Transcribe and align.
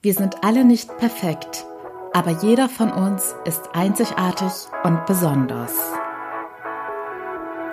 Wir 0.00 0.14
sind 0.14 0.44
alle 0.44 0.64
nicht 0.64 0.96
perfekt, 0.98 1.66
aber 2.12 2.30
jeder 2.30 2.68
von 2.68 2.92
uns 2.92 3.34
ist 3.44 3.74
einzigartig 3.74 4.52
und 4.84 5.04
besonders. 5.06 5.72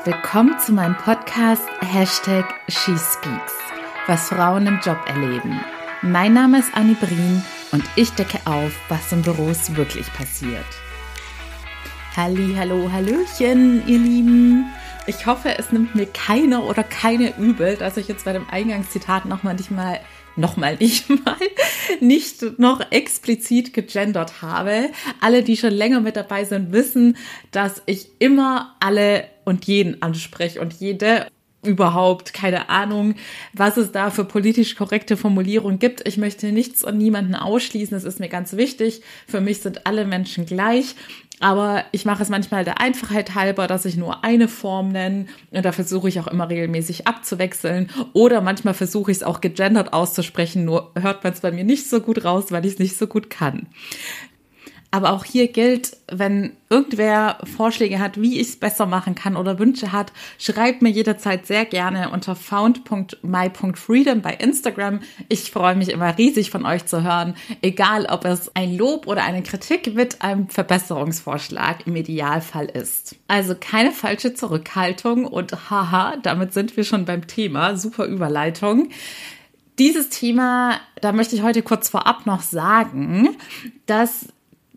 Willkommen 0.06 0.58
zu 0.58 0.74
meinem 0.74 0.98
Podcast 0.98 1.62
Hashtag 1.82 2.46
SheSpeaks, 2.68 3.54
was 4.08 4.30
Frauen 4.30 4.66
im 4.66 4.80
Job 4.84 4.98
erleben. 5.06 5.60
Mein 6.02 6.34
Name 6.34 6.58
ist 6.58 6.74
Annie 6.74 6.96
Brien 6.96 7.46
und 7.72 7.84
ich 7.96 8.10
decke 8.14 8.40
auf, 8.46 8.72
was 8.90 9.12
in 9.12 9.22
Büros 9.22 9.76
wirklich 9.76 10.12
passiert. 10.14 10.66
Halli, 12.18 12.56
hallo, 12.58 12.92
hallöchen, 12.92 13.88
ihr 13.88 14.00
Lieben. 14.00 14.66
Ich 15.06 15.28
hoffe, 15.28 15.60
es 15.60 15.72
nimmt 15.72 15.94
mir 15.94 16.08
keiner 16.08 16.64
oder 16.64 16.84
keine 16.84 17.38
übel, 17.38 17.76
dass 17.78 17.98
ich 17.98 18.08
jetzt 18.08 18.26
bei 18.26 18.34
dem 18.34 18.50
Eingangszitat 18.50 19.26
nochmal 19.26 19.54
nicht 19.54 19.70
mal 19.70 20.00
nochmal 20.36 20.76
nicht 20.80 21.10
mal, 21.10 21.38
nicht 22.00 22.60
noch 22.60 22.92
explizit 22.92 23.74
gegendert 23.74 24.42
habe. 24.42 24.90
Alle, 25.22 25.44
die 25.44 25.58
schon 25.58 25.74
länger 25.74 26.02
mit 26.02 26.16
dabei 26.16 26.44
sind, 26.44 26.72
wissen, 26.72 27.18
dass 27.52 27.82
ich 27.86 28.08
immer 28.20 28.76
alle 28.80 29.26
und 29.46 29.66
jeden 29.66 30.02
anspreche 30.02 30.60
und 30.62 30.74
jede 30.74 31.28
überhaupt 31.66 32.34
keine 32.34 32.70
Ahnung, 32.70 33.16
was 33.54 33.78
es 33.78 33.92
da 33.92 34.12
für 34.12 34.24
politisch 34.24 34.76
korrekte 34.76 35.18
Formulierungen 35.18 35.80
gibt. 35.80 36.08
Ich 36.08 36.18
möchte 36.18 36.52
nichts 36.52 36.84
und 36.84 36.98
niemanden 36.98 37.36
ausschließen. 37.36 37.96
Das 37.96 38.04
ist 38.04 38.20
mir 38.20 38.30
ganz 38.30 38.56
wichtig. 38.56 39.02
Für 39.28 39.42
mich 39.42 39.62
sind 39.62 39.86
alle 39.86 40.06
Menschen 40.06 40.46
gleich. 40.46 40.96
Aber 41.46 41.86
ich 41.92 42.06
mache 42.06 42.24
es 42.24 42.30
manchmal 42.30 42.66
der 42.66 42.82
Einfachheit 42.82 43.36
halber, 43.36 43.68
dass 43.68 43.86
ich 43.86 43.98
nur 43.98 44.24
eine 44.24 44.48
Form 44.48 44.90
nenne 44.90 45.28
und 45.52 45.64
da 45.64 45.72
versuche 45.72 46.10
ich 46.10 46.20
auch 46.20 46.26
immer 46.26 46.50
regelmäßig 46.50 47.06
abzuwechseln. 47.06 47.92
Oder 48.14 48.42
manchmal 48.42 48.74
versuche 48.74 49.12
ich 49.12 49.18
es 49.18 49.24
auch 49.24 49.42
gegendert 49.42 49.94
auszusprechen, 49.94 50.66
nur 50.66 50.92
hört 51.00 51.24
man 51.24 51.34
es 51.34 51.42
bei 51.42 51.52
mir 51.52 51.64
nicht 51.64 51.88
so 51.88 52.02
gut 52.02 52.26
raus, 52.26 52.46
weil 52.52 52.66
ich 52.66 52.74
es 52.74 52.80
nicht 52.80 52.98
so 52.98 53.06
gut 53.06 53.30
kann. 53.30 53.68
Aber 54.96 55.12
auch 55.12 55.26
hier 55.26 55.50
gilt, 55.50 55.98
wenn 56.10 56.54
irgendwer 56.70 57.40
Vorschläge 57.58 58.00
hat, 58.00 58.22
wie 58.22 58.40
ich 58.40 58.48
es 58.48 58.56
besser 58.56 58.86
machen 58.86 59.14
kann 59.14 59.36
oder 59.36 59.60
Wünsche 59.60 59.92
hat, 59.92 60.14
schreibt 60.40 60.82
mir 60.82 60.88
jederzeit 60.88 61.46
sehr 61.46 61.66
gerne 61.66 62.12
unter 62.12 62.34
found.my.freedom 62.34 64.22
bei 64.22 64.36
Instagram. 64.36 65.02
Ich 65.28 65.52
freue 65.52 65.76
mich 65.76 65.90
immer 65.90 66.18
riesig 66.18 66.50
von 66.50 66.66
euch 66.66 66.86
zu 66.86 67.04
hören, 67.04 67.36
egal 67.62 68.06
ob 68.06 68.24
es 68.24 68.56
ein 68.56 68.78
Lob 68.78 69.06
oder 69.06 69.26
eine 69.26 69.44
Kritik 69.44 69.94
mit 69.94 70.22
einem 70.22 70.48
Verbesserungsvorschlag 70.48 71.86
im 71.86 71.98
Idealfall 71.98 72.68
ist. 72.68 73.18
Also 73.28 73.54
keine 73.60 73.92
falsche 73.92 74.34
Zurückhaltung 74.34 75.26
und 75.26 75.70
haha, 75.70 76.16
damit 76.24 76.54
sind 76.54 76.78
wir 76.78 76.86
schon 76.86 77.04
beim 77.04 77.28
Thema. 77.28 77.76
Super 77.76 78.06
Überleitung. 78.06 78.88
Dieses 79.78 80.08
Thema, 80.08 80.80
da 81.02 81.12
möchte 81.12 81.36
ich 81.36 81.44
heute 81.44 81.62
kurz 81.64 81.90
vorab 81.90 82.26
noch 82.26 82.42
sagen, 82.42 83.36
dass 83.88 84.30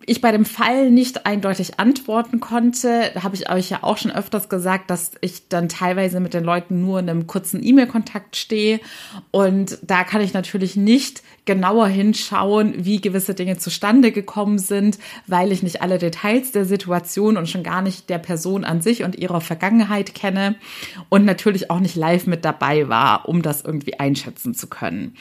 ich 0.06 0.20
bei 0.20 0.32
dem 0.32 0.44
Fall 0.44 0.90
nicht 0.90 1.26
eindeutig 1.26 1.78
antworten 1.78 2.40
konnte, 2.40 3.12
habe 3.22 3.34
ich 3.34 3.50
euch 3.50 3.70
ja 3.70 3.78
auch 3.82 3.96
schon 3.96 4.10
öfters 4.10 4.48
gesagt, 4.48 4.90
dass 4.90 5.12
ich 5.20 5.48
dann 5.48 5.68
teilweise 5.68 6.20
mit 6.20 6.34
den 6.34 6.44
Leuten 6.44 6.80
nur 6.80 6.98
in 7.00 7.08
einem 7.08 7.26
kurzen 7.26 7.64
E-Mail-Kontakt 7.64 8.36
stehe. 8.36 8.80
Und 9.30 9.78
da 9.82 10.04
kann 10.04 10.20
ich 10.20 10.34
natürlich 10.34 10.76
nicht 10.76 11.22
genauer 11.44 11.88
hinschauen, 11.88 12.84
wie 12.84 13.00
gewisse 13.00 13.34
Dinge 13.34 13.58
zustande 13.58 14.12
gekommen 14.12 14.58
sind, 14.58 14.98
weil 15.26 15.52
ich 15.52 15.62
nicht 15.62 15.82
alle 15.82 15.98
Details 15.98 16.52
der 16.52 16.64
Situation 16.64 17.36
und 17.36 17.48
schon 17.48 17.62
gar 17.62 17.82
nicht 17.82 18.10
der 18.10 18.18
Person 18.18 18.64
an 18.64 18.82
sich 18.82 19.04
und 19.04 19.16
ihrer 19.16 19.40
Vergangenheit 19.40 20.14
kenne 20.14 20.56
und 21.08 21.24
natürlich 21.24 21.70
auch 21.70 21.80
nicht 21.80 21.96
live 21.96 22.26
mit 22.26 22.44
dabei 22.44 22.88
war, 22.88 23.28
um 23.28 23.42
das 23.42 23.62
irgendwie 23.62 23.98
einschätzen 23.98 24.54
zu 24.54 24.66
können. 24.66 25.16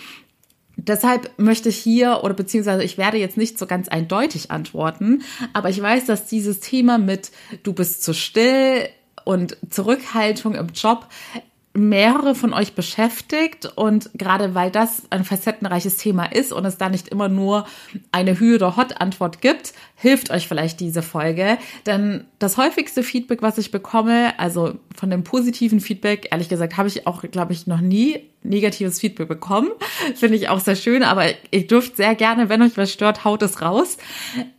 Deshalb 0.78 1.31
möchte 1.38 1.70
ich 1.70 1.78
hier 1.78 2.22
oder 2.23 2.36
beziehungsweise 2.36 2.83
ich 2.83 2.97
werde 2.97 3.17
jetzt 3.17 3.36
nicht 3.36 3.58
so 3.58 3.66
ganz 3.66 3.88
eindeutig 3.88 4.52
antworten, 4.52 5.23
aber 5.53 5.70
ich 5.70 5.81
weiß, 5.81 6.06
dass 6.06 6.28
dieses 6.28 6.59
Thema 6.59 6.97
mit 6.97 7.31
du 7.64 7.73
bist 7.73 8.03
zu 8.03 8.14
still 8.14 8.88
und 9.25 9.58
Zurückhaltung 9.70 10.55
im 10.55 10.67
Job 10.67 11.08
mehrere 11.77 12.33
von 12.33 12.54
euch 12.54 12.73
beschäftigt 12.73 13.71
und 13.76 14.10
gerade 14.15 14.55
weil 14.55 14.71
das 14.71 15.04
ein 15.11 15.23
facettenreiches 15.23 15.98
Thema 15.98 16.26
ist 16.26 16.52
und 16.52 16.65
es 16.65 16.77
da 16.77 16.89
nicht 16.89 17.08
immer 17.09 17.30
nur 17.30 17.67
eine 18.11 18.33
Hü- 18.33 18.55
oder 18.55 18.76
Hot-Antwort 18.77 19.42
gibt, 19.42 19.73
hilft 19.95 20.32
euch 20.32 20.48
vielleicht 20.48 20.80
diese 20.80 21.04
Folge. 21.04 21.59
Denn 21.86 22.26
das 22.39 22.58
häufigste 22.58 23.04
Feedback, 23.04 23.44
was 23.44 23.59
ich 23.59 23.70
bekomme, 23.70 24.38
also 24.39 24.80
von 24.95 25.11
dem 25.11 25.23
positiven 25.23 25.80
Feedback, 25.80 26.30
ehrlich 26.32 26.49
gesagt, 26.49 26.77
habe 26.77 26.88
ich 26.88 27.05
auch, 27.05 27.21
glaube 27.21 27.54
ich, 27.54 27.67
noch 27.67 27.82
nie 27.82 28.21
negatives 28.43 28.99
Feedback 28.99 29.27
bekommen. 29.27 29.70
Finde 30.15 30.36
ich 30.36 30.49
auch 30.49 30.59
sehr 30.59 30.75
schön, 30.75 31.03
aber 31.03 31.25
ihr 31.52 31.67
dürft 31.67 31.98
sehr 31.98 32.15
gerne, 32.15 32.49
wenn 32.49 32.61
euch 32.61 32.77
was 32.77 32.92
stört, 32.92 33.25
haut 33.25 33.42
es 33.42 33.61
raus. 33.61 33.98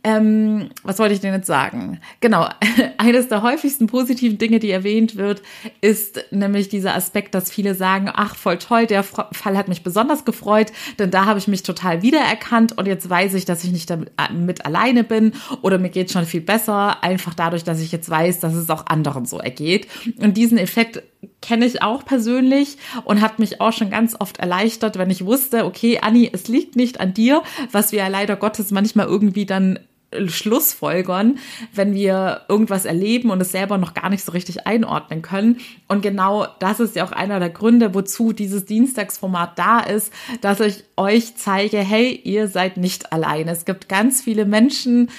Ähm, 0.03 0.69
was 0.83 0.99
wollte 0.99 1.13
ich 1.13 1.21
denn 1.21 1.33
jetzt 1.33 1.47
sagen? 1.47 1.99
Genau, 2.19 2.47
eines 2.97 3.27
der 3.27 3.41
häufigsten 3.41 3.87
positiven 3.87 4.37
Dinge, 4.37 4.59
die 4.59 4.71
erwähnt 4.71 5.15
wird, 5.15 5.41
ist 5.81 6.25
nämlich 6.31 6.69
dieser 6.69 6.95
Aspekt, 6.95 7.33
dass 7.35 7.51
viele 7.51 7.75
sagen, 7.75 8.09
ach, 8.13 8.35
voll 8.35 8.57
toll, 8.57 8.85
der 8.85 9.03
Fall 9.03 9.57
hat 9.57 9.67
mich 9.67 9.83
besonders 9.83 10.25
gefreut, 10.25 10.71
denn 10.97 11.11
da 11.11 11.25
habe 11.25 11.39
ich 11.39 11.47
mich 11.47 11.63
total 11.63 12.01
wiedererkannt 12.01 12.77
und 12.77 12.87
jetzt 12.87 13.09
weiß 13.09 13.33
ich, 13.33 13.45
dass 13.45 13.63
ich 13.63 13.71
nicht 13.71 13.89
damit 13.89 14.11
mit 14.33 14.65
alleine 14.65 15.03
bin 15.03 15.33
oder 15.61 15.77
mir 15.77 15.89
geht 15.89 16.11
schon 16.11 16.25
viel 16.25 16.41
besser, 16.41 17.03
einfach 17.03 17.33
dadurch, 17.33 17.63
dass 17.63 17.79
ich 17.81 17.91
jetzt 17.91 18.09
weiß, 18.09 18.39
dass 18.39 18.53
es 18.53 18.69
auch 18.69 18.85
anderen 18.87 19.25
so 19.25 19.39
ergeht. 19.39 19.87
Und 20.19 20.37
diesen 20.37 20.57
Effekt 20.57 21.01
kenne 21.41 21.65
ich 21.65 21.81
auch 21.81 22.05
persönlich 22.05 22.77
und 23.03 23.21
hat 23.21 23.39
mich 23.39 23.61
auch 23.61 23.68
schon 23.71 23.89
ganz 23.89 24.15
oft 24.19 24.37
erleichtert, 24.39 24.97
wenn 24.97 25.09
ich 25.09 25.25
wusste, 25.25 25.65
okay, 25.65 25.99
Anni, 26.01 26.29
es 26.31 26.47
liegt 26.47 26.75
nicht 26.75 26.99
an 26.99 27.13
dir, 27.13 27.43
was 27.71 27.91
wir 27.91 27.99
ja 27.99 28.07
leider 28.07 28.35
Gottes 28.35 28.71
manchmal 28.71 29.07
irgendwie 29.07 29.45
dann 29.45 29.79
Schlussfolgern, 30.27 31.37
wenn 31.73 31.93
wir 31.93 32.41
irgendwas 32.49 32.85
erleben 32.85 33.29
und 33.29 33.41
es 33.41 33.51
selber 33.51 33.77
noch 33.77 33.93
gar 33.93 34.09
nicht 34.09 34.23
so 34.23 34.31
richtig 34.31 34.65
einordnen 34.65 35.21
können. 35.21 35.59
Und 35.87 36.01
genau 36.01 36.47
das 36.59 36.79
ist 36.79 36.95
ja 36.95 37.05
auch 37.05 37.11
einer 37.11 37.39
der 37.39 37.51
Gründe, 37.51 37.93
wozu 37.93 38.33
dieses 38.33 38.65
Dienstagsformat 38.65 39.57
da 39.59 39.79
ist, 39.79 40.11
dass 40.41 40.59
ich 40.61 40.83
euch 40.97 41.35
zeige, 41.35 41.77
hey, 41.77 42.19
ihr 42.23 42.47
seid 42.47 42.77
nicht 42.77 43.13
alleine. 43.13 43.51
Es 43.51 43.65
gibt 43.65 43.87
ganz 43.87 44.21
viele 44.21 44.45
Menschen, 44.45 45.11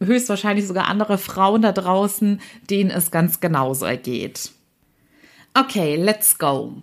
höchstwahrscheinlich 0.00 0.66
sogar 0.66 0.88
andere 0.88 1.18
Frauen 1.18 1.62
da 1.62 1.72
draußen, 1.72 2.40
denen 2.70 2.90
es 2.90 3.10
ganz 3.10 3.40
genauso 3.40 3.84
ergeht. 3.84 4.52
Okay, 5.54 5.96
let's 5.96 6.38
go. 6.38 6.82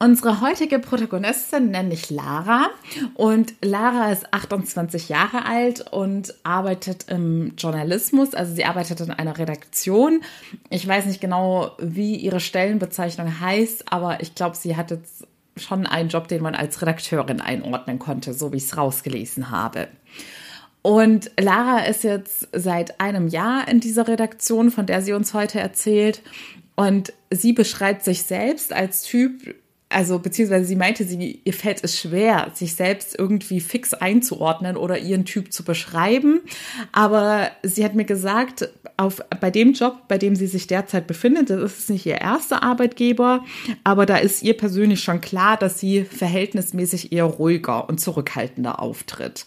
Unsere 0.00 0.40
heutige 0.40 0.80
Protagonistin 0.80 1.70
nenne 1.70 1.94
ich 1.94 2.10
Lara 2.10 2.68
und 3.14 3.54
Lara 3.62 4.10
ist 4.10 4.34
28 4.34 5.08
Jahre 5.08 5.46
alt 5.46 5.92
und 5.92 6.34
arbeitet 6.42 7.08
im 7.08 7.54
Journalismus, 7.56 8.34
also 8.34 8.54
sie 8.54 8.64
arbeitet 8.64 9.00
in 9.00 9.12
einer 9.12 9.38
Redaktion. 9.38 10.22
Ich 10.68 10.86
weiß 10.86 11.06
nicht 11.06 11.20
genau, 11.20 11.72
wie 11.78 12.16
ihre 12.16 12.40
Stellenbezeichnung 12.40 13.40
heißt, 13.40 13.92
aber 13.92 14.20
ich 14.20 14.34
glaube, 14.34 14.56
sie 14.56 14.76
hat 14.76 14.90
jetzt 14.90 15.26
schon 15.56 15.86
einen 15.86 16.08
Job, 16.08 16.26
den 16.26 16.42
man 16.42 16.56
als 16.56 16.82
Redakteurin 16.82 17.40
einordnen 17.40 18.00
konnte, 18.00 18.34
so 18.34 18.52
wie 18.52 18.56
ich 18.56 18.64
es 18.64 18.76
rausgelesen 18.76 19.50
habe. 19.50 19.88
Und 20.82 21.30
Lara 21.40 21.86
ist 21.86 22.04
jetzt 22.04 22.48
seit 22.52 23.00
einem 23.00 23.28
Jahr 23.28 23.68
in 23.68 23.80
dieser 23.80 24.06
Redaktion, 24.06 24.70
von 24.70 24.86
der 24.86 25.00
sie 25.00 25.14
uns 25.14 25.32
heute 25.32 25.60
erzählt. 25.60 26.20
Und 26.74 27.12
sie 27.30 27.52
beschreibt 27.52 28.04
sich 28.04 28.24
selbst 28.24 28.72
als 28.72 29.02
Typ, 29.02 29.54
also 29.94 30.18
beziehungsweise 30.18 30.64
sie 30.64 30.76
meinte, 30.76 31.04
sie, 31.04 31.40
ihr 31.44 31.52
fällt 31.52 31.84
es 31.84 31.98
schwer, 31.98 32.50
sich 32.54 32.74
selbst 32.74 33.16
irgendwie 33.18 33.60
fix 33.60 33.94
einzuordnen 33.94 34.76
oder 34.76 34.98
ihren 34.98 35.24
Typ 35.24 35.52
zu 35.52 35.64
beschreiben. 35.64 36.40
Aber 36.92 37.50
sie 37.62 37.84
hat 37.84 37.94
mir 37.94 38.04
gesagt, 38.04 38.68
auf, 38.96 39.20
bei 39.40 39.50
dem 39.50 39.72
Job, 39.72 40.08
bei 40.08 40.18
dem 40.18 40.36
sie 40.36 40.46
sich 40.46 40.66
derzeit 40.66 41.06
befindet, 41.06 41.50
das 41.50 41.78
ist 41.78 41.90
nicht 41.90 42.06
ihr 42.06 42.20
erster 42.20 42.62
Arbeitgeber, 42.62 43.44
aber 43.82 44.06
da 44.06 44.16
ist 44.16 44.42
ihr 44.42 44.56
persönlich 44.56 45.00
schon 45.00 45.20
klar, 45.20 45.56
dass 45.56 45.80
sie 45.80 46.04
verhältnismäßig 46.04 47.12
eher 47.12 47.24
ruhiger 47.24 47.88
und 47.88 48.00
zurückhaltender 48.00 48.80
auftritt. 48.80 49.46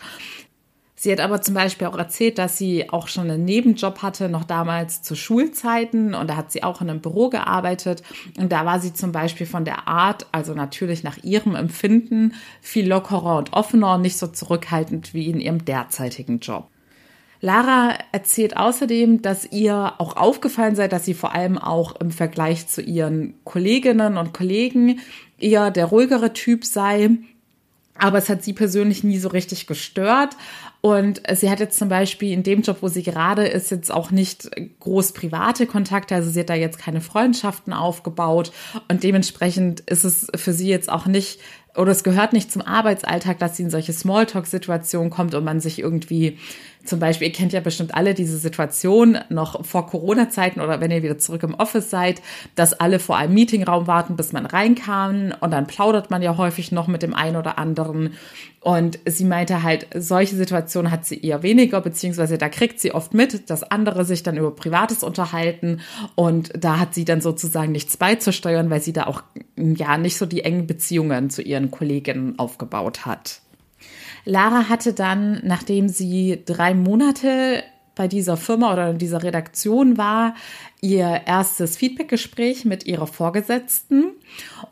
Sie 0.99 1.11
hat 1.11 1.19
aber 1.19 1.41
zum 1.43 1.53
Beispiel 1.53 1.85
auch 1.85 1.97
erzählt, 1.97 2.39
dass 2.39 2.57
sie 2.57 2.89
auch 2.89 3.07
schon 3.07 3.29
einen 3.29 3.45
Nebenjob 3.45 4.01
hatte, 4.01 4.29
noch 4.29 4.43
damals 4.43 5.03
zu 5.03 5.15
Schulzeiten. 5.15 6.15
Und 6.15 6.27
da 6.27 6.35
hat 6.35 6.51
sie 6.51 6.63
auch 6.63 6.81
in 6.81 6.89
einem 6.89 7.01
Büro 7.01 7.29
gearbeitet. 7.29 8.01
Und 8.39 8.51
da 8.51 8.65
war 8.65 8.79
sie 8.79 8.93
zum 8.93 9.11
Beispiel 9.11 9.45
von 9.45 9.63
der 9.63 9.87
Art, 9.87 10.25
also 10.31 10.55
natürlich 10.55 11.03
nach 11.03 11.17
ihrem 11.23 11.53
Empfinden, 11.53 12.33
viel 12.61 12.87
lockerer 12.87 13.37
und 13.37 13.53
offener 13.53 13.93
und 13.93 14.01
nicht 14.01 14.17
so 14.17 14.25
zurückhaltend 14.25 15.13
wie 15.13 15.29
in 15.29 15.39
ihrem 15.39 15.63
derzeitigen 15.63 16.39
Job. 16.39 16.67
Lara 17.41 17.93
erzählt 18.11 18.57
außerdem, 18.57 19.21
dass 19.21 19.45
ihr 19.51 19.93
auch 19.99 20.17
aufgefallen 20.17 20.75
sei, 20.75 20.87
dass 20.87 21.05
sie 21.05 21.13
vor 21.13 21.35
allem 21.35 21.59
auch 21.59 21.95
im 21.97 22.09
Vergleich 22.09 22.67
zu 22.67 22.81
ihren 22.81 23.35
Kolleginnen 23.43 24.17
und 24.17 24.33
Kollegen 24.33 24.99
eher 25.37 25.69
der 25.69 25.85
ruhigere 25.85 26.33
Typ 26.33 26.65
sei. 26.65 27.11
Aber 27.99 28.17
es 28.17 28.29
hat 28.29 28.43
sie 28.43 28.53
persönlich 28.53 29.03
nie 29.03 29.17
so 29.17 29.29
richtig 29.29 29.67
gestört. 29.67 30.35
Und 30.81 31.21
sie 31.33 31.49
hat 31.49 31.59
jetzt 31.59 31.77
zum 31.77 31.89
Beispiel 31.89 32.31
in 32.31 32.43
dem 32.43 32.61
Job, 32.61 32.77
wo 32.81 32.87
sie 32.87 33.03
gerade 33.03 33.47
ist, 33.47 33.71
jetzt 33.71 33.91
auch 33.91 34.11
nicht 34.11 34.49
groß 34.79 35.11
private 35.13 35.65
Kontakte. 35.65 36.15
Also 36.15 36.29
sie 36.29 36.41
hat 36.41 36.49
da 36.49 36.55
jetzt 36.55 36.79
keine 36.79 37.01
Freundschaften 37.01 37.73
aufgebaut. 37.73 38.51
Und 38.87 39.03
dementsprechend 39.03 39.81
ist 39.81 40.03
es 40.03 40.27
für 40.35 40.53
sie 40.53 40.69
jetzt 40.69 40.89
auch 40.89 41.07
nicht 41.07 41.39
oder 41.77 41.91
es 41.91 42.03
gehört 42.03 42.33
nicht 42.33 42.51
zum 42.51 42.61
Arbeitsalltag, 42.61 43.39
dass 43.39 43.57
sie 43.57 43.63
in 43.63 43.69
solche 43.69 43.93
Smalltalk-Situationen 43.93 45.09
kommt 45.09 45.35
und 45.35 45.43
man 45.43 45.59
sich 45.59 45.79
irgendwie 45.79 46.37
zum 46.87 46.99
Beispiel, 46.99 47.27
ihr 47.27 47.33
kennt 47.33 47.53
ja 47.53 47.59
bestimmt 47.59 47.93
alle 47.93 48.13
diese 48.13 48.37
Situation 48.37 49.17
noch 49.29 49.65
vor 49.65 49.87
Corona-Zeiten 49.87 50.61
oder 50.61 50.79
wenn 50.79 50.89
ihr 50.89 51.03
wieder 51.03 51.17
zurück 51.17 51.43
im 51.43 51.53
Office 51.53 51.89
seid, 51.89 52.21
dass 52.55 52.73
alle 52.73 52.99
vor 52.99 53.17
einem 53.17 53.33
Meetingraum 53.33 53.87
warten, 53.87 54.15
bis 54.15 54.31
man 54.31 54.45
reinkam 54.45 55.33
und 55.39 55.51
dann 55.51 55.67
plaudert 55.67 56.09
man 56.09 56.21
ja 56.21 56.37
häufig 56.37 56.71
noch 56.71 56.87
mit 56.87 57.03
dem 57.03 57.13
einen 57.13 57.35
oder 57.35 57.57
anderen. 57.57 58.13
Und 58.61 58.99
sie 59.05 59.25
meinte 59.25 59.63
halt, 59.63 59.87
solche 59.95 60.35
Situationen 60.35 60.91
hat 60.91 61.05
sie 61.05 61.21
eher 61.21 61.43
weniger, 61.43 61.79
beziehungsweise 61.79 62.37
da 62.37 62.49
kriegt 62.49 62.79
sie 62.79 62.93
oft 62.93 63.13
mit, 63.13 63.49
dass 63.49 63.63
andere 63.63 64.03
sich 64.03 64.23
dann 64.23 64.35
über 64.35 64.51
Privates 64.51 65.03
unterhalten 65.03 65.81
und 66.15 66.51
da 66.57 66.79
hat 66.79 66.93
sie 66.93 67.05
dann 67.05 67.21
sozusagen 67.21 67.71
nichts 67.71 67.97
beizusteuern, 67.97 68.69
weil 68.69 68.81
sie 68.81 68.93
da 68.93 69.05
auch 69.05 69.23
ja 69.55 69.97
nicht 69.97 70.17
so 70.17 70.25
die 70.25 70.43
engen 70.43 70.67
Beziehungen 70.67 71.29
zu 71.29 71.41
ihren 71.41 71.66
Kolleginnen 71.71 72.37
aufgebaut 72.39 73.05
hat. 73.05 73.41
Lara 74.25 74.69
hatte 74.69 74.93
dann, 74.93 75.39
nachdem 75.43 75.87
sie 75.87 76.43
drei 76.45 76.73
Monate 76.73 77.63
bei 77.95 78.07
dieser 78.07 78.37
Firma 78.37 78.73
oder 78.73 78.91
in 78.91 78.97
dieser 78.97 79.23
Redaktion 79.23 79.97
war, 79.97 80.35
ihr 80.81 81.21
erstes 81.25 81.75
Feedbackgespräch 81.75 82.63
mit 82.63 82.85
ihrer 82.85 83.07
Vorgesetzten. 83.07 84.11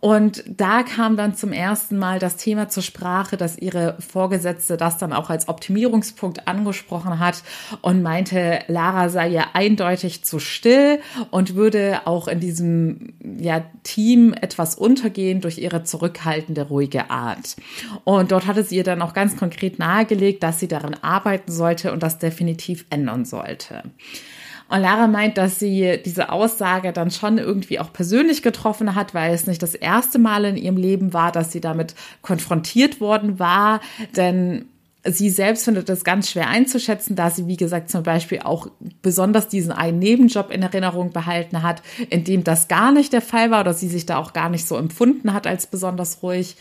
Und 0.01 0.43
da 0.47 0.83
kam 0.83 1.17
dann 1.17 1.35
zum 1.35 1.51
ersten 1.51 1.97
Mal 1.97 2.19
das 2.19 2.35
Thema 2.35 2.69
zur 2.69 2.83
Sprache, 2.83 3.37
dass 3.37 3.57
ihre 3.57 3.95
Vorgesetzte 3.99 4.77
das 4.77 4.97
dann 4.97 5.13
auch 5.13 5.29
als 5.31 5.47
Optimierungspunkt 5.47 6.47
angesprochen 6.47 7.19
hat 7.19 7.41
und 7.81 8.03
meinte, 8.03 8.59
Lara 8.67 9.09
sei 9.09 9.29
ja 9.29 9.47
eindeutig 9.53 10.23
zu 10.23 10.39
still 10.39 10.99
und 11.31 11.55
würde 11.55 12.01
auch 12.05 12.27
in 12.27 12.39
diesem 12.39 13.13
ja, 13.39 13.63
Team 13.83 14.33
etwas 14.33 14.75
untergehen 14.75 15.41
durch 15.41 15.57
ihre 15.57 15.83
zurückhaltende, 15.83 16.67
ruhige 16.67 17.09
Art. 17.09 17.55
Und 18.03 18.31
dort 18.31 18.45
hatte 18.45 18.63
sie 18.63 18.75
ihr 18.75 18.83
dann 18.83 19.01
auch 19.01 19.13
ganz 19.13 19.37
konkret 19.37 19.79
nahegelegt, 19.79 20.43
dass 20.43 20.59
sie 20.59 20.67
daran 20.67 20.95
arbeiten 21.01 21.51
sollte 21.51 21.91
und 21.91 22.03
das 22.03 22.19
definitiv 22.19 22.85
ändern 22.91 23.25
sollte. 23.25 23.83
Und 24.67 24.81
Lara 24.81 25.07
meint, 25.07 25.37
dass 25.37 25.59
sie 25.59 25.99
diese 26.03 26.29
Aussage 26.31 26.91
dann 26.91 27.11
schon 27.11 27.37
irgendwie 27.37 27.79
auch 27.79 27.93
persönlich 27.93 28.41
getroffen 28.41 28.95
hat, 28.95 29.13
weil 29.13 29.33
es 29.33 29.45
nicht 29.45 29.61
das 29.61 29.75
erste 29.75 30.17
Mal 30.17 30.45
in 30.45 30.57
ihrem 30.57 30.77
Leben 30.77 31.13
war, 31.13 31.31
dass 31.31 31.51
sie 31.51 31.61
damit 31.61 31.93
konfrontiert 32.21 32.99
worden 32.99 33.37
war. 33.37 33.79
Denn 34.15 34.65
sie 35.07 35.29
selbst 35.29 35.65
findet 35.65 35.89
es 35.89 36.03
ganz 36.03 36.31
schwer 36.31 36.49
einzuschätzen, 36.49 37.15
da 37.15 37.29
sie, 37.29 37.47
wie 37.47 37.57
gesagt, 37.57 37.89
zum 37.89 38.03
Beispiel 38.03 38.39
auch 38.39 38.67
besonders 39.01 39.47
diesen 39.47 39.71
einen 39.71 39.99
Nebenjob 39.99 40.51
in 40.51 40.63
Erinnerung 40.63 41.11
behalten 41.11 41.61
hat, 41.61 41.81
in 42.09 42.23
dem 42.23 42.43
das 42.43 42.67
gar 42.67 42.91
nicht 42.91 43.13
der 43.13 43.21
Fall 43.21 43.51
war 43.51 43.61
oder 43.61 43.73
sie 43.73 43.87
sich 43.87 44.05
da 44.05 44.17
auch 44.17 44.33
gar 44.33 44.49
nicht 44.49 44.67
so 44.67 44.77
empfunden 44.77 45.33
hat 45.33 45.45
als 45.47 45.67
besonders 45.67 46.23
ruhig. 46.23 46.55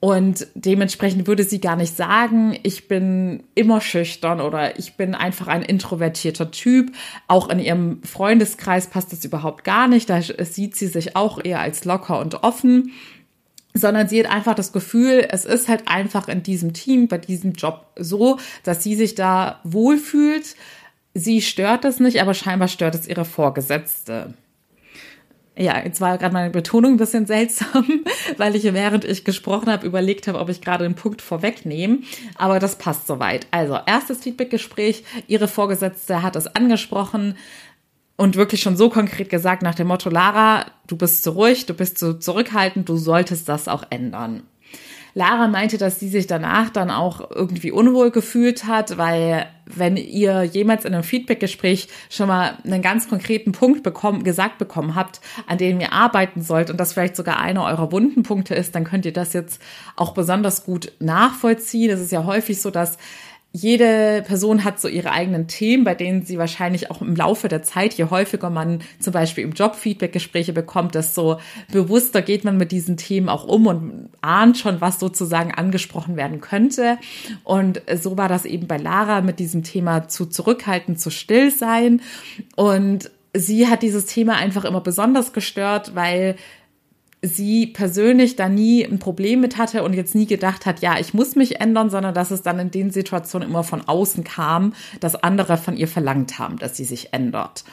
Und 0.00 0.46
dementsprechend 0.54 1.26
würde 1.26 1.44
sie 1.44 1.60
gar 1.60 1.76
nicht 1.76 1.94
sagen, 1.94 2.58
ich 2.62 2.88
bin 2.88 3.42
immer 3.54 3.82
schüchtern 3.82 4.40
oder 4.40 4.78
ich 4.78 4.94
bin 4.96 5.14
einfach 5.14 5.46
ein 5.46 5.60
introvertierter 5.60 6.50
Typ. 6.50 6.92
Auch 7.28 7.50
in 7.50 7.58
ihrem 7.58 8.02
Freundeskreis 8.02 8.86
passt 8.86 9.12
das 9.12 9.24
überhaupt 9.26 9.62
gar 9.62 9.88
nicht. 9.88 10.08
Da 10.08 10.22
sieht 10.22 10.74
sie 10.74 10.86
sich 10.86 11.16
auch 11.16 11.44
eher 11.44 11.60
als 11.60 11.84
locker 11.84 12.18
und 12.18 12.42
offen 12.42 12.92
sondern 13.72 14.08
sie 14.08 14.18
hat 14.18 14.30
einfach 14.30 14.54
das 14.54 14.72
Gefühl, 14.72 15.26
es 15.30 15.44
ist 15.44 15.68
halt 15.68 15.86
einfach 15.86 16.26
in 16.26 16.42
diesem 16.42 16.72
Team, 16.72 17.06
bei 17.06 17.18
diesem 17.18 17.52
Job 17.52 17.86
so, 17.96 18.38
dass 18.64 18.82
sie 18.82 18.96
sich 18.96 19.14
da 19.14 19.60
wohlfühlt. 19.62 20.56
Sie 21.14 21.40
stört 21.40 21.84
es 21.84 22.00
nicht, 22.00 22.20
aber 22.20 22.34
scheinbar 22.34 22.66
stört 22.66 22.96
es 22.96 23.06
ihre 23.06 23.24
Vorgesetzte. 23.24 24.34
Ja, 25.60 25.84
jetzt 25.84 26.00
war 26.00 26.16
gerade 26.16 26.32
meine 26.32 26.48
Betonung 26.48 26.92
ein 26.92 26.96
bisschen 26.96 27.26
seltsam, 27.26 27.84
weil 28.38 28.56
ich 28.56 28.64
während 28.64 29.04
ich 29.04 29.26
gesprochen 29.26 29.70
habe 29.70 29.86
überlegt 29.86 30.26
habe, 30.26 30.38
ob 30.38 30.48
ich 30.48 30.62
gerade 30.62 30.86
einen 30.86 30.94
Punkt 30.94 31.20
vorwegnehme. 31.20 31.98
Aber 32.36 32.58
das 32.58 32.78
passt 32.78 33.06
soweit. 33.06 33.46
Also 33.50 33.78
erstes 33.84 34.22
Feedbackgespräch. 34.22 35.04
Ihre 35.26 35.48
Vorgesetzte 35.48 36.22
hat 36.22 36.34
es 36.34 36.46
angesprochen 36.46 37.36
und 38.16 38.36
wirklich 38.36 38.62
schon 38.62 38.78
so 38.78 38.88
konkret 38.88 39.28
gesagt 39.28 39.62
nach 39.62 39.74
dem 39.74 39.88
Motto, 39.88 40.08
Lara, 40.08 40.64
du 40.86 40.96
bist 40.96 41.22
zu 41.22 41.32
ruhig, 41.32 41.66
du 41.66 41.74
bist 41.74 41.98
zu 41.98 42.18
zurückhaltend, 42.18 42.88
du 42.88 42.96
solltest 42.96 43.46
das 43.46 43.68
auch 43.68 43.84
ändern. 43.90 44.44
Lara 45.14 45.48
meinte, 45.48 45.78
dass 45.78 46.00
sie 46.00 46.08
sich 46.08 46.26
danach 46.26 46.70
dann 46.70 46.90
auch 46.90 47.30
irgendwie 47.30 47.72
unwohl 47.72 48.10
gefühlt 48.10 48.64
hat, 48.66 48.98
weil 48.98 49.46
wenn 49.66 49.96
ihr 49.96 50.44
jemals 50.44 50.84
in 50.84 50.94
einem 50.94 51.02
Feedbackgespräch 51.02 51.88
schon 52.08 52.28
mal 52.28 52.58
einen 52.64 52.82
ganz 52.82 53.08
konkreten 53.08 53.52
Punkt 53.52 53.82
bekommen, 53.82 54.24
gesagt 54.24 54.58
bekommen 54.58 54.94
habt, 54.94 55.20
an 55.46 55.58
dem 55.58 55.80
ihr 55.80 55.92
arbeiten 55.92 56.42
sollt 56.42 56.70
und 56.70 56.78
das 56.78 56.92
vielleicht 56.92 57.16
sogar 57.16 57.38
einer 57.38 57.64
eurer 57.64 57.92
wunden 57.92 58.22
Punkte 58.22 58.54
ist, 58.54 58.74
dann 58.74 58.84
könnt 58.84 59.06
ihr 59.06 59.12
das 59.12 59.32
jetzt 59.32 59.60
auch 59.96 60.12
besonders 60.12 60.64
gut 60.64 60.92
nachvollziehen. 60.98 61.90
Es 61.90 62.00
ist 62.00 62.12
ja 62.12 62.24
häufig 62.24 62.60
so, 62.60 62.70
dass 62.70 62.98
jede 63.52 64.22
Person 64.26 64.62
hat 64.62 64.80
so 64.80 64.86
ihre 64.86 65.10
eigenen 65.10 65.48
Themen, 65.48 65.82
bei 65.82 65.96
denen 65.96 66.24
sie 66.24 66.38
wahrscheinlich 66.38 66.90
auch 66.90 67.02
im 67.02 67.16
Laufe 67.16 67.48
der 67.48 67.64
Zeit, 67.64 67.94
je 67.94 68.04
häufiger 68.04 68.48
man 68.48 68.80
zum 69.00 69.12
Beispiel 69.12 69.42
im 69.42 69.52
Job 69.52 69.74
Feedback-Gespräche 69.74 70.52
bekommt, 70.52 70.94
desto 70.94 71.40
bewusster 71.72 72.22
geht 72.22 72.44
man 72.44 72.58
mit 72.58 72.70
diesen 72.70 72.96
Themen 72.96 73.28
auch 73.28 73.44
um 73.44 73.66
und 73.66 74.08
ahnt 74.20 74.56
schon, 74.56 74.80
was 74.80 75.00
sozusagen 75.00 75.52
angesprochen 75.52 76.16
werden 76.16 76.40
könnte. 76.40 76.98
Und 77.42 77.82
so 78.00 78.16
war 78.16 78.28
das 78.28 78.44
eben 78.44 78.68
bei 78.68 78.76
Lara 78.76 79.20
mit 79.20 79.40
diesem 79.40 79.64
Thema 79.64 80.06
zu 80.06 80.26
zurückhalten, 80.26 80.96
zu 80.96 81.10
still 81.10 81.50
sein. 81.50 82.02
Und 82.54 83.10
sie 83.34 83.66
hat 83.66 83.82
dieses 83.82 84.06
Thema 84.06 84.36
einfach 84.36 84.64
immer 84.64 84.80
besonders 84.80 85.32
gestört, 85.32 85.96
weil 85.96 86.36
sie 87.22 87.66
persönlich 87.66 88.36
da 88.36 88.48
nie 88.48 88.84
ein 88.84 88.98
Problem 88.98 89.40
mit 89.40 89.58
hatte 89.58 89.82
und 89.82 89.92
jetzt 89.92 90.14
nie 90.14 90.26
gedacht 90.26 90.64
hat, 90.66 90.80
ja, 90.80 90.98
ich 90.98 91.12
muss 91.12 91.36
mich 91.36 91.60
ändern, 91.60 91.90
sondern 91.90 92.14
dass 92.14 92.30
es 92.30 92.42
dann 92.42 92.58
in 92.58 92.70
den 92.70 92.90
Situationen 92.90 93.48
immer 93.48 93.64
von 93.64 93.86
außen 93.86 94.24
kam, 94.24 94.74
dass 95.00 95.16
andere 95.16 95.58
von 95.58 95.76
ihr 95.76 95.88
verlangt 95.88 96.38
haben, 96.38 96.58
dass 96.58 96.76
sie 96.76 96.84
sich 96.84 97.12
ändert. 97.12 97.64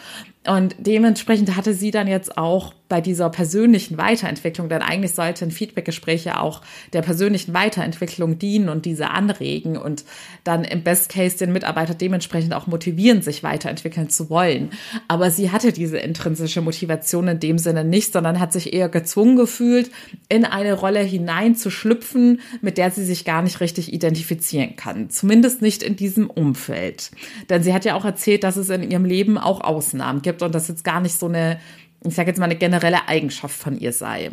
Und 0.47 0.75
dementsprechend 0.79 1.55
hatte 1.55 1.73
sie 1.73 1.91
dann 1.91 2.07
jetzt 2.07 2.37
auch 2.37 2.73
bei 2.89 3.01
dieser 3.01 3.29
persönlichen 3.29 3.97
Weiterentwicklung, 3.97 4.69
denn 4.69 4.81
eigentlich 4.81 5.13
sollten 5.13 5.51
Feedbackgespräche 5.51 6.39
auch 6.39 6.61
der 6.93 7.01
persönlichen 7.01 7.53
Weiterentwicklung 7.53 8.39
dienen 8.39 8.69
und 8.69 8.85
diese 8.85 9.09
anregen 9.09 9.77
und 9.77 10.05
dann 10.45 10.63
im 10.63 10.83
Best 10.83 11.09
Case 11.09 11.37
den 11.37 11.51
Mitarbeiter 11.51 11.93
dementsprechend 11.93 12.53
auch 12.53 12.67
motivieren, 12.67 13.21
sich 13.21 13.43
weiterentwickeln 13.43 14.09
zu 14.09 14.29
wollen. 14.29 14.69
Aber 15.09 15.31
sie 15.31 15.51
hatte 15.51 15.73
diese 15.73 15.97
intrinsische 15.97 16.61
Motivation 16.61 17.27
in 17.27 17.39
dem 17.39 17.57
Sinne 17.57 17.83
nicht, 17.83 18.13
sondern 18.13 18.39
hat 18.39 18.53
sich 18.53 18.73
eher 18.73 18.87
gezwungen 18.87 19.35
gefühlt, 19.35 19.91
in 20.29 20.45
eine 20.45 20.73
Rolle 20.73 21.01
hineinzuschlüpfen, 21.01 22.39
mit 22.61 22.77
der 22.77 22.91
sie 22.91 23.03
sich 23.03 23.25
gar 23.25 23.41
nicht 23.41 23.59
richtig 23.59 23.91
identifizieren 23.91 24.77
kann. 24.77 25.09
Zumindest 25.09 25.61
nicht 25.61 25.83
in 25.83 25.97
diesem 25.97 26.29
Umfeld. 26.29 27.11
Denn 27.49 27.63
sie 27.63 27.73
hat 27.73 27.83
ja 27.83 27.95
auch 27.95 28.05
erzählt, 28.05 28.45
dass 28.45 28.55
es 28.55 28.69
in 28.69 28.89
ihrem 28.89 29.05
Leben 29.05 29.37
auch 29.37 29.59
Ausnahmen 29.61 30.21
gibt 30.21 30.36
gibt 30.37 30.43
und 30.43 30.53
das 30.55 30.67
jetzt 30.67 30.83
gar 30.83 31.01
nicht 31.01 31.17
so 31.17 31.27
eine, 31.27 31.59
ich 32.03 32.15
sage 32.15 32.29
jetzt 32.29 32.37
mal, 32.37 32.45
eine 32.45 32.55
generelle 32.55 33.07
Eigenschaft 33.07 33.57
von 33.57 33.77
ihr 33.79 33.91
sei. 33.91 34.31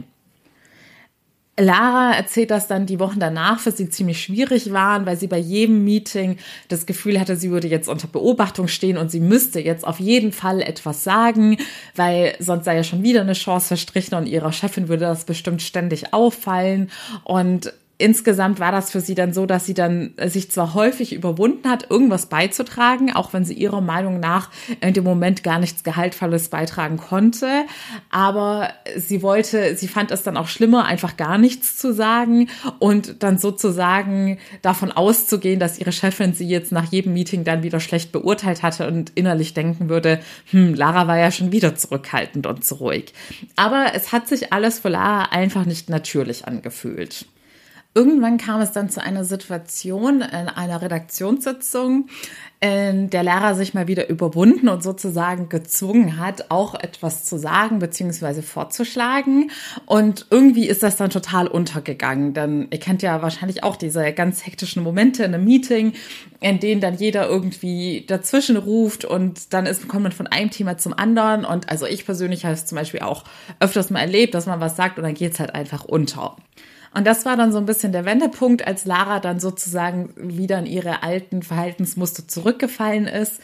Lara 1.56 2.12
erzählt, 2.16 2.50
dass 2.50 2.66
dann 2.66 2.84
die 2.84 2.98
Wochen 2.98 3.20
danach 3.20 3.60
für 3.60 3.70
sie 3.70 3.88
ziemlich 3.88 4.20
schwierig 4.20 4.72
waren, 4.72 5.06
weil 5.06 5.16
sie 5.16 5.28
bei 5.28 5.38
jedem 5.38 5.84
Meeting 5.84 6.36
das 6.66 6.84
Gefühl 6.84 7.20
hatte, 7.20 7.36
sie 7.36 7.52
würde 7.52 7.68
jetzt 7.68 7.88
unter 7.88 8.08
Beobachtung 8.08 8.66
stehen 8.66 8.98
und 8.98 9.12
sie 9.12 9.20
müsste 9.20 9.60
jetzt 9.60 9.86
auf 9.86 10.00
jeden 10.00 10.32
Fall 10.32 10.60
etwas 10.60 11.04
sagen, 11.04 11.58
weil 11.94 12.34
sonst 12.40 12.64
sei 12.64 12.74
ja 12.74 12.82
schon 12.82 13.04
wieder 13.04 13.20
eine 13.20 13.34
Chance 13.34 13.68
verstrichen 13.68 14.18
und 14.18 14.26
ihrer 14.26 14.50
Chefin 14.50 14.88
würde 14.88 15.04
das 15.04 15.26
bestimmt 15.26 15.62
ständig 15.62 16.12
auffallen. 16.12 16.90
Und 17.22 17.72
insgesamt 17.98 18.58
war 18.58 18.72
das 18.72 18.90
für 18.90 19.00
sie 19.00 19.14
dann 19.14 19.32
so, 19.32 19.46
dass 19.46 19.66
sie 19.66 19.74
dann 19.74 20.14
sich 20.26 20.50
zwar 20.50 20.74
häufig 20.74 21.12
überwunden 21.12 21.68
hat, 21.68 21.90
irgendwas 21.90 22.26
beizutragen, 22.26 23.14
auch 23.14 23.32
wenn 23.32 23.44
sie 23.44 23.54
ihrer 23.54 23.80
Meinung 23.80 24.18
nach 24.18 24.50
in 24.80 24.94
dem 24.94 25.04
Moment 25.04 25.44
gar 25.44 25.58
nichts 25.58 25.84
Gehaltvolles 25.84 26.48
beitragen 26.48 26.96
konnte, 26.96 27.64
aber 28.10 28.70
sie 28.96 29.22
wollte, 29.22 29.76
sie 29.76 29.86
fand 29.86 30.10
es 30.10 30.24
dann 30.24 30.36
auch 30.36 30.48
schlimmer, 30.48 30.86
einfach 30.86 31.16
gar 31.16 31.38
nichts 31.38 31.76
zu 31.76 31.94
sagen 31.94 32.48
und 32.80 33.22
dann 33.22 33.38
sozusagen 33.38 34.38
davon 34.62 34.90
auszugehen, 34.90 35.60
dass 35.60 35.78
ihre 35.78 35.92
Chefin 35.92 36.34
sie 36.34 36.48
jetzt 36.48 36.72
nach 36.72 36.90
jedem 36.90 37.12
Meeting 37.12 37.44
dann 37.44 37.62
wieder 37.62 37.80
schlecht 37.80 38.10
beurteilt 38.10 38.62
hatte 38.62 38.88
und 38.88 39.12
innerlich 39.14 39.54
denken 39.54 39.88
würde, 39.88 40.18
hm, 40.50 40.74
Lara 40.74 41.06
war 41.06 41.18
ja 41.18 41.30
schon 41.30 41.52
wieder 41.52 41.76
zurückhaltend 41.76 42.46
und 42.46 42.64
zu 42.64 42.76
ruhig. 42.76 43.12
Aber 43.54 43.92
es 43.94 44.10
hat 44.10 44.26
sich 44.26 44.52
alles 44.52 44.80
für 44.80 44.88
Lara 44.88 45.26
einfach 45.30 45.64
nicht 45.64 45.90
natürlich 45.90 46.46
angefühlt. 46.46 47.26
Irgendwann 47.96 48.38
kam 48.38 48.60
es 48.60 48.72
dann 48.72 48.90
zu 48.90 49.00
einer 49.00 49.24
Situation 49.24 50.20
in 50.20 50.48
einer 50.48 50.82
Redaktionssitzung, 50.82 52.08
in 52.58 53.08
der 53.08 53.22
Lehrer 53.22 53.54
sich 53.54 53.72
mal 53.72 53.86
wieder 53.86 54.08
überwunden 54.08 54.68
und 54.68 54.82
sozusagen 54.82 55.48
gezwungen 55.48 56.18
hat, 56.18 56.50
auch 56.50 56.74
etwas 56.74 57.24
zu 57.24 57.38
sagen 57.38 57.78
bzw. 57.78 58.42
vorzuschlagen. 58.42 59.52
Und 59.86 60.26
irgendwie 60.30 60.66
ist 60.66 60.82
das 60.82 60.96
dann 60.96 61.10
total 61.10 61.46
untergegangen. 61.46 62.34
Denn 62.34 62.66
ihr 62.72 62.80
kennt 62.80 63.02
ja 63.02 63.22
wahrscheinlich 63.22 63.62
auch 63.62 63.76
diese 63.76 64.12
ganz 64.12 64.44
hektischen 64.44 64.82
Momente 64.82 65.22
in 65.22 65.32
einem 65.32 65.44
Meeting, 65.44 65.92
in 66.40 66.58
denen 66.58 66.80
dann 66.80 66.96
jeder 66.96 67.28
irgendwie 67.28 68.04
dazwischen 68.08 68.56
ruft 68.56 69.04
und 69.04 69.52
dann 69.52 69.66
ist, 69.66 69.86
kommt 69.86 70.02
man 70.02 70.12
von 70.12 70.26
einem 70.26 70.50
Thema 70.50 70.78
zum 70.78 70.94
anderen. 70.94 71.44
Und 71.44 71.68
also 71.68 71.86
ich 71.86 72.04
persönlich 72.04 72.44
habe 72.44 72.54
es 72.54 72.66
zum 72.66 72.76
Beispiel 72.76 73.00
auch 73.00 73.22
öfters 73.60 73.90
mal 73.90 74.00
erlebt, 74.00 74.34
dass 74.34 74.46
man 74.46 74.58
was 74.58 74.74
sagt 74.74 74.98
und 74.98 75.04
dann 75.04 75.14
geht 75.14 75.34
es 75.34 75.38
halt 75.38 75.54
einfach 75.54 75.84
unter. 75.84 76.36
Und 76.94 77.06
das 77.06 77.24
war 77.24 77.36
dann 77.36 77.50
so 77.50 77.58
ein 77.58 77.66
bisschen 77.66 77.92
der 77.92 78.04
Wendepunkt, 78.04 78.66
als 78.66 78.84
Lara 78.84 79.18
dann 79.18 79.40
sozusagen 79.40 80.10
wieder 80.16 80.58
in 80.60 80.66
ihre 80.66 81.02
alten 81.02 81.42
Verhaltensmuster 81.42 82.28
zurückgefallen 82.28 83.06
ist. 83.06 83.40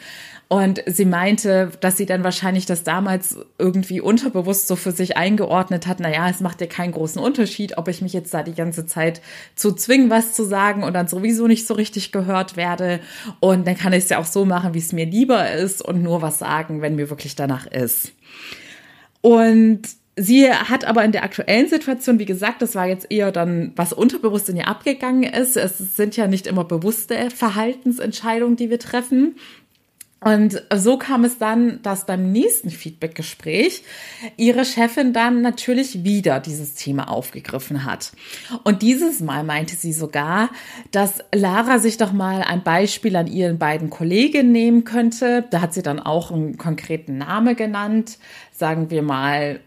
Und 0.47 0.83
sie 0.85 1.05
meinte, 1.05 1.71
dass 1.79 1.95
sie 1.95 2.05
dann 2.05 2.25
wahrscheinlich 2.25 2.65
das 2.65 2.83
damals 2.83 3.37
irgendwie 3.57 4.01
unterbewusst 4.01 4.67
so 4.67 4.75
für 4.75 4.91
sich 4.91 5.15
eingeordnet 5.15 5.87
hat. 5.87 6.01
Naja, 6.01 6.29
es 6.29 6.41
macht 6.41 6.59
ja 6.59 6.67
keinen 6.67 6.91
großen 6.91 7.21
Unterschied, 7.21 7.77
ob 7.77 7.87
ich 7.87 8.01
mich 8.01 8.11
jetzt 8.11 8.33
da 8.33 8.43
die 8.43 8.53
ganze 8.53 8.85
Zeit 8.85 9.21
zu 9.55 9.71
zwingen, 9.71 10.09
was 10.09 10.33
zu 10.33 10.43
sagen 10.43 10.83
und 10.83 10.93
dann 10.93 11.07
sowieso 11.07 11.47
nicht 11.47 11.67
so 11.67 11.73
richtig 11.73 12.11
gehört 12.11 12.57
werde. 12.57 12.99
Und 13.39 13.65
dann 13.65 13.77
kann 13.77 13.93
ich 13.93 14.03
es 14.03 14.09
ja 14.09 14.17
auch 14.17 14.25
so 14.25 14.43
machen, 14.43 14.73
wie 14.73 14.79
es 14.79 14.91
mir 14.91 15.05
lieber 15.05 15.51
ist 15.51 15.81
und 15.81 16.03
nur 16.03 16.21
was 16.21 16.39
sagen, 16.39 16.81
wenn 16.81 16.95
mir 16.95 17.09
wirklich 17.09 17.35
danach 17.35 17.65
ist. 17.65 18.11
Und 19.21 19.83
Sie 20.17 20.51
hat 20.51 20.83
aber 20.83 21.05
in 21.05 21.13
der 21.13 21.23
aktuellen 21.23 21.69
Situation, 21.69 22.19
wie 22.19 22.25
gesagt, 22.25 22.61
das 22.61 22.75
war 22.75 22.85
jetzt 22.85 23.09
eher 23.09 23.31
dann, 23.31 23.71
was 23.77 23.93
unterbewusst 23.93 24.49
in 24.49 24.57
ihr 24.57 24.67
abgegangen 24.67 25.23
ist. 25.23 25.55
Es 25.55 25.77
sind 25.95 26.17
ja 26.17 26.27
nicht 26.27 26.47
immer 26.47 26.65
bewusste 26.65 27.29
Verhaltensentscheidungen, 27.29 28.57
die 28.57 28.69
wir 28.69 28.79
treffen. 28.79 29.35
Und 30.23 30.61
so 30.71 30.97
kam 30.97 31.23
es 31.23 31.39
dann, 31.39 31.81
dass 31.81 32.05
beim 32.05 32.31
nächsten 32.31 32.69
Feedbackgespräch 32.69 33.83
ihre 34.37 34.65
Chefin 34.65 35.13
dann 35.13 35.41
natürlich 35.41 36.03
wieder 36.03 36.39
dieses 36.39 36.75
Thema 36.75 37.09
aufgegriffen 37.09 37.85
hat. 37.85 38.11
Und 38.63 38.83
dieses 38.83 39.21
Mal 39.21 39.43
meinte 39.43 39.75
sie 39.75 39.93
sogar, 39.93 40.51
dass 40.91 41.23
Lara 41.33 41.79
sich 41.79 41.97
doch 41.97 42.11
mal 42.11 42.43
ein 42.43 42.61
Beispiel 42.61 43.15
an 43.15 43.25
ihren 43.25 43.57
beiden 43.57 43.89
Kolleginnen 43.89 44.51
nehmen 44.51 44.83
könnte. 44.83 45.45
Da 45.49 45.59
hat 45.59 45.73
sie 45.73 45.81
dann 45.81 45.99
auch 45.99 46.29
einen 46.29 46.55
konkreten 46.55 47.17
Namen 47.17 47.55
genannt. 47.55 48.19
Sagen 48.51 48.91
wir 48.91 49.01
mal 49.01 49.59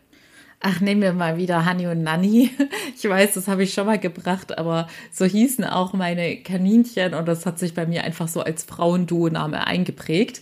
Ach, 0.66 0.80
nehmen 0.80 1.02
wir 1.02 1.12
mal 1.12 1.37
wieder 1.37 1.66
Hani 1.66 1.87
und 1.88 2.02
Nanny. 2.02 2.50
Ich 2.97 3.06
weiß, 3.06 3.35
das 3.35 3.49
habe 3.49 3.64
ich 3.64 3.75
schon 3.75 3.85
mal 3.85 3.99
gebracht, 3.99 4.56
aber 4.56 4.88
so 5.11 5.26
hießen 5.26 5.64
auch 5.64 5.92
meine 5.92 6.38
Kaninchen 6.38 7.12
und 7.12 7.28
das 7.28 7.44
hat 7.44 7.59
sich 7.59 7.75
bei 7.75 7.85
mir 7.85 8.02
einfach 8.02 8.28
so 8.28 8.40
als 8.40 8.64
Frauenduo-Name 8.64 9.66
eingeprägt. 9.66 10.40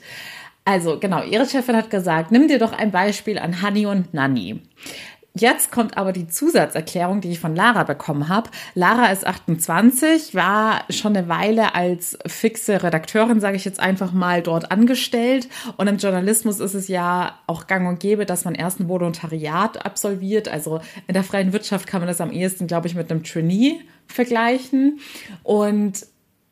Also 0.64 1.00
genau, 1.00 1.24
ihre 1.24 1.46
Chefin 1.46 1.74
hat 1.74 1.90
gesagt, 1.90 2.30
nimm 2.30 2.46
dir 2.46 2.60
doch 2.60 2.72
ein 2.72 2.92
Beispiel 2.92 3.36
an 3.36 3.62
Hani 3.62 3.86
und 3.86 4.14
Nanny. 4.14 4.60
Jetzt 5.34 5.72
kommt 5.72 5.96
aber 5.96 6.12
die 6.12 6.28
Zusatzerklärung, 6.28 7.22
die 7.22 7.30
ich 7.30 7.40
von 7.40 7.56
Lara 7.56 7.84
bekommen 7.84 8.28
habe. 8.28 8.50
Lara 8.74 9.06
ist 9.06 9.26
28, 9.26 10.34
war 10.34 10.84
schon 10.90 11.16
eine 11.16 11.26
Weile 11.26 11.74
als 11.74 12.18
fixe 12.26 12.82
Redakteurin, 12.82 13.40
sage 13.40 13.56
ich 13.56 13.64
jetzt 13.64 13.80
einfach 13.80 14.12
mal, 14.12 14.42
dort 14.42 14.70
angestellt. 14.70 15.48
Und 15.78 15.86
im 15.86 15.96
Journalismus 15.96 16.60
ist 16.60 16.74
es 16.74 16.88
ja 16.88 17.38
auch 17.46 17.66
gang 17.66 17.88
und 17.88 17.98
gäbe, 17.98 18.26
dass 18.26 18.44
man 18.44 18.54
erst 18.54 18.80
ein 18.80 18.88
Volontariat 18.88 19.86
absolviert. 19.86 20.48
Also 20.48 20.80
in 21.06 21.14
der 21.14 21.24
freien 21.24 21.54
Wirtschaft 21.54 21.86
kann 21.86 22.02
man 22.02 22.08
das 22.08 22.20
am 22.20 22.30
ehesten, 22.30 22.66
glaube 22.66 22.88
ich, 22.88 22.94
mit 22.94 23.10
einem 23.10 23.24
Trainee 23.24 23.80
vergleichen. 24.06 25.00
Und 25.42 26.06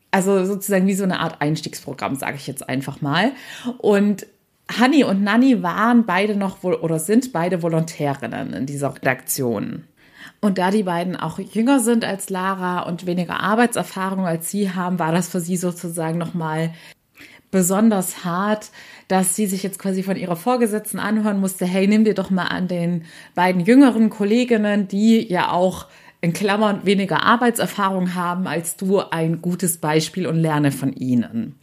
also 0.09 0.43
sozusagen 0.43 0.87
wie 0.87 0.95
so 0.95 1.03
eine 1.03 1.19
Art 1.19 1.39
Einstiegsprogramm, 1.39 2.15
sage 2.15 2.35
ich 2.35 2.47
jetzt 2.47 2.67
einfach 2.67 2.99
mal. 3.01 3.31
Und 3.77 4.25
Hanni 4.79 5.03
und 5.03 5.23
Nanni 5.23 5.63
waren 5.63 6.05
beide 6.05 6.35
noch 6.35 6.63
oder 6.63 6.99
sind 6.99 7.33
beide 7.33 7.61
Volontärinnen 7.61 8.53
in 8.53 8.65
dieser 8.65 8.95
Redaktion. 8.95 9.85
Und 10.39 10.57
da 10.57 10.71
die 10.71 10.83
beiden 10.83 11.15
auch 11.15 11.39
jünger 11.39 11.79
sind 11.79 12.03
als 12.03 12.29
Lara 12.29 12.81
und 12.81 13.05
weniger 13.05 13.39
Arbeitserfahrung 13.41 14.25
als 14.25 14.49
sie 14.49 14.71
haben, 14.71 14.97
war 14.99 15.11
das 15.11 15.29
für 15.29 15.39
sie 15.39 15.57
sozusagen 15.57 16.17
nochmal 16.17 16.73
besonders 17.51 18.23
hart, 18.23 18.71
dass 19.07 19.35
sie 19.35 19.45
sich 19.45 19.61
jetzt 19.61 19.77
quasi 19.77 20.03
von 20.03 20.15
ihrer 20.15 20.37
Vorgesetzten 20.37 20.99
anhören 20.99 21.39
musste, 21.39 21.65
hey, 21.65 21.85
nimm 21.85 22.05
dir 22.05 22.13
doch 22.13 22.29
mal 22.29 22.45
an 22.45 22.67
den 22.67 23.03
beiden 23.35 23.61
jüngeren 23.61 24.09
Kolleginnen, 24.09 24.87
die 24.87 25.27
ja 25.27 25.51
auch 25.51 25.87
in 26.21 26.33
Klammern 26.33 26.85
weniger 26.85 27.23
Arbeitserfahrung 27.23 28.13
haben 28.13 28.47
als 28.47 28.77
du, 28.77 28.99
ein 28.99 29.41
gutes 29.41 29.77
Beispiel 29.77 30.27
und 30.27 30.37
lerne 30.37 30.71
von 30.71 30.93
ihnen. 30.93 31.55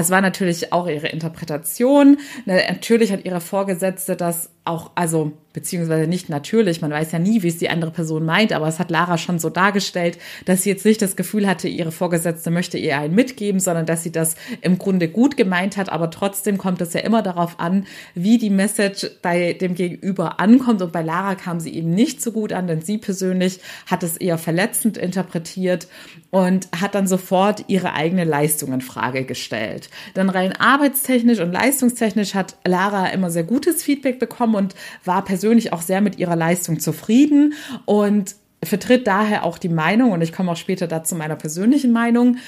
Es 0.00 0.10
war 0.10 0.20
natürlich 0.20 0.72
auch 0.72 0.86
ihre 0.86 1.08
Interpretation. 1.08 2.18
Natürlich 2.44 3.12
hat 3.12 3.24
ihre 3.24 3.40
Vorgesetzte 3.40 4.16
das 4.16 4.50
auch, 4.66 4.90
also 4.94 5.32
beziehungsweise 5.52 6.06
nicht 6.06 6.28
natürlich, 6.28 6.82
man 6.82 6.90
weiß 6.90 7.12
ja 7.12 7.18
nie, 7.18 7.42
wie 7.42 7.48
es 7.48 7.56
die 7.56 7.70
andere 7.70 7.90
Person 7.90 8.26
meint, 8.26 8.52
aber 8.52 8.68
es 8.68 8.78
hat 8.78 8.90
Lara 8.90 9.16
schon 9.16 9.38
so 9.38 9.48
dargestellt, 9.48 10.18
dass 10.44 10.62
sie 10.62 10.70
jetzt 10.70 10.84
nicht 10.84 11.00
das 11.00 11.16
Gefühl 11.16 11.46
hatte, 11.46 11.66
ihre 11.66 11.92
Vorgesetzte 11.92 12.50
möchte 12.50 12.76
ihr 12.76 12.98
einen 12.98 13.14
mitgeben, 13.14 13.58
sondern 13.58 13.86
dass 13.86 14.02
sie 14.02 14.12
das 14.12 14.34
im 14.60 14.76
Grunde 14.76 15.08
gut 15.08 15.38
gemeint 15.38 15.78
hat, 15.78 15.88
aber 15.88 16.10
trotzdem 16.10 16.58
kommt 16.58 16.82
es 16.82 16.92
ja 16.92 17.00
immer 17.00 17.22
darauf 17.22 17.58
an, 17.58 17.86
wie 18.14 18.36
die 18.36 18.50
Message 18.50 19.06
bei 19.22 19.54
dem 19.54 19.74
Gegenüber 19.74 20.40
ankommt 20.40 20.82
und 20.82 20.92
bei 20.92 21.02
Lara 21.02 21.36
kam 21.36 21.58
sie 21.58 21.74
eben 21.74 21.90
nicht 21.90 22.20
so 22.20 22.32
gut 22.32 22.52
an, 22.52 22.66
denn 22.66 22.82
sie 22.82 22.98
persönlich 22.98 23.60
hat 23.86 24.02
es 24.02 24.18
eher 24.18 24.36
verletzend 24.36 24.98
interpretiert 24.98 25.86
und 26.30 26.68
hat 26.78 26.94
dann 26.94 27.06
sofort 27.06 27.64
ihre 27.68 27.94
eigene 27.94 28.24
Leistung 28.24 28.74
in 28.74 28.82
Frage 28.82 29.24
gestellt. 29.24 29.85
Dann 30.14 30.30
rein 30.30 30.52
arbeitstechnisch 30.52 31.40
und 31.40 31.52
leistungstechnisch 31.52 32.34
hat 32.34 32.56
Lara 32.64 33.08
immer 33.08 33.30
sehr 33.30 33.44
gutes 33.44 33.82
Feedback 33.82 34.18
bekommen 34.18 34.54
und 34.54 34.74
war 35.04 35.24
persönlich 35.24 35.72
auch 35.72 35.82
sehr 35.82 36.00
mit 36.00 36.18
ihrer 36.18 36.36
Leistung 36.36 36.80
zufrieden 36.80 37.54
und 37.84 38.36
vertritt 38.62 39.06
daher 39.06 39.44
auch 39.44 39.58
die 39.58 39.68
Meinung, 39.68 40.12
und 40.12 40.22
ich 40.22 40.32
komme 40.32 40.50
auch 40.50 40.56
später 40.56 40.86
dazu 40.86 41.14
meiner 41.14 41.36
persönlichen 41.36 41.92
Meinung, 41.92 42.38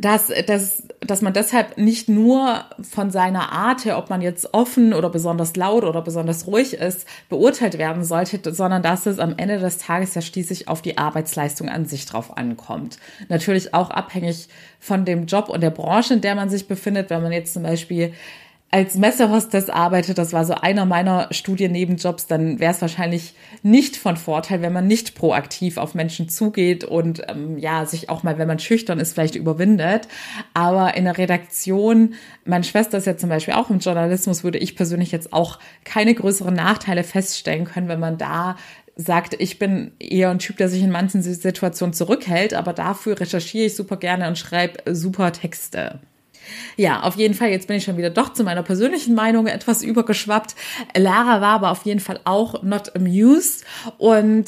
dass, 0.00 0.30
dass, 0.46 0.82
dass 1.00 1.22
man 1.22 1.32
deshalb 1.32 1.78
nicht 1.78 2.08
nur 2.08 2.64
von 2.82 3.10
seiner 3.10 3.52
Art 3.52 3.84
her, 3.84 3.96
ob 3.96 4.10
man 4.10 4.20
jetzt 4.20 4.52
offen 4.52 4.92
oder 4.92 5.08
besonders 5.08 5.56
laut 5.56 5.84
oder 5.84 6.02
besonders 6.02 6.46
ruhig 6.46 6.74
ist, 6.74 7.06
beurteilt 7.28 7.78
werden 7.78 8.04
sollte, 8.04 8.52
sondern 8.52 8.82
dass 8.82 9.06
es 9.06 9.18
am 9.18 9.34
Ende 9.36 9.58
des 9.58 9.78
Tages 9.78 10.14
ja 10.14 10.20
schließlich 10.20 10.68
auf 10.68 10.82
die 10.82 10.98
Arbeitsleistung 10.98 11.68
an 11.68 11.86
sich 11.86 12.04
drauf 12.04 12.36
ankommt. 12.36 12.98
Natürlich 13.28 13.74
auch 13.74 13.90
abhängig 13.90 14.48
von 14.80 15.04
dem 15.04 15.26
Job 15.26 15.48
und 15.48 15.62
der 15.62 15.70
Branche, 15.70 16.14
in 16.14 16.20
der 16.20 16.34
man 16.34 16.50
sich 16.50 16.68
befindet. 16.68 17.08
Wenn 17.08 17.22
man 17.22 17.32
jetzt 17.32 17.54
zum 17.54 17.62
Beispiel 17.62 18.12
als 18.70 18.96
Messehostess 18.96 19.70
arbeitet, 19.70 20.18
das 20.18 20.32
war 20.32 20.44
so 20.44 20.54
einer 20.54 20.84
meiner 20.84 21.28
Studiennebenjobs, 21.30 22.26
dann 22.26 22.58
wäre 22.58 22.72
es 22.72 22.80
wahrscheinlich 22.82 23.34
nicht 23.62 23.96
von 23.96 24.16
Vorteil, 24.16 24.60
wenn 24.60 24.72
man 24.72 24.88
nicht 24.88 25.14
proaktiv 25.14 25.76
auf 25.76 25.94
Menschen 25.94 26.28
zugeht 26.28 26.82
und 26.82 27.22
ähm, 27.28 27.58
ja, 27.58 27.86
sich 27.86 28.10
auch 28.10 28.24
mal, 28.24 28.38
wenn 28.38 28.48
man 28.48 28.58
schüchtern 28.58 28.98
ist, 28.98 29.12
vielleicht 29.12 29.36
überwindet. 29.36 30.08
Aber 30.52 30.96
in 30.96 31.04
der 31.04 31.16
Redaktion, 31.16 32.14
meine 32.44 32.64
Schwester 32.64 32.98
ist 32.98 33.06
ja 33.06 33.16
zum 33.16 33.28
Beispiel 33.28 33.54
auch 33.54 33.70
im 33.70 33.78
Journalismus, 33.78 34.42
würde 34.42 34.58
ich 34.58 34.74
persönlich 34.74 35.12
jetzt 35.12 35.32
auch 35.32 35.60
keine 35.84 36.14
größeren 36.14 36.54
Nachteile 36.54 37.04
feststellen 37.04 37.66
können, 37.66 37.88
wenn 37.88 38.00
man 38.00 38.18
da 38.18 38.56
sagt, 38.96 39.36
ich 39.38 39.58
bin 39.58 39.92
eher 40.00 40.30
ein 40.30 40.38
Typ, 40.38 40.56
der 40.56 40.68
sich 40.68 40.82
in 40.82 40.90
manchen 40.90 41.22
Situationen 41.22 41.92
zurückhält, 41.92 42.52
aber 42.52 42.72
dafür 42.72 43.20
recherchiere 43.20 43.66
ich 43.66 43.76
super 43.76 43.96
gerne 43.96 44.26
und 44.26 44.38
schreibe 44.38 44.92
super 44.92 45.32
Texte. 45.32 46.00
Ja, 46.76 47.02
auf 47.02 47.16
jeden 47.16 47.34
Fall, 47.34 47.50
jetzt 47.50 47.68
bin 47.68 47.76
ich 47.76 47.84
schon 47.84 47.96
wieder 47.96 48.10
doch 48.10 48.32
zu 48.32 48.44
meiner 48.44 48.62
persönlichen 48.62 49.14
Meinung 49.14 49.46
etwas 49.46 49.82
übergeschwappt. 49.82 50.54
Lara 50.96 51.40
war 51.40 51.54
aber 51.54 51.70
auf 51.70 51.84
jeden 51.84 52.00
Fall 52.00 52.20
auch 52.24 52.62
not 52.62 52.94
amused 52.94 53.64
und 53.98 54.46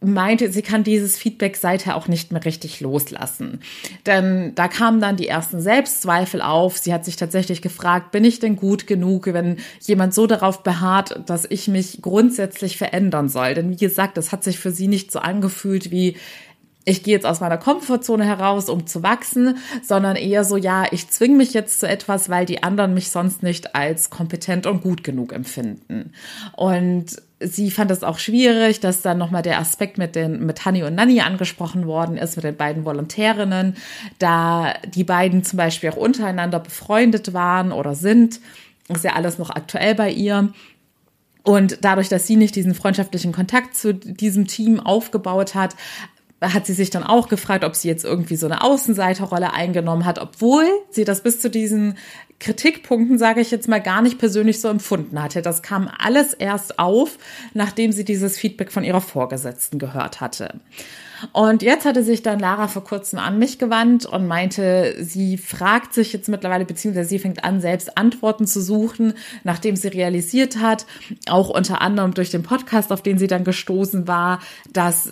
meinte, 0.00 0.52
sie 0.52 0.62
kann 0.62 0.84
dieses 0.84 1.16
Feedback 1.16 1.56
seither 1.56 1.96
auch 1.96 2.06
nicht 2.06 2.30
mehr 2.30 2.44
richtig 2.44 2.80
loslassen. 2.80 3.60
Denn 4.04 4.54
da 4.54 4.68
kamen 4.68 5.00
dann 5.00 5.16
die 5.16 5.26
ersten 5.26 5.60
Selbstzweifel 5.60 6.42
auf. 6.42 6.76
Sie 6.76 6.92
hat 6.92 7.04
sich 7.04 7.16
tatsächlich 7.16 7.62
gefragt, 7.62 8.12
bin 8.12 8.24
ich 8.24 8.38
denn 8.38 8.56
gut 8.56 8.86
genug, 8.86 9.26
wenn 9.26 9.56
jemand 9.80 10.14
so 10.14 10.26
darauf 10.26 10.62
beharrt, 10.62 11.20
dass 11.26 11.46
ich 11.48 11.68
mich 11.68 12.02
grundsätzlich 12.02 12.76
verändern 12.76 13.28
soll? 13.28 13.54
Denn 13.54 13.70
wie 13.70 13.76
gesagt, 13.76 14.18
das 14.18 14.32
hat 14.32 14.44
sich 14.44 14.58
für 14.58 14.70
sie 14.70 14.88
nicht 14.88 15.10
so 15.10 15.18
angefühlt 15.18 15.90
wie, 15.90 16.16
ich 16.88 17.02
gehe 17.02 17.14
jetzt 17.14 17.26
aus 17.26 17.40
meiner 17.40 17.58
Komfortzone 17.58 18.24
heraus, 18.24 18.68
um 18.68 18.86
zu 18.86 19.02
wachsen, 19.02 19.58
sondern 19.82 20.14
eher 20.14 20.44
so, 20.44 20.56
ja, 20.56 20.84
ich 20.92 21.10
zwinge 21.10 21.36
mich 21.36 21.52
jetzt 21.52 21.80
zu 21.80 21.88
etwas, 21.88 22.28
weil 22.30 22.46
die 22.46 22.62
anderen 22.62 22.94
mich 22.94 23.10
sonst 23.10 23.42
nicht 23.42 23.74
als 23.74 24.08
kompetent 24.08 24.66
und 24.66 24.82
gut 24.82 25.02
genug 25.02 25.32
empfinden. 25.32 26.12
Und 26.52 27.06
sie 27.40 27.72
fand 27.72 27.90
es 27.90 28.04
auch 28.04 28.20
schwierig, 28.20 28.78
dass 28.78 29.02
dann 29.02 29.18
nochmal 29.18 29.42
der 29.42 29.58
Aspekt 29.58 29.98
mit 29.98 30.14
den, 30.14 30.46
mit 30.46 30.64
Hanni 30.64 30.84
und 30.84 30.94
Nanni 30.94 31.20
angesprochen 31.20 31.88
worden 31.88 32.16
ist, 32.16 32.36
mit 32.36 32.44
den 32.44 32.56
beiden 32.56 32.84
Volontärinnen, 32.84 33.76
da 34.20 34.74
die 34.94 35.04
beiden 35.04 35.42
zum 35.42 35.56
Beispiel 35.56 35.90
auch 35.90 35.96
untereinander 35.96 36.60
befreundet 36.60 37.34
waren 37.34 37.72
oder 37.72 37.96
sind. 37.96 38.40
Ist 38.88 39.02
ja 39.02 39.14
alles 39.14 39.38
noch 39.38 39.50
aktuell 39.50 39.96
bei 39.96 40.12
ihr. 40.12 40.52
Und 41.42 41.78
dadurch, 41.82 42.08
dass 42.08 42.28
sie 42.28 42.36
nicht 42.36 42.54
diesen 42.54 42.74
freundschaftlichen 42.74 43.32
Kontakt 43.32 43.76
zu 43.76 43.92
diesem 43.92 44.46
Team 44.46 44.78
aufgebaut 44.78 45.56
hat, 45.56 45.74
hat 46.42 46.66
sie 46.66 46.74
sich 46.74 46.90
dann 46.90 47.02
auch 47.02 47.28
gefragt, 47.28 47.64
ob 47.64 47.74
sie 47.74 47.88
jetzt 47.88 48.04
irgendwie 48.04 48.36
so 48.36 48.46
eine 48.46 48.62
Außenseiterrolle 48.62 49.54
eingenommen 49.54 50.04
hat, 50.04 50.18
obwohl 50.18 50.66
sie 50.90 51.04
das 51.04 51.22
bis 51.22 51.40
zu 51.40 51.48
diesen 51.48 51.96
Kritikpunkten, 52.38 53.18
sage 53.18 53.40
ich 53.40 53.50
jetzt 53.50 53.68
mal, 53.68 53.80
gar 53.80 54.02
nicht 54.02 54.18
persönlich 54.18 54.60
so 54.60 54.68
empfunden 54.68 55.22
hatte. 55.22 55.40
Das 55.40 55.62
kam 55.62 55.90
alles 55.98 56.34
erst 56.34 56.78
auf, 56.78 57.16
nachdem 57.54 57.92
sie 57.92 58.04
dieses 58.04 58.36
Feedback 58.36 58.70
von 58.70 58.84
ihrer 58.84 59.00
Vorgesetzten 59.00 59.78
gehört 59.78 60.20
hatte. 60.20 60.60
Und 61.32 61.62
jetzt 61.62 61.86
hatte 61.86 62.02
sich 62.02 62.22
dann 62.22 62.38
Lara 62.38 62.68
vor 62.68 62.84
kurzem 62.84 63.18
an 63.18 63.38
mich 63.38 63.58
gewandt 63.58 64.04
und 64.04 64.26
meinte, 64.26 64.96
sie 65.00 65.38
fragt 65.38 65.94
sich 65.94 66.12
jetzt 66.12 66.28
mittlerweile, 66.28 66.66
beziehungsweise 66.66 67.08
sie 67.08 67.18
fängt 67.18 67.42
an, 67.42 67.62
selbst 67.62 67.96
Antworten 67.96 68.46
zu 68.46 68.60
suchen, 68.60 69.14
nachdem 69.42 69.76
sie 69.76 69.88
realisiert 69.88 70.58
hat, 70.58 70.84
auch 71.26 71.48
unter 71.48 71.80
anderem 71.80 72.12
durch 72.12 72.30
den 72.30 72.42
Podcast, 72.42 72.92
auf 72.92 73.00
den 73.00 73.16
sie 73.16 73.28
dann 73.28 73.44
gestoßen 73.44 74.06
war, 74.06 74.40
dass 74.70 75.10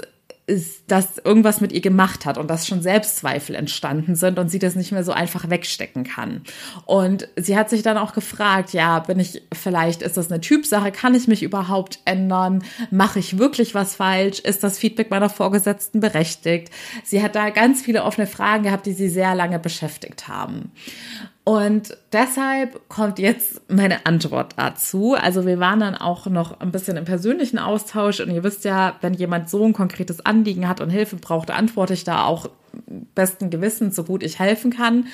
dass 0.89 1.17
irgendwas 1.19 1.63
mit 1.63 1.73
ihr 1.73 1.81
gemacht 1.81 2.27
hat 2.27 2.37
und 2.37 2.49
dass 2.49 2.67
schon 2.67 2.83
Selbstzweifel 2.83 3.55
entstanden 3.55 4.15
sind 4.15 4.39
und 4.39 4.51
sie 4.51 4.59
das 4.59 4.75
nicht 4.75 4.93
mehr 4.93 5.03
so 5.03 5.13
einfach 5.13 5.49
wegstecken 5.49 6.05
kann. 6.05 6.43
Und 6.85 7.29
sie 7.37 7.57
hat 7.57 7.71
sich 7.71 7.83
dann 7.83 7.97
auch 7.97 8.13
gefragt, 8.13 8.75
ja, 8.75 8.99
bin 8.99 9.19
ich, 9.21 9.43
vielleicht 9.55 10.03
ist 10.03 10.19
das 10.19 10.31
eine 10.31 10.43
Typsache, 10.43 10.93
kann 10.93 11.15
ich 11.15 11.29
mich 11.29 11.43
überhaupt 11.43 12.01
ändern? 12.05 12.63
Mache 12.91 13.21
ich 13.21 13.39
wirklich 13.39 13.75
was 13.75 13.97
falsch? 13.97 14.41
Ist 14.41 14.63
das 14.63 14.79
Feedback 14.79 15.11
meiner 15.11 15.31
Vorgesetzten 15.31 16.01
berechtigt? 16.01 16.71
Sie 17.05 17.23
hat 17.23 17.35
da 17.35 17.49
ganz 17.49 17.81
viele 17.81 18.05
offene 18.05 18.27
Fragen 18.27 18.65
gehabt, 18.65 18.85
die 18.85 18.93
sie 18.93 19.09
sehr 19.09 19.35
lange 19.35 19.59
beschäftigt 19.59 20.29
haben. 20.29 20.73
Und 21.45 21.95
deshalb 22.13 22.89
kommt 22.89 23.19
jetzt 23.19 23.61
meine 23.71 24.07
Antwort 24.07 24.55
dazu. 24.57 25.13
Also 25.13 25.45
wir 25.45 25.61
waren 25.61 25.81
dann 25.81 25.95
auch 25.95 26.27
noch 26.27 26.59
ein 26.61 26.73
bisschen 26.73 26.97
im 26.97 27.05
persönlichen 27.05 27.59
Austausch 27.59 28.21
und 28.21 28.31
ihr 28.31 28.43
wisst 28.43 28.65
ja, 28.65 28.97
wenn 29.03 29.13
jemand 29.13 29.51
so 29.51 29.63
ein 29.63 29.75
konkretes 29.75 30.25
Anliegen 30.25 30.67
hat 30.67 30.81
und 30.81 30.89
Hilfe 30.89 31.17
braucht, 31.17 31.51
antworte 31.51 31.93
ich 31.93 32.05
da 32.05 32.25
auch 32.25 32.49
besten 33.15 33.51
Gewissens, 33.51 33.95
so 33.95 34.05
gut 34.05 34.23
ich 34.23 34.39
helfen 34.39 34.73
kann. 34.73 35.07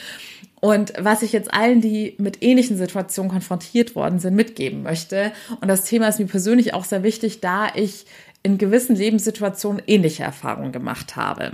Und 0.60 0.92
was 0.98 1.22
ich 1.22 1.32
jetzt 1.32 1.52
allen, 1.52 1.80
die 1.80 2.14
mit 2.18 2.42
ähnlichen 2.42 2.76
Situationen 2.76 3.32
konfrontiert 3.32 3.96
worden 3.96 4.20
sind, 4.20 4.36
mitgeben 4.36 4.82
möchte. 4.84 5.32
Und 5.60 5.68
das 5.68 5.84
Thema 5.84 6.08
ist 6.08 6.20
mir 6.20 6.26
persönlich 6.26 6.74
auch 6.74 6.84
sehr 6.84 7.02
wichtig, 7.02 7.40
da 7.40 7.68
ich 7.74 8.06
in 8.42 8.56
gewissen 8.56 8.94
Lebenssituationen 8.94 9.82
ähnliche 9.86 10.22
Erfahrungen 10.22 10.70
gemacht 10.70 11.16
habe. 11.16 11.52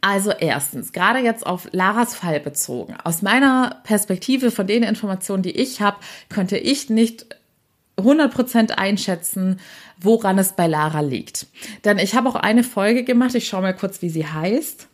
Also 0.00 0.30
erstens, 0.32 0.92
gerade 0.92 1.20
jetzt 1.20 1.46
auf 1.46 1.68
Laras 1.72 2.14
Fall 2.14 2.40
bezogen. 2.40 2.96
Aus 3.02 3.22
meiner 3.22 3.80
Perspektive 3.84 4.50
von 4.50 4.66
den 4.66 4.82
Informationen, 4.82 5.42
die 5.42 5.56
ich 5.56 5.80
habe, 5.80 5.98
könnte 6.28 6.58
ich 6.58 6.90
nicht 6.90 7.26
100% 7.96 8.72
einschätzen, 8.72 9.60
woran 9.98 10.38
es 10.38 10.54
bei 10.54 10.66
Lara 10.66 11.00
liegt. 11.00 11.46
Denn 11.84 11.98
ich 11.98 12.14
habe 12.14 12.28
auch 12.28 12.34
eine 12.34 12.64
Folge 12.64 13.04
gemacht, 13.04 13.34
ich 13.34 13.46
schaue 13.46 13.62
mal 13.62 13.76
kurz, 13.76 14.02
wie 14.02 14.10
sie 14.10 14.26
heißt. 14.26 14.88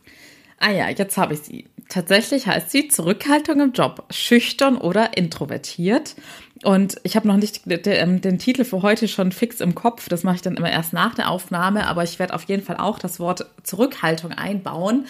Ah 0.59 0.71
ja, 0.71 0.89
jetzt 0.89 1.17
habe 1.17 1.33
ich 1.33 1.39
sie. 1.41 1.65
Tatsächlich 1.87 2.45
heißt 2.47 2.69
sie 2.69 2.89
Zurückhaltung 2.89 3.61
im 3.61 3.71
Job, 3.71 4.05
schüchtern 4.11 4.77
oder 4.77 5.17
introvertiert. 5.17 6.15
Und 6.63 6.97
ich 7.03 7.15
habe 7.15 7.27
noch 7.27 7.37
nicht 7.37 7.61
den, 7.65 8.21
den, 8.21 8.37
Titel 8.37 8.65
für 8.65 8.81
heute 8.81 9.07
schon 9.07 9.31
fix 9.31 9.61
im 9.61 9.75
Kopf. 9.75 10.09
Das 10.09 10.23
mache 10.23 10.35
ich 10.35 10.41
dann 10.41 10.57
immer 10.57 10.69
erst 10.69 10.91
nach 10.91 11.15
der 11.15 11.29
Aufnahme. 11.29 11.87
Aber 11.87 12.03
ich 12.03 12.19
werde 12.19 12.33
auf 12.33 12.43
jeden 12.43 12.63
Fall 12.63 12.77
auch 12.77 12.99
das 12.99 13.19
Wort 13.19 13.45
Zurückhaltung 13.63 14.33
einbauen. 14.33 15.05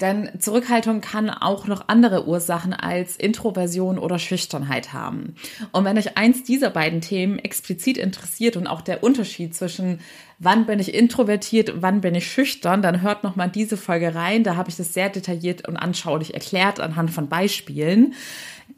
Denn 0.00 0.30
Zurückhaltung 0.38 1.00
kann 1.00 1.30
auch 1.30 1.66
noch 1.66 1.88
andere 1.88 2.26
Ursachen 2.26 2.72
als 2.72 3.16
Introversion 3.16 3.98
oder 3.98 4.18
Schüchternheit 4.18 4.92
haben. 4.92 5.36
Und 5.72 5.84
wenn 5.84 5.98
euch 5.98 6.16
eins 6.16 6.42
dieser 6.42 6.70
beiden 6.70 7.00
Themen 7.00 7.38
explizit 7.38 7.98
interessiert 7.98 8.56
und 8.56 8.66
auch 8.66 8.80
der 8.80 9.04
Unterschied 9.04 9.54
zwischen 9.54 10.00
wann 10.38 10.66
bin 10.66 10.80
ich 10.80 10.94
introvertiert, 10.94 11.74
wann 11.76 12.00
bin 12.00 12.14
ich 12.14 12.30
schüchtern, 12.30 12.82
dann 12.82 13.02
hört 13.02 13.24
noch 13.24 13.36
mal 13.36 13.48
diese 13.48 13.76
Folge 13.76 14.14
rein. 14.14 14.42
Da 14.42 14.56
habe 14.56 14.68
ich 14.68 14.76
das 14.76 14.92
sehr 14.92 15.08
detailliert 15.08 15.68
und 15.68 15.76
anschaulich 15.76 16.34
erklärt 16.34 16.80
anhand 16.80 17.10
von 17.10 17.28
Beispielen. 17.28 18.14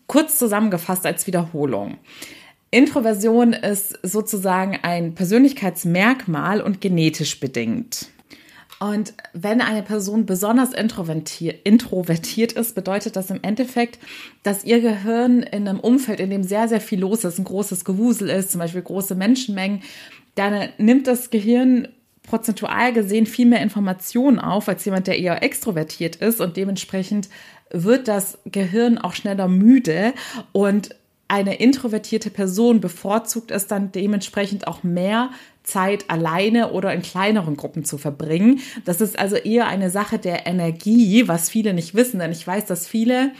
Kurz 0.06 0.38
zusammengefasst 0.38 1.04
als 1.06 1.26
Wiederholung. 1.26 1.98
Introversion 2.70 3.52
ist 3.52 3.98
sozusagen 4.02 4.78
ein 4.82 5.14
Persönlichkeitsmerkmal 5.14 6.60
und 6.60 6.80
genetisch 6.80 7.40
bedingt. 7.40 8.08
Und 8.78 9.14
wenn 9.32 9.62
eine 9.62 9.82
Person 9.82 10.26
besonders 10.26 10.72
introvertiert 10.74 12.52
ist, 12.52 12.74
bedeutet 12.74 13.16
das 13.16 13.30
im 13.30 13.38
Endeffekt, 13.42 13.98
dass 14.42 14.64
ihr 14.64 14.80
Gehirn 14.80 15.42
in 15.42 15.66
einem 15.66 15.80
Umfeld, 15.80 16.20
in 16.20 16.28
dem 16.28 16.42
sehr, 16.42 16.68
sehr 16.68 16.82
viel 16.82 17.00
los 17.00 17.24
ist, 17.24 17.38
ein 17.38 17.44
großes 17.44 17.86
Gewusel 17.86 18.28
ist, 18.28 18.50
zum 18.50 18.58
Beispiel 18.58 18.82
große 18.82 19.14
Menschenmengen, 19.14 19.80
dann 20.34 20.68
nimmt 20.76 21.06
das 21.06 21.30
Gehirn 21.30 21.88
prozentual 22.26 22.92
gesehen 22.92 23.24
viel 23.24 23.46
mehr 23.46 23.62
Informationen 23.62 24.38
auf 24.38 24.68
als 24.68 24.84
jemand, 24.84 25.06
der 25.06 25.18
eher 25.18 25.42
extrovertiert 25.42 26.16
ist 26.16 26.40
und 26.40 26.56
dementsprechend 26.56 27.28
wird 27.70 28.08
das 28.08 28.38
Gehirn 28.44 28.98
auch 28.98 29.14
schneller 29.14 29.48
müde 29.48 30.14
und 30.52 30.94
eine 31.28 31.56
introvertierte 31.56 32.30
Person 32.30 32.80
bevorzugt 32.80 33.50
es 33.50 33.66
dann 33.66 33.90
dementsprechend 33.90 34.68
auch 34.68 34.84
mehr 34.84 35.30
Zeit 35.64 36.08
alleine 36.08 36.70
oder 36.70 36.92
in 36.94 37.02
kleineren 37.02 37.56
Gruppen 37.56 37.84
zu 37.84 37.98
verbringen. 37.98 38.60
Das 38.84 39.00
ist 39.00 39.18
also 39.18 39.34
eher 39.34 39.66
eine 39.66 39.90
Sache 39.90 40.18
der 40.18 40.46
Energie, 40.46 41.26
was 41.26 41.50
viele 41.50 41.74
nicht 41.74 41.96
wissen, 41.96 42.20
denn 42.20 42.30
ich 42.30 42.46
weiß, 42.46 42.66
dass 42.66 42.86
viele 42.86 43.32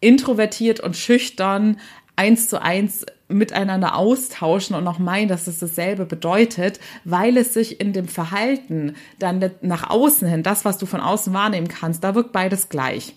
introvertiert 0.00 0.80
und 0.80 0.96
schüchtern 0.96 1.78
eins 2.16 2.48
zu 2.48 2.60
eins 2.60 3.06
miteinander 3.28 3.96
austauschen 3.96 4.76
und 4.76 4.86
auch 4.86 4.98
meinen, 4.98 5.28
dass 5.28 5.46
es 5.46 5.58
dasselbe 5.58 6.04
bedeutet, 6.04 6.78
weil 7.04 7.36
es 7.36 7.54
sich 7.54 7.80
in 7.80 7.92
dem 7.92 8.08
Verhalten 8.08 8.94
dann 9.18 9.50
nach 9.62 9.88
außen 9.90 10.28
hin, 10.28 10.42
das, 10.42 10.64
was 10.64 10.78
du 10.78 10.86
von 10.86 11.00
außen 11.00 11.32
wahrnehmen 11.32 11.68
kannst, 11.68 12.04
da 12.04 12.14
wirkt 12.14 12.32
beides 12.32 12.68
gleich 12.68 13.14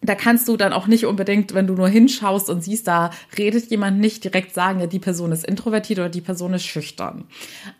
da 0.00 0.14
kannst 0.14 0.48
du 0.48 0.56
dann 0.56 0.72
auch 0.72 0.86
nicht 0.86 1.06
unbedingt, 1.06 1.54
wenn 1.54 1.66
du 1.66 1.74
nur 1.74 1.88
hinschaust 1.88 2.48
und 2.50 2.62
siehst, 2.62 2.86
da 2.86 3.10
redet 3.36 3.70
jemand 3.70 3.98
nicht 3.98 4.22
direkt 4.24 4.54
sagen, 4.54 4.80
ja, 4.80 4.86
die 4.86 5.00
Person 5.00 5.32
ist 5.32 5.44
introvertiert 5.44 5.98
oder 5.98 6.08
die 6.08 6.20
Person 6.20 6.54
ist 6.54 6.64
schüchtern. 6.64 7.24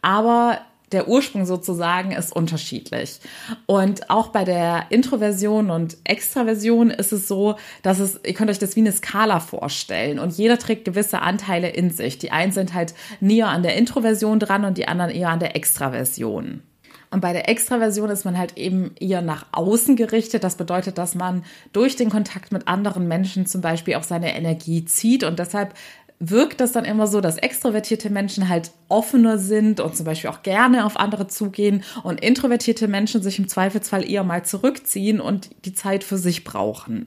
Aber 0.03 0.59
der 0.93 1.09
Ursprung 1.09 1.45
sozusagen 1.45 2.13
ist 2.13 2.35
unterschiedlich. 2.35 3.21
Und 3.67 4.11
auch 4.11 4.29
bei 4.29 4.45
der 4.45 4.87
Introversion 4.91 5.71
und 5.71 5.97
Extraversion 6.05 6.91
ist 6.91 7.13
es 7.13 7.29
so, 7.29 7.57
dass 7.83 7.99
es, 7.99 8.21
ihr 8.25 8.35
könnt 8.35 8.51
euch 8.51 8.59
das 8.59 8.77
wie 8.77 8.81
eine 8.81 8.93
Skala 8.93 9.41
vorstellen 9.41 10.19
und 10.19 10.37
jeder 10.37 10.59
trägt 10.59 10.85
gewisse 10.85 11.21
Anteile 11.21 11.69
in 11.69 11.91
sich. 11.91 12.19
Die 12.19 12.31
einen 12.31 12.53
sind 12.53 12.75
halt 12.75 12.95
näher 13.21 13.49
an 13.49 13.63
der 13.63 13.77
Introversion 13.77 14.39
dran 14.39 14.65
und 14.65 14.79
die 14.79 14.89
anderen 14.89 15.11
eher 15.11 15.31
an 15.31 15.41
der 15.41 15.57
Extraversion. 15.57 16.63
Und 17.11 17.21
bei 17.21 17.33
der 17.33 17.49
Extraversion 17.49 18.11
ist 18.11 18.25
man 18.25 18.37
halt 18.37 18.59
eben 18.59 18.95
eher 19.01 19.23
nach 19.23 19.47
außen 19.53 19.97
gerichtet. 19.97 20.45
Das 20.45 20.57
bedeutet, 20.57 20.99
dass 20.99 21.15
man 21.15 21.45
durch 21.73 21.97
den 21.97 22.11
Kontakt 22.11 22.53
mit 22.53 22.69
anderen 22.69 23.09
Menschen 23.09 23.47
zum 23.47 23.61
Beispiel 23.63 23.95
auch 23.95 24.03
seine 24.03 24.37
Energie 24.37 24.85
zieht 24.85 25.25
und 25.25 25.39
deshalb 25.39 25.75
wirkt 26.21 26.61
das 26.61 26.73
dann 26.73 26.85
immer 26.85 27.07
so, 27.07 27.21
dass 27.21 27.39
extrovertierte 27.39 28.11
Menschen 28.11 28.49
halt 28.49 28.73
offener 28.89 29.39
sind 29.39 29.81
und 29.81 29.97
zum 29.97 30.07
Beispiel 30.07 30.31
auch 30.31 30.43
gerne 30.43 30.85
auf 30.85 30.97
andere 30.99 31.29
zugehen 31.29 31.85
und 32.03 32.21
introvertierte 32.21 32.89
Menschen 32.89 33.23
sich 33.23 33.39
im 33.39 33.49
Zweifelsfall 33.49 34.09
eher 34.09 34.25
mal 34.25 34.45
zurückziehen 34.45 35.21
und 35.21 35.51
die 35.65 35.75
Zeit 35.75 36.05
für 36.05 36.19
sich 36.19 36.45
brauchen. 36.45 37.07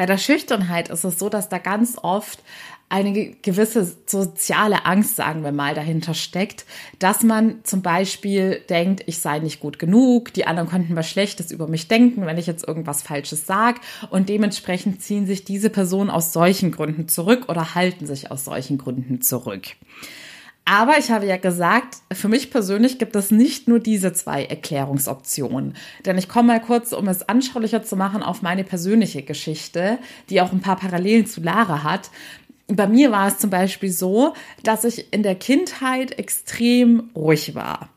Bei 0.00 0.06
der 0.06 0.16
Schüchternheit 0.16 0.88
ist 0.88 1.04
es 1.04 1.18
so, 1.18 1.28
dass 1.28 1.50
da 1.50 1.58
ganz 1.58 1.98
oft 2.00 2.42
eine 2.88 3.12
gewisse 3.42 3.84
soziale 4.06 4.86
Angst, 4.86 5.14
sagen 5.14 5.44
wir 5.44 5.52
mal, 5.52 5.74
dahinter 5.74 6.14
steckt, 6.14 6.64
dass 6.98 7.22
man 7.22 7.62
zum 7.64 7.82
Beispiel 7.82 8.62
denkt, 8.70 9.02
ich 9.04 9.18
sei 9.18 9.40
nicht 9.40 9.60
gut 9.60 9.78
genug, 9.78 10.32
die 10.32 10.46
anderen 10.46 10.70
könnten 10.70 10.96
was 10.96 11.06
Schlechtes 11.06 11.52
über 11.52 11.68
mich 11.68 11.86
denken, 11.88 12.24
wenn 12.24 12.38
ich 12.38 12.46
jetzt 12.46 12.66
irgendwas 12.66 13.02
Falsches 13.02 13.44
sage 13.44 13.82
und 14.08 14.30
dementsprechend 14.30 15.02
ziehen 15.02 15.26
sich 15.26 15.44
diese 15.44 15.68
Personen 15.68 16.08
aus 16.08 16.32
solchen 16.32 16.70
Gründen 16.70 17.06
zurück 17.06 17.50
oder 17.50 17.74
halten 17.74 18.06
sich 18.06 18.30
aus 18.30 18.46
solchen 18.46 18.78
Gründen 18.78 19.20
zurück. 19.20 19.66
Aber 20.64 20.98
ich 20.98 21.10
habe 21.10 21.26
ja 21.26 21.36
gesagt, 21.36 21.96
für 22.12 22.28
mich 22.28 22.50
persönlich 22.50 22.98
gibt 22.98 23.16
es 23.16 23.30
nicht 23.30 23.66
nur 23.66 23.80
diese 23.80 24.12
zwei 24.12 24.44
Erklärungsoptionen. 24.44 25.74
Denn 26.06 26.16
ich 26.16 26.28
komme 26.28 26.48
mal 26.48 26.60
kurz, 26.60 26.92
um 26.92 27.08
es 27.08 27.28
anschaulicher 27.28 27.82
zu 27.82 27.96
machen, 27.96 28.22
auf 28.22 28.42
meine 28.42 28.62
persönliche 28.62 29.22
Geschichte, 29.22 29.98
die 30.28 30.40
auch 30.40 30.52
ein 30.52 30.60
paar 30.60 30.76
Parallelen 30.76 31.26
zu 31.26 31.40
Lara 31.40 31.82
hat 31.82 32.10
bei 32.72 32.86
mir 32.86 33.10
war 33.10 33.28
es 33.28 33.38
zum 33.38 33.50
Beispiel 33.50 33.90
so, 33.90 34.34
dass 34.62 34.84
ich 34.84 35.12
in 35.12 35.22
der 35.22 35.34
Kindheit 35.34 36.18
extrem 36.18 37.10
ruhig 37.16 37.54
war 37.54 37.90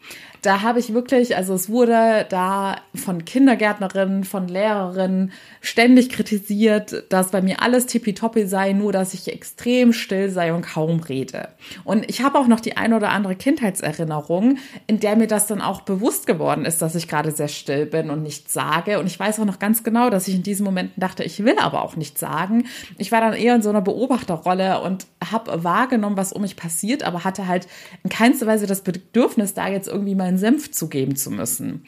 da 0.43 0.61
habe 0.61 0.79
ich 0.79 0.93
wirklich, 0.93 1.37
also 1.37 1.53
es 1.53 1.69
wurde 1.69 2.25
da 2.29 2.75
von 2.93 3.23
Kindergärtnerinnen, 3.23 4.25
von 4.25 4.49
Lehrerinnen 4.49 5.31
ständig 5.61 6.09
kritisiert, 6.09 7.05
dass 7.09 7.31
bei 7.31 7.41
mir 7.41 7.61
alles 7.61 7.85
tippitoppi 7.85 8.45
sei, 8.45 8.73
nur 8.73 8.91
dass 8.91 9.13
ich 9.13 9.31
extrem 9.31 9.93
still 9.93 10.29
sei 10.29 10.53
und 10.53 10.61
kaum 10.61 10.99
rede. 10.99 11.47
Und 11.85 12.09
ich 12.09 12.21
habe 12.21 12.37
auch 12.37 12.47
noch 12.47 12.59
die 12.59 12.75
ein 12.75 12.93
oder 12.93 13.09
andere 13.09 13.35
Kindheitserinnerung, 13.35 14.57
in 14.85 14.99
der 14.99 15.15
mir 15.15 15.27
das 15.27 15.47
dann 15.47 15.61
auch 15.61 15.81
bewusst 15.81 16.27
geworden 16.27 16.65
ist, 16.65 16.81
dass 16.81 16.95
ich 16.95 17.07
gerade 17.07 17.31
sehr 17.31 17.47
still 17.47 17.85
bin 17.85 18.09
und 18.09 18.21
nichts 18.21 18.51
sage. 18.51 18.99
Und 18.99 19.07
ich 19.07 19.17
weiß 19.17 19.39
auch 19.39 19.45
noch 19.45 19.59
ganz 19.59 19.83
genau, 19.83 20.09
dass 20.09 20.27
ich 20.27 20.35
in 20.35 20.43
diesen 20.43 20.65
Momenten 20.65 20.99
dachte, 20.99 21.23
ich 21.23 21.45
will 21.45 21.57
aber 21.57 21.83
auch 21.83 21.95
nichts 21.95 22.19
sagen. 22.19 22.65
Ich 22.97 23.13
war 23.13 23.21
dann 23.21 23.33
eher 23.33 23.55
in 23.55 23.61
so 23.61 23.69
einer 23.69 23.81
Beobachterrolle 23.81 24.81
und 24.81 25.05
habe 25.31 25.63
wahrgenommen, 25.63 26.17
was 26.17 26.33
um 26.33 26.41
mich 26.41 26.57
passiert, 26.57 27.03
aber 27.03 27.23
hatte 27.23 27.47
halt 27.47 27.67
in 28.03 28.09
keinster 28.09 28.45
Weise 28.45 28.67
das 28.67 28.81
Bedürfnis, 28.81 29.53
da 29.53 29.69
jetzt 29.69 29.87
irgendwie 29.87 30.15
mal 30.15 30.32
meinen 30.33 30.37
Senf 30.37 30.71
zugeben 30.71 31.15
zu 31.15 31.31
müssen. 31.31 31.83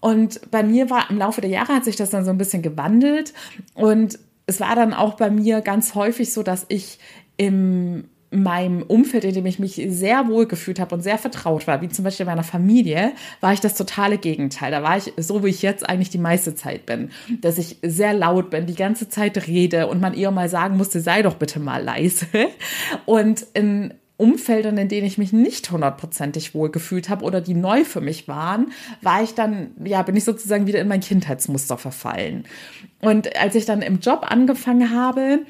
Und 0.00 0.50
bei 0.50 0.62
mir 0.62 0.90
war 0.90 1.10
im 1.10 1.18
Laufe 1.18 1.40
der 1.40 1.50
Jahre 1.50 1.74
hat 1.74 1.84
sich 1.84 1.96
das 1.96 2.10
dann 2.10 2.24
so 2.24 2.30
ein 2.30 2.38
bisschen 2.38 2.62
gewandelt 2.62 3.32
und 3.74 4.18
es 4.46 4.60
war 4.60 4.76
dann 4.76 4.92
auch 4.92 5.14
bei 5.14 5.30
mir 5.30 5.62
ganz 5.62 5.94
häufig 5.94 6.32
so, 6.32 6.42
dass 6.42 6.66
ich 6.68 6.98
im 7.38 8.04
meinem 8.30 8.82
Umfeld, 8.82 9.22
in 9.22 9.34
dem 9.34 9.46
ich 9.46 9.60
mich 9.60 9.80
sehr 9.88 10.26
wohl 10.26 10.46
gefühlt 10.46 10.80
habe 10.80 10.92
und 10.96 11.02
sehr 11.02 11.18
vertraut 11.18 11.68
war, 11.68 11.80
wie 11.82 11.88
zum 11.88 12.04
Beispiel 12.04 12.26
meiner 12.26 12.42
Familie, 12.42 13.12
war 13.40 13.52
ich 13.52 13.60
das 13.60 13.76
totale 13.76 14.18
Gegenteil. 14.18 14.72
Da 14.72 14.82
war 14.82 14.96
ich 14.96 15.12
so, 15.16 15.44
wie 15.44 15.50
ich 15.50 15.62
jetzt 15.62 15.88
eigentlich 15.88 16.10
die 16.10 16.18
meiste 16.18 16.56
Zeit 16.56 16.84
bin, 16.84 17.10
dass 17.40 17.58
ich 17.58 17.78
sehr 17.82 18.12
laut 18.12 18.50
bin, 18.50 18.66
die 18.66 18.74
ganze 18.74 19.08
Zeit 19.08 19.46
rede 19.46 19.86
und 19.86 20.00
man 20.00 20.14
eher 20.14 20.32
mal 20.32 20.48
sagen 20.48 20.76
musste, 20.76 21.00
sei 21.00 21.22
doch 21.22 21.36
bitte 21.36 21.60
mal 21.60 21.82
leise. 21.82 22.26
Und 23.06 23.46
in 23.54 23.94
Umfeldern, 24.16 24.78
in 24.78 24.88
denen 24.88 25.06
ich 25.06 25.18
mich 25.18 25.32
nicht 25.32 25.70
hundertprozentig 25.70 26.54
wohl 26.54 26.70
gefühlt 26.70 27.08
habe 27.08 27.24
oder 27.24 27.40
die 27.40 27.54
neu 27.54 27.84
für 27.84 28.00
mich 28.00 28.28
waren, 28.28 28.72
war 29.02 29.22
ich 29.22 29.34
dann, 29.34 29.72
ja, 29.84 30.02
bin 30.02 30.16
ich 30.16 30.24
sozusagen 30.24 30.66
wieder 30.68 30.80
in 30.80 30.86
mein 30.86 31.00
Kindheitsmuster 31.00 31.78
verfallen. 31.78 32.44
Und 33.00 33.36
als 33.36 33.56
ich 33.56 33.64
dann 33.64 33.82
im 33.82 33.98
Job 33.98 34.24
angefangen 34.30 34.92
habe, 34.92 35.40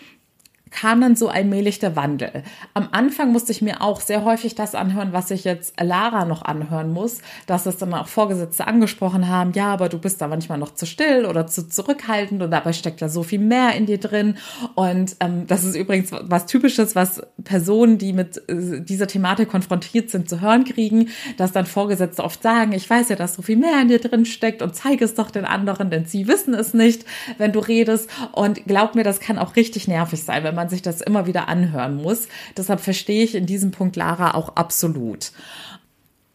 kam 0.75 1.01
dann 1.01 1.15
so 1.15 1.29
allmählich 1.29 1.79
der 1.79 1.95
Wandel. 1.95 2.43
Am 2.75 2.89
Anfang 2.91 3.31
musste 3.31 3.53
ich 3.53 3.63
mir 3.63 3.81
auch 3.81 4.01
sehr 4.01 4.25
häufig 4.25 4.57
das 4.57 4.75
anhören, 4.75 5.13
was 5.13 5.31
ich 5.31 5.45
jetzt 5.45 5.81
Lara 5.81 6.25
noch 6.25 6.43
anhören 6.43 6.93
muss, 6.93 7.21
dass 7.47 7.67
es 7.67 7.77
dann 7.77 7.95
auch 7.95 8.09
Vorgesetzte 8.09 8.67
angesprochen 8.67 9.29
haben, 9.29 9.53
ja, 9.53 9.73
aber 9.73 9.89
du 9.89 9.99
bist 9.99 10.21
da 10.21 10.27
manchmal 10.27 10.59
noch 10.59 10.75
zu 10.75 10.85
still 10.85 11.27
oder 11.27 11.47
zu 11.47 11.69
zurückhaltend 11.69 12.43
und 12.43 12.51
dabei 12.51 12.73
steckt 12.73 13.01
ja 13.01 13.09
so 13.09 13.23
viel 13.23 13.39
mehr 13.39 13.75
in 13.77 13.87
dir 13.87 13.99
drin. 13.99 14.37
Und 14.75 15.15
ähm, 15.21 15.47
das 15.47 15.63
ist 15.65 15.77
übrigens 15.77 16.11
was 16.11 16.47
Typisches, 16.47 16.97
was 16.97 17.23
Personen, 17.45 17.99
die 17.99 18.13
mit 18.13 18.43
äh, 18.49 18.81
dieser 18.81 19.07
Thematik 19.07 19.51
konfrontiert 19.51 20.11
sind, 20.11 20.29
zu 20.29 20.41
hören 20.41 20.65
kriegen, 20.65 21.11
dass 21.37 21.53
dann 21.53 21.67
Vorgesetzte 21.67 22.25
oft 22.25 22.43
sagen, 22.43 22.73
ich 22.73 22.91
weiß 22.91 23.11
ja, 23.11 23.17
dass 23.17 23.35
so 23.35 23.43
viel 23.43 23.57
mehr 23.57 23.81
in 23.81 23.89
dir 23.89 24.01
drin 24.01 24.25
steckt 24.25 24.61
und 24.61 24.75
zeige 24.75 25.05
es 25.05 25.15
doch 25.15 25.31
den 25.31 25.45
anderen, 25.45 25.91
denn 25.91 26.05
sie 26.05 26.27
wissen 26.27 26.53
es 26.53 26.75
nicht, 26.75 27.05
wenn 27.39 27.53
du 27.53 27.61
redest. 27.61 28.11
Und 28.33 28.67
glaub 28.67 28.97
mir, 28.97 29.05
das 29.05 29.21
kann 29.21 29.39
auch 29.39 29.55
richtig 29.55 29.87
nervig 29.87 30.25
sein, 30.25 30.43
wenn 30.43 30.57
man 30.57 30.64
man 30.65 30.71
sich 30.71 30.83
das 30.83 31.03
immer 31.03 31.27
wieder 31.27 31.49
anhören 31.49 31.97
muss. 31.97 32.27
Deshalb 32.57 32.81
verstehe 32.81 33.23
ich 33.23 33.35
in 33.35 33.45
diesem 33.45 33.71
Punkt 33.71 33.97
Lara 33.97 34.33
auch 34.35 34.57
absolut. 34.57 35.33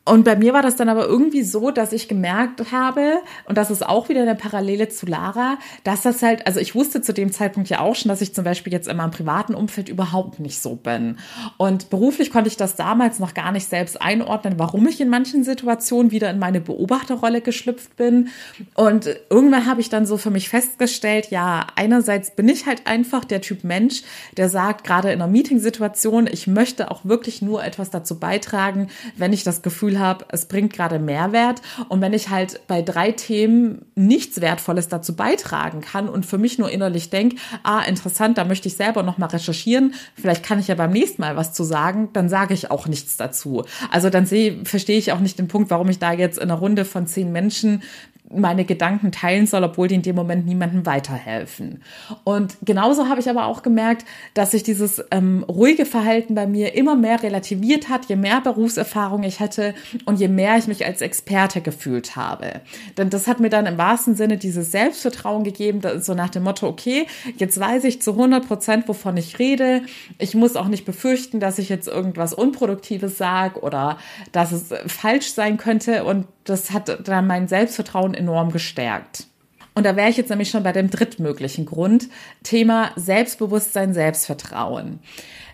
Und 0.09 0.25
bei 0.25 0.35
mir 0.35 0.53
war 0.53 0.63
das 0.63 0.75
dann 0.75 0.89
aber 0.89 1.05
irgendwie 1.05 1.43
so, 1.43 1.69
dass 1.69 1.93
ich 1.93 2.07
gemerkt 2.07 2.71
habe, 2.71 3.19
und 3.45 3.59
das 3.59 3.69
ist 3.69 3.85
auch 3.85 4.09
wieder 4.09 4.23
eine 4.23 4.33
Parallele 4.33 4.89
zu 4.89 5.05
Lara, 5.05 5.59
dass 5.83 6.01
das 6.01 6.23
halt, 6.23 6.47
also 6.47 6.59
ich 6.59 6.73
wusste 6.73 7.03
zu 7.03 7.13
dem 7.13 7.31
Zeitpunkt 7.31 7.69
ja 7.69 7.79
auch 7.81 7.93
schon, 7.93 8.09
dass 8.09 8.21
ich 8.21 8.33
zum 8.33 8.43
Beispiel 8.43 8.73
jetzt 8.73 8.87
in 8.87 8.97
meinem 8.97 9.11
privaten 9.11 9.53
Umfeld 9.53 9.87
überhaupt 9.87 10.39
nicht 10.39 10.63
so 10.63 10.73
bin. 10.75 11.19
Und 11.57 11.91
beruflich 11.91 12.31
konnte 12.31 12.47
ich 12.47 12.57
das 12.57 12.75
damals 12.75 13.19
noch 13.19 13.35
gar 13.35 13.51
nicht 13.51 13.69
selbst 13.69 14.01
einordnen, 14.01 14.55
warum 14.57 14.87
ich 14.87 14.99
in 14.99 15.09
manchen 15.09 15.43
Situationen 15.43 16.09
wieder 16.09 16.31
in 16.31 16.39
meine 16.39 16.59
Beobachterrolle 16.59 17.41
geschlüpft 17.41 17.95
bin. 17.95 18.29
Und 18.73 19.15
irgendwann 19.29 19.67
habe 19.67 19.79
ich 19.81 19.89
dann 19.89 20.07
so 20.07 20.17
für 20.17 20.31
mich 20.31 20.49
festgestellt, 20.49 21.27
ja, 21.29 21.67
einerseits 21.75 22.35
bin 22.35 22.49
ich 22.49 22.65
halt 22.65 22.87
einfach 22.87 23.25
der 23.25 23.41
Typ 23.41 23.63
Mensch, 23.63 24.01
der 24.37 24.49
sagt, 24.49 24.85
gerade 24.85 25.11
in 25.11 25.21
einer 25.21 25.31
Meetingsituation, 25.31 26.25
ich 26.25 26.47
möchte 26.47 26.89
auch 26.89 27.05
wirklich 27.05 27.43
nur 27.43 27.63
etwas 27.63 27.91
dazu 27.91 28.19
beitragen, 28.19 28.87
wenn 29.15 29.33
ich 29.33 29.43
das 29.43 29.61
Gefühl 29.61 29.98
habe, 29.99 30.25
es 30.29 30.45
bringt 30.45 30.73
gerade 30.73 30.97
Mehrwert. 30.97 31.61
Und 31.87 32.01
wenn 32.01 32.13
ich 32.13 32.29
halt 32.29 32.61
bei 32.67 32.81
drei 32.81 33.11
Themen 33.11 33.85
nichts 33.95 34.41
Wertvolles 34.41 34.87
dazu 34.87 35.15
beitragen 35.15 35.81
kann 35.81 36.09
und 36.09 36.25
für 36.25 36.37
mich 36.37 36.57
nur 36.57 36.71
innerlich 36.71 37.09
denke, 37.09 37.35
ah, 37.63 37.81
interessant, 37.81 38.37
da 38.37 38.45
möchte 38.45 38.67
ich 38.67 38.75
selber 38.75 39.03
nochmal 39.03 39.29
recherchieren, 39.29 39.93
vielleicht 40.15 40.43
kann 40.43 40.59
ich 40.59 40.67
ja 40.67 40.75
beim 40.75 40.91
nächsten 40.91 41.21
Mal 41.21 41.35
was 41.35 41.53
zu 41.53 41.63
sagen, 41.63 42.09
dann 42.13 42.29
sage 42.29 42.53
ich 42.53 42.71
auch 42.71 42.87
nichts 42.87 43.17
dazu. 43.17 43.65
Also 43.91 44.09
dann 44.09 44.25
sehe, 44.25 44.65
verstehe 44.65 44.97
ich 44.97 45.11
auch 45.11 45.19
nicht 45.19 45.37
den 45.37 45.47
Punkt, 45.47 45.69
warum 45.69 45.89
ich 45.89 45.99
da 45.99 46.11
jetzt 46.11 46.37
in 46.37 46.43
einer 46.43 46.55
Runde 46.55 46.85
von 46.85 47.05
zehn 47.05 47.31
Menschen 47.31 47.83
meine 48.31 48.65
Gedanken 48.65 49.11
teilen 49.11 49.47
soll, 49.47 49.63
obwohl 49.63 49.87
die 49.87 49.95
in 49.95 50.01
dem 50.01 50.15
Moment 50.15 50.45
niemandem 50.45 50.85
weiterhelfen. 50.85 51.81
Und 52.23 52.57
genauso 52.61 53.09
habe 53.09 53.19
ich 53.19 53.29
aber 53.29 53.45
auch 53.45 53.63
gemerkt, 53.63 54.05
dass 54.33 54.51
sich 54.51 54.63
dieses 54.63 55.03
ähm, 55.11 55.43
ruhige 55.47 55.85
Verhalten 55.85 56.35
bei 56.35 56.45
mir 56.45 56.75
immer 56.75 56.95
mehr 56.95 57.23
relativiert 57.23 57.89
hat, 57.89 58.05
je 58.05 58.15
mehr 58.15 58.41
Berufserfahrung 58.41 59.23
ich 59.23 59.39
hatte 59.39 59.73
und 60.05 60.19
je 60.19 60.27
mehr 60.27 60.57
ich 60.57 60.67
mich 60.67 60.85
als 60.85 61.01
Experte 61.01 61.61
gefühlt 61.61 62.15
habe. 62.15 62.61
Denn 62.97 63.09
das 63.09 63.27
hat 63.27 63.39
mir 63.39 63.49
dann 63.49 63.65
im 63.65 63.77
wahrsten 63.77 64.15
Sinne 64.15 64.37
dieses 64.37 64.71
Selbstvertrauen 64.71 65.43
gegeben, 65.43 65.81
so 65.99 66.13
nach 66.13 66.29
dem 66.29 66.43
Motto, 66.43 66.67
okay, 66.67 67.07
jetzt 67.37 67.59
weiß 67.59 67.83
ich 67.85 68.01
zu 68.01 68.11
100 68.11 68.47
Prozent, 68.47 68.87
wovon 68.87 69.17
ich 69.17 69.39
rede. 69.39 69.81
Ich 70.19 70.35
muss 70.35 70.55
auch 70.55 70.67
nicht 70.67 70.85
befürchten, 70.85 71.39
dass 71.39 71.57
ich 71.57 71.69
jetzt 71.69 71.87
irgendwas 71.87 72.33
Unproduktives 72.33 73.17
sage 73.17 73.59
oder 73.61 73.97
dass 74.31 74.51
es 74.51 74.71
falsch 74.87 75.33
sein 75.33 75.57
könnte 75.57 76.03
und 76.03 76.25
das 76.49 76.71
hat 76.71 77.07
dann 77.07 77.27
mein 77.27 77.47
Selbstvertrauen 77.47 78.13
enorm 78.13 78.51
gestärkt. 78.51 79.27
Und 79.75 79.85
da 79.85 79.95
wäre 79.95 80.09
ich 80.09 80.17
jetzt 80.17 80.29
nämlich 80.29 80.49
schon 80.49 80.63
bei 80.63 80.71
dem 80.71 80.89
drittmöglichen 80.89 81.65
Grund, 81.65 82.09
Thema 82.43 82.91
Selbstbewusstsein, 82.95 83.93
Selbstvertrauen. 83.93 84.99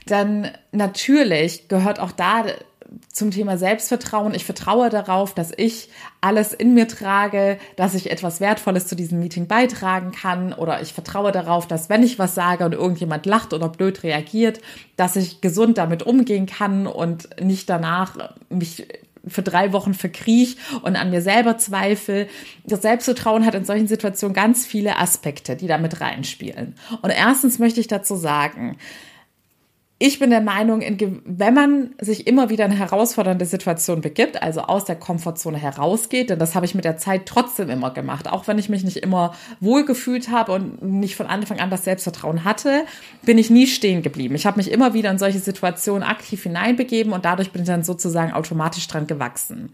Dann 0.08 0.50
natürlich 0.72 1.68
gehört 1.68 2.00
auch 2.00 2.12
da 2.12 2.46
zum 3.12 3.32
Thema 3.32 3.58
Selbstvertrauen. 3.58 4.34
Ich 4.34 4.46
vertraue 4.46 4.90
darauf, 4.90 5.34
dass 5.34 5.52
ich 5.56 5.90
alles 6.22 6.54
in 6.54 6.74
mir 6.74 6.88
trage, 6.88 7.58
dass 7.76 7.94
ich 7.94 8.12
etwas 8.12 8.40
Wertvolles 8.40 8.88
zu 8.88 8.96
diesem 8.96 9.20
Meeting 9.20 9.48
beitragen 9.48 10.12
kann 10.12 10.54
oder 10.54 10.82
ich 10.82 10.94
vertraue 10.94 11.32
darauf, 11.32 11.68
dass 11.68 11.90
wenn 11.90 12.04
ich 12.04 12.20
was 12.20 12.36
sage 12.36 12.66
und 12.66 12.74
irgendjemand 12.74 13.26
lacht 13.26 13.54
oder 13.54 13.70
blöd 13.70 14.04
reagiert, 14.04 14.62
dass 14.96 15.16
ich 15.16 15.42
gesund 15.42 15.78
damit 15.78 16.04
umgehen 16.04 16.46
kann 16.46 16.88
und 16.88 17.30
nicht 17.42 17.70
danach 17.70 18.34
mich 18.50 18.88
für 19.28 19.42
drei 19.42 19.74
Wochen 19.74 19.94
verkriech 19.94 20.58
und 20.82 20.96
an 20.96 21.10
mir 21.10 21.22
selber 21.22 21.58
zweifle. 21.58 22.28
Das 22.64 22.82
Selbstvertrauen 22.82 23.46
hat 23.46 23.56
in 23.56 23.66
solchen 23.66 23.88
Situationen 23.88 24.34
ganz 24.34 24.66
viele 24.66 24.98
Aspekte, 24.98 25.56
die 25.56 25.68
da 25.68 25.78
mit 25.78 26.02
reinspielen. 26.02 26.76
Und 27.02 27.10
erstens 27.10 27.60
möchte 27.60 27.80
ich 27.80 27.88
dazu 27.88 28.16
sagen, 28.16 28.78
ich 29.98 30.20
bin 30.20 30.30
der 30.30 30.42
Meinung, 30.42 30.82
wenn 31.24 31.54
man 31.54 31.92
sich 32.02 32.28
immer 32.28 32.50
wieder 32.50 32.66
in 32.66 32.72
herausfordernde 32.72 33.46
Situationen 33.46 34.02
begibt, 34.02 34.44
also 34.44 34.60
aus 34.62 34.84
der 34.84 34.98
Komfortzone 34.98 35.58
herausgeht, 35.58 36.30
denn 36.30 36.38
das 36.38 36.54
habe 36.54 36.66
ich 36.66 36.76
mit 36.76 36.84
der 36.84 36.98
Zeit 36.98 37.26
trotzdem 37.26 37.70
immer 37.70 37.92
gemacht, 37.92 38.30
auch 38.30 38.46
wenn 38.48 38.60
ich 38.60 38.68
mich 38.68 38.84
nicht 38.84 38.98
immer 38.98 39.34
wohlgefühlt 39.62 40.30
habe 40.30 40.52
und 40.52 40.84
nicht 40.84 41.16
von 41.16 41.28
Anfang 41.28 41.62
an 41.62 41.70
das 41.70 41.86
Selbstvertrauen 41.86 42.44
hatte, 42.44 42.84
bin 43.22 43.38
ich 43.38 43.50
nie 43.50 43.68
stehen 43.68 44.02
geblieben. 44.02 44.36
Ich 44.36 44.46
habe 44.46 44.58
mich 44.58 44.70
immer 44.70 44.94
wieder 44.94 45.12
in 45.12 45.18
solche 45.18 45.40
Situationen 45.40 46.04
aktiv 46.04 46.44
hineinbegeben 46.44 47.14
und 47.14 47.24
dadurch 47.24 47.52
bin 47.52 47.62
ich 47.62 47.68
dann 47.70 47.86
sozusagen 47.86 48.34
automatisch 48.34 48.90
dran 48.90 49.08
gewachsen. 49.08 49.70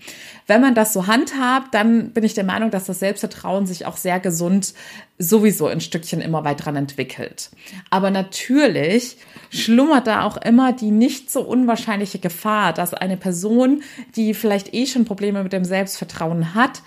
Wenn 0.46 0.62
man 0.62 0.76
das 0.76 0.94
so 0.94 1.08
handhabt, 1.08 1.74
dann 1.74 2.12
bin 2.12 2.24
ich 2.24 2.36
der 2.36 2.44
Meinung, 2.44 2.70
dass 2.70 2.86
das 2.86 3.00
Selbstvertrauen 3.00 3.66
sich 3.66 3.88
auch 3.88 3.98
sehr 3.98 4.20
gesund 4.20 4.76
sowieso 5.18 5.68
ein 5.68 5.82
Stückchen 5.82 6.22
immer 6.22 6.44
weit 6.44 6.66
dran 6.66 6.76
entwickelt. 6.76 7.52
Aber 7.90 8.12
natürlich 8.12 9.18
schlummert 9.50 10.08
da 10.12 10.24
auch 10.26 10.38
immer 10.38 10.74
die 10.74 10.92
nicht 10.92 11.32
so 11.32 11.42
unwahrscheinliche 11.42 12.20
Gefahr, 12.20 12.74
dass 12.74 12.94
eine 12.94 13.16
Person, 13.16 13.82
die 14.16 14.34
vielleicht 14.34 14.74
eh 14.74 14.86
schon 14.86 15.06
Probleme 15.06 15.42
mit 15.42 15.54
dem 15.54 15.64
Selbstvertrauen 15.64 16.54
hat, 16.54 16.82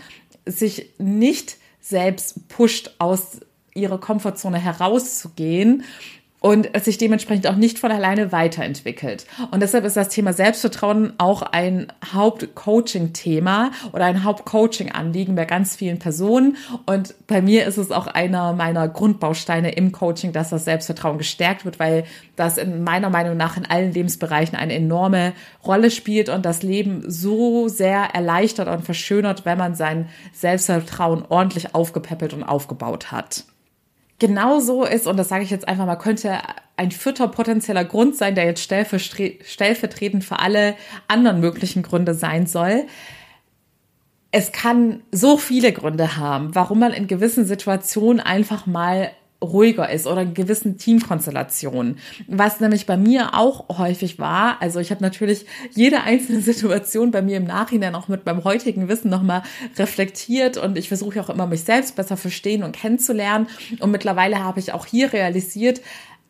sich 0.45 0.91
nicht 0.99 1.57
selbst 1.81 2.49
pusht, 2.49 2.91
aus 2.99 3.41
ihrer 3.75 3.99
Komfortzone 3.99 4.59
herauszugehen 4.59 5.85
und 6.45 6.75
es 6.75 6.85
sich 6.85 6.99
dementsprechend 6.99 7.47
auch 7.47 7.57
nicht 7.57 7.79
von 7.79 7.91
alleine 7.91 8.31
weiterentwickelt. 8.31 9.25
Und 9.51 9.63
deshalb 9.63 9.87
ist 9.87 9.97
das 9.97 10.11
Thema 10.11 10.35
Selbstvertrauen 10.35 11.15
auch 11.17 11.41
ein 11.41 11.87
Hauptcoaching-Thema 12.13 13.71
oder 13.93 14.05
ein 14.05 14.25
Hauptcoaching-Anliegen 14.25 15.37
bei 15.37 15.47
ganz 15.47 15.75
vielen 15.75 15.99
Personen. 15.99 16.59
Und 16.85 17.15
bei 17.29 17.41
mir 17.41 17.65
ist 17.65 17.79
es 17.79 17.91
auch 17.91 18.09
einer 18.09 18.53
meiner 18.53 18.89
Grundbausteine 18.89 19.71
im 19.71 19.91
Coaching, 19.91 20.33
dass 20.33 20.51
das 20.51 20.67
Selbstvertrauen 20.67 21.17
gestärkt 21.17 21.65
wird, 21.65 21.79
weil 21.79 22.05
das 22.37 22.59
in 22.59 22.85
meiner 22.85 23.09
Meinung 23.09 23.39
nach 23.39 23.57
in 23.57 23.65
allen 23.65 23.95
Lebensbereichen 23.95 24.55
eine 24.55 24.75
enorme 24.75 25.33
Rolle 25.67 25.91
spielt 25.91 26.29
und 26.29 26.45
das 26.45 26.63
Leben 26.63 27.05
so 27.11 27.69
sehr 27.69 28.11
erleichtert 28.13 28.69
und 28.69 28.85
verschönert, 28.85 29.47
wenn 29.47 29.57
man 29.57 29.77
sein 29.77 30.11
Selbstvertrauen 30.35 31.25
ordentlich 31.27 31.75
aufgepäppelt 31.75 32.35
und 32.35 32.43
aufgebaut 32.43 33.13
hat 33.13 33.45
genau 34.19 34.61
so 34.61 34.85
ist, 34.85 35.07
und 35.07 35.17
das 35.17 35.29
sage 35.29 35.45
ich 35.45 35.51
jetzt 35.51 35.69
einfach 35.69 35.87
mal, 35.87 35.97
könnte 35.97 36.39
ein 36.77 36.91
vierter 36.91 37.29
potenzieller 37.29 37.85
Grund 37.85 38.17
sein, 38.17 38.35
der 38.35 38.47
jetzt 38.47 38.63
stellvertretend 38.63 40.25
für 40.25 40.39
alle 40.39 40.75
anderen 41.09 41.41
möglichen 41.41 41.83
Gründe 41.83 42.15
sein 42.15 42.47
soll. 42.47 42.85
Es 44.31 44.51
kann 44.51 45.03
so 45.13 45.37
viele 45.37 45.73
Gründe 45.73 46.17
haben, 46.17 46.55
warum 46.55 46.81
man 46.81 46.93
in 46.93 47.07
gewissen 47.07 47.45
Situationen 47.45 48.21
einfach 48.21 48.67
mal 48.67 49.11
ruhiger 49.43 49.91
ist 49.91 50.07
oder 50.07 50.23
in 50.23 50.35
gewissen 50.35 50.79
Teamkonstellationen. 50.79 51.99
Was 52.29 52.61
nämlich 52.61 52.87
bei 52.87 52.97
mir 52.97 53.35
auch 53.35 53.79
häufig 53.79 54.19
war, 54.19 54.61
also 54.61 54.81
ich 54.81 54.91
habe 54.91 55.03
natürlich 55.03 55.47
jede 55.73 56.03
einzelne 56.03 56.41
Situation 56.41 57.11
bei 57.11 57.23
mir 57.23 57.37
im 57.37 57.45
Nachhinein 57.45 57.95
auch 57.95 58.09
mit 58.09 58.27
meinem 58.27 58.45
heutigen 58.45 58.89
Wissen 58.89 59.11
nochmal 59.11 59.43
reflektiert 59.77 60.57
und 60.57 60.79
ich 60.79 60.89
versuche 60.89 61.21
auch 61.21 61.31
immer 61.31 61.47
mich 61.47 61.63
selbst 61.63 61.97
besser 61.97 62.17
verstehen 62.17 62.63
und 62.63 62.75
kennenzulernen. 62.77 63.49
Und 63.81 63.91
mittlerweile 63.91 64.43
habe 64.43 64.61
ich 64.61 64.73
auch 64.73 64.87
hier 64.87 65.13
realisiert, 65.13 65.81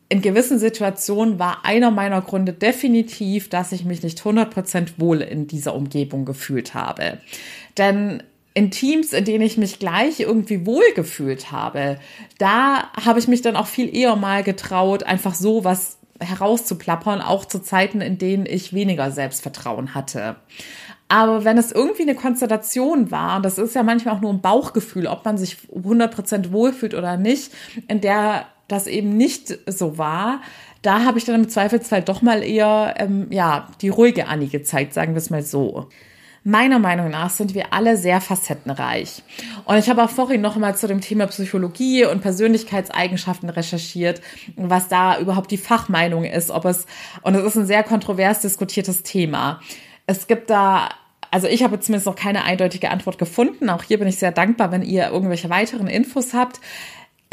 in 0.07 0.21
gewissen 0.21 0.59
Situationen 0.59 1.39
war 1.39 1.65
einer 1.65 1.89
meiner 1.89 2.21
Gründe 2.21 2.53
definitiv, 2.53 3.49
dass 3.49 3.71
ich 3.71 3.85
mich 3.85 4.03
nicht 4.03 4.21
100% 4.21 4.93
wohl 4.97 5.21
in 5.21 5.47
dieser 5.47 5.73
Umgebung 5.73 6.25
gefühlt 6.25 6.75
habe. 6.75 7.17
Denn 7.77 8.21
in 8.55 8.71
Teams, 8.71 9.13
in 9.13 9.25
denen 9.25 9.43
ich 9.43 9.57
mich 9.57 9.79
gleich 9.79 10.21
irgendwie 10.21 10.65
wohlgefühlt 10.65 11.51
habe, 11.51 11.99
da 12.37 12.89
habe 13.05 13.19
ich 13.19 13.27
mich 13.27 13.41
dann 13.41 13.57
auch 13.57 13.67
viel 13.67 13.93
eher 13.93 14.15
mal 14.15 14.43
getraut, 14.43 15.03
einfach 15.03 15.35
so 15.35 15.63
was 15.65 15.97
herauszuplappern, 16.21 17.21
auch 17.21 17.43
zu 17.43 17.59
Zeiten, 17.59 17.99
in 17.99 18.17
denen 18.17 18.45
ich 18.45 18.73
weniger 18.73 19.11
Selbstvertrauen 19.11 19.93
hatte. 19.93 20.37
Aber 21.09 21.43
wenn 21.43 21.57
es 21.57 21.73
irgendwie 21.73 22.03
eine 22.03 22.15
Konstellation 22.15 23.11
war, 23.11 23.41
das 23.41 23.57
ist 23.57 23.75
ja 23.75 23.83
manchmal 23.83 24.15
auch 24.15 24.21
nur 24.21 24.31
ein 24.31 24.41
Bauchgefühl, 24.41 25.05
ob 25.07 25.25
man 25.25 25.37
sich 25.37 25.57
100% 25.75 26.53
wohlfühlt 26.53 26.93
oder 26.93 27.17
nicht, 27.17 27.51
in 27.89 27.99
der 27.99 28.45
das 28.69 28.87
eben 28.87 29.15
nicht 29.17 29.59
so 29.67 29.97
war, 29.97 30.41
da 30.81 31.03
habe 31.03 31.17
ich 31.17 31.25
dann 31.25 31.35
im 31.35 31.49
Zweifelsfall 31.49 32.03
doch 32.03 32.21
mal 32.21 32.41
eher 32.41 32.95
ähm, 32.97 33.27
ja 33.31 33.67
die 33.81 33.89
ruhige 33.89 34.27
Annie 34.27 34.47
gezeigt, 34.47 34.93
sagen 34.93 35.13
wir 35.13 35.17
es 35.17 35.29
mal 35.29 35.43
so. 35.43 35.89
Meiner 36.47 36.77
Meinung 36.77 37.09
nach 37.09 37.31
sind 37.31 37.55
wir 37.55 37.73
alle 37.73 37.97
sehr 37.97 38.21
facettenreich. 38.21 39.23
Und 39.65 39.77
ich 39.77 39.89
habe 39.89 40.03
auch 40.03 40.11
vorhin 40.11 40.41
noch 40.41 40.57
mal 40.57 40.75
zu 40.75 40.87
dem 40.87 41.01
Thema 41.01 41.25
Psychologie 41.25 42.05
und 42.05 42.21
Persönlichkeitseigenschaften 42.21 43.49
recherchiert, 43.49 44.21
was 44.55 44.87
da 44.87 45.17
überhaupt 45.17 45.49
die 45.49 45.57
Fachmeinung 45.57 46.23
ist, 46.23 46.51
ob 46.51 46.65
es, 46.65 46.85
und 47.23 47.33
es 47.33 47.43
ist 47.43 47.55
ein 47.55 47.65
sehr 47.65 47.81
kontrovers 47.81 48.41
diskutiertes 48.41 49.01
Thema. 49.01 49.59
Es 50.05 50.27
gibt 50.27 50.51
da 50.51 50.89
also 51.31 51.47
ich 51.47 51.63
habe 51.63 51.79
zumindest 51.79 52.05
noch 52.05 52.15
keine 52.15 52.43
eindeutige 52.43 52.91
Antwort 52.91 53.17
gefunden. 53.17 53.69
Auch 53.69 53.83
hier 53.83 53.99
bin 53.99 54.07
ich 54.07 54.17
sehr 54.17 54.31
dankbar, 54.31 54.71
wenn 54.71 54.83
ihr 54.83 55.09
irgendwelche 55.09 55.49
weiteren 55.49 55.87
Infos 55.87 56.33
habt 56.33 56.61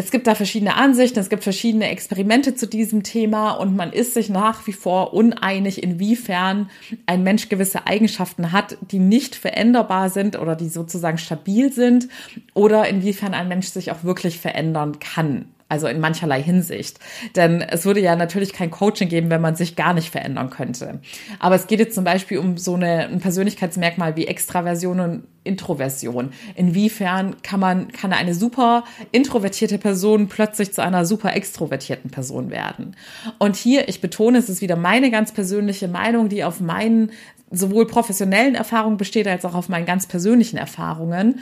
es 0.03 0.11
gibt 0.11 0.27
da 0.27 0.35
verschiedene 0.35 0.77
Ansichten, 0.77 1.21
es 1.21 1.29
gibt 1.31 1.45
verschiedene 1.45 1.89
Experimente 1.89 2.57
zu 2.57 2.67
diesem 2.67 3.05
Thema 3.05 3.53
und 3.53 3.77
man 3.77 3.93
ist 3.93 4.15
sich 4.15 4.29
nach 4.29 4.67
wie 4.67 4.73
vor 4.73 5.15
uneinig, 5.15 5.83
inwiefern 5.83 6.69
ein 7.07 7.23
Mensch 7.23 7.49
gewisse 7.49 7.87
Eigenschaften 7.87 8.51
hat, 8.51 8.77
die 8.81 8.99
nicht 8.99 9.37
veränderbar 9.37 10.11
sind 10.11 10.39
oder 10.39 10.57
die 10.57 10.69
sozusagen 10.69 11.19
stabil 11.19 11.73
sind 11.73 12.09
oder 12.53 12.89
inwiefern 12.89 13.33
ein 13.33 13.47
Mensch 13.47 13.69
sich 13.69 13.93
auch 13.93 14.03
wirklich 14.03 14.41
verändern 14.41 14.99
kann. 14.99 15.47
Also 15.73 15.87
in 15.87 16.01
mancherlei 16.01 16.43
Hinsicht. 16.43 16.99
Denn 17.35 17.63
es 17.63 17.87
würde 17.87 18.01
ja 18.01 18.15
natürlich 18.15 18.53
kein 18.53 18.71
Coaching 18.71 19.09
geben, 19.09 19.31
wenn 19.31 19.41
man 19.41 19.57
sich 19.57 19.75
gar 19.75 19.95
nicht 19.95 20.11
verändern 20.11 20.51
könnte. 20.51 21.01
Aber 21.39 21.55
es 21.55 21.67
geht 21.67 21.79
jetzt 21.79 21.95
zum 21.95 22.05
Beispiel 22.05 22.37
um 22.37 22.59
so 22.59 22.75
eine, 22.75 23.09
ein 23.09 23.21
Persönlichkeitsmerkmal 23.21 24.15
wie 24.15 24.27
Extraversion 24.27 25.01
und 25.01 25.23
Introversion. 25.45 26.35
Inwiefern 26.57 27.37
kann 27.43 27.59
man, 27.59 27.91
kann 27.91 28.13
eine 28.13 28.35
super 28.35 28.85
introvertierte 29.13 29.79
Person 29.79 30.29
plötzlich 30.29 30.75
zu 30.75 30.83
einer 30.83 31.07
super 31.07 31.35
extrovertierten 31.35 32.11
Person 32.11 32.51
werden? 32.51 32.95
Und 33.39 33.57
hier, 33.57 33.89
ich 33.89 34.03
betone, 34.03 34.37
es 34.37 34.51
ist 34.51 34.61
wieder 34.61 34.77
meine 34.77 35.11
ganz 35.11 35.33
persönliche 35.33 35.89
Meinung, 35.89 36.29
die 36.29 36.45
auf 36.45 36.61
meinen 36.61 37.13
sowohl 37.51 37.87
professionellen 37.87 38.57
Erfahrungen 38.57 38.99
besteht, 38.99 39.27
als 39.27 39.47
auch 39.47 39.55
auf 39.55 39.71
meinen 39.71 39.87
ganz 39.87 40.07
persönlichen 40.07 40.59
Erfahrungen, 40.59 41.41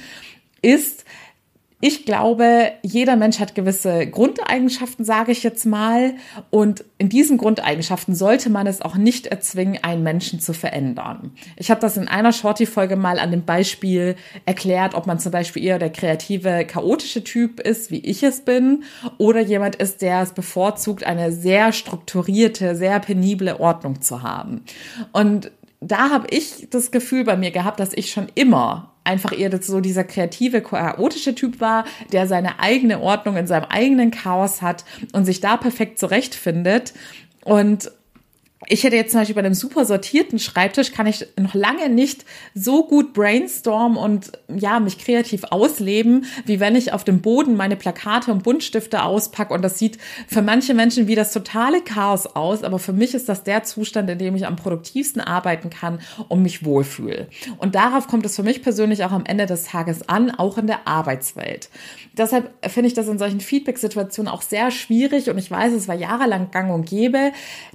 ist, 0.62 1.05
ich 1.83 2.05
glaube, 2.05 2.73
jeder 2.83 3.16
Mensch 3.16 3.40
hat 3.40 3.55
gewisse 3.55 4.07
Grundeigenschaften, 4.07 5.05
sage 5.05 5.33
ich 5.33 5.43
jetzt 5.43 5.64
mal. 5.64 6.14
Und 6.51 6.85
in 6.99 7.09
diesen 7.09 7.38
Grundeigenschaften 7.38 8.14
sollte 8.14 8.51
man 8.51 8.66
es 8.66 8.83
auch 8.83 8.97
nicht 8.97 9.27
erzwingen, 9.29 9.83
einen 9.83 10.03
Menschen 10.03 10.40
zu 10.40 10.53
verändern. 10.53 11.33
Ich 11.57 11.71
habe 11.71 11.81
das 11.81 11.97
in 11.97 12.07
einer 12.07 12.33
Shorty-Folge 12.33 12.97
mal 12.97 13.19
an 13.19 13.31
dem 13.31 13.47
Beispiel 13.47 14.16
erklärt, 14.45 14.95
ob 14.95 15.07
man 15.07 15.19
zum 15.19 15.33
Beispiel 15.33 15.64
eher 15.64 15.79
der 15.79 15.90
kreative, 15.90 16.66
chaotische 16.66 17.25
Typ 17.25 17.61
ist, 17.61 17.90
wie 17.90 18.01
ich 18.01 18.23
es 18.23 18.45
bin, 18.45 18.85
oder 19.16 19.40
jemand 19.40 19.77
ist, 19.77 20.03
der 20.03 20.21
es 20.21 20.33
bevorzugt, 20.33 21.05
eine 21.05 21.33
sehr 21.33 21.73
strukturierte, 21.73 22.77
sehr 22.77 23.01
penible 23.01 23.59
Ordnung 23.59 24.03
zu 24.03 24.23
haben. 24.23 24.64
Und 25.12 25.51
da 25.81 26.11
habe 26.11 26.27
ich 26.31 26.69
das 26.69 26.90
Gefühl 26.90 27.25
bei 27.25 27.37
mir 27.37 27.51
gehabt, 27.51 27.81
dass 27.81 27.95
ich 27.95 28.11
schon 28.11 28.27
immer 28.35 28.89
einfach 29.11 29.37
eher 29.37 29.51
so 29.61 29.81
dieser 29.81 30.05
kreative, 30.05 30.62
chaotische 30.62 31.35
Typ 31.35 31.61
war, 31.61 31.85
der 32.12 32.27
seine 32.27 32.61
eigene 32.61 33.01
Ordnung 33.01 33.37
in 33.37 33.46
seinem 33.46 33.64
eigenen 33.64 34.11
Chaos 34.11 34.62
hat 34.62 34.85
und 35.12 35.25
sich 35.25 35.40
da 35.40 35.57
perfekt 35.57 35.99
zurechtfindet. 35.99 36.94
Und 37.44 37.90
ich 38.66 38.85
hätte 38.85 38.96
jetzt 38.96 39.12
zum 39.12 39.20
Beispiel 39.20 39.35
bei 39.35 39.40
einem 39.40 39.55
super 39.55 39.87
sortierten 39.87 40.38
Schreibtisch 40.38 40.92
kann 40.92 41.07
ich 41.07 41.27
noch 41.38 41.55
lange 41.55 41.88
nicht 41.88 42.27
so 42.55 42.87
gut 42.87 43.14
brainstormen 43.14 43.96
und 43.96 44.33
ja, 44.55 44.81
mich 44.81 44.99
kreativ 44.99 45.44
ausleben, 45.44 46.27
wie 46.44 46.61
wenn 46.61 46.77
ich 46.77 46.92
auf 46.92 47.03
dem 47.03 47.23
Boden 47.23 47.57
meine 47.57 47.77
Plakate 47.77 48.31
und 48.31 48.42
Buntstifte 48.42 49.03
auspacke 49.03 49.55
und 49.55 49.62
das 49.62 49.79
sieht 49.79 49.99
für 50.29 50.42
manche 50.42 50.75
Menschen 50.75 51.09
wie 51.09 51.14
das 51.14 51.33
totale 51.33 51.81
Chaos 51.81 52.27
aus, 52.27 52.62
aber 52.62 52.79
für 52.79 52.92
mich 52.92 53.14
ist 53.14 53.31
das 53.31 53.44
der 53.44 53.62
Zustand, 53.62 54.11
in 54.11 54.18
dem 54.18 54.37
ich 54.37 54.46
am 54.46 54.57
produktivsten 54.57 55.23
arbeiten 55.23 55.70
kann 55.70 56.01
und 56.29 56.42
mich 56.42 56.62
wohlfühle. 56.62 57.29
Und 57.57 57.75
darauf 57.75 58.09
kommt 58.09 58.27
es 58.27 58.37
für 58.37 58.42
mich 58.42 58.62
persönlich 58.62 59.05
auch 59.05 59.12
am 59.12 59.25
Ende 59.25 59.46
des 59.46 59.64
Tages 59.64 60.07
an, 60.07 60.31
auch 60.31 60.59
in 60.59 60.66
der 60.66 60.87
Arbeitswelt. 60.87 61.70
Deshalb 62.12 62.51
finde 62.70 62.88
ich 62.88 62.94
das 62.94 63.09
in 63.09 63.18
solchen 63.18 63.40
Feedback-Situationen 63.40 64.31
auch 64.31 64.42
sehr 64.42 64.70
schwierig 64.70 65.31
und 65.31 65.38
ich 65.38 65.51
weiß, 65.51 65.73
es 65.73 65.88
war 65.88 65.94
jahrelang 65.94 66.51
gang 66.51 66.70
und 66.70 66.87
gäbe, 66.87 67.33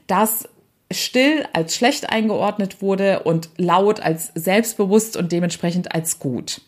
dass 0.08 0.48
still 0.92 1.46
als 1.54 1.76
schlecht 1.76 2.10
eingeordnet 2.10 2.82
wurde 2.82 3.24
und 3.24 3.50
laut 3.58 4.00
als 4.00 4.32
selbstbewusst 4.36 5.18
und 5.18 5.32
dementsprechend 5.32 5.94
als 5.96 6.20
gut. 6.20 6.62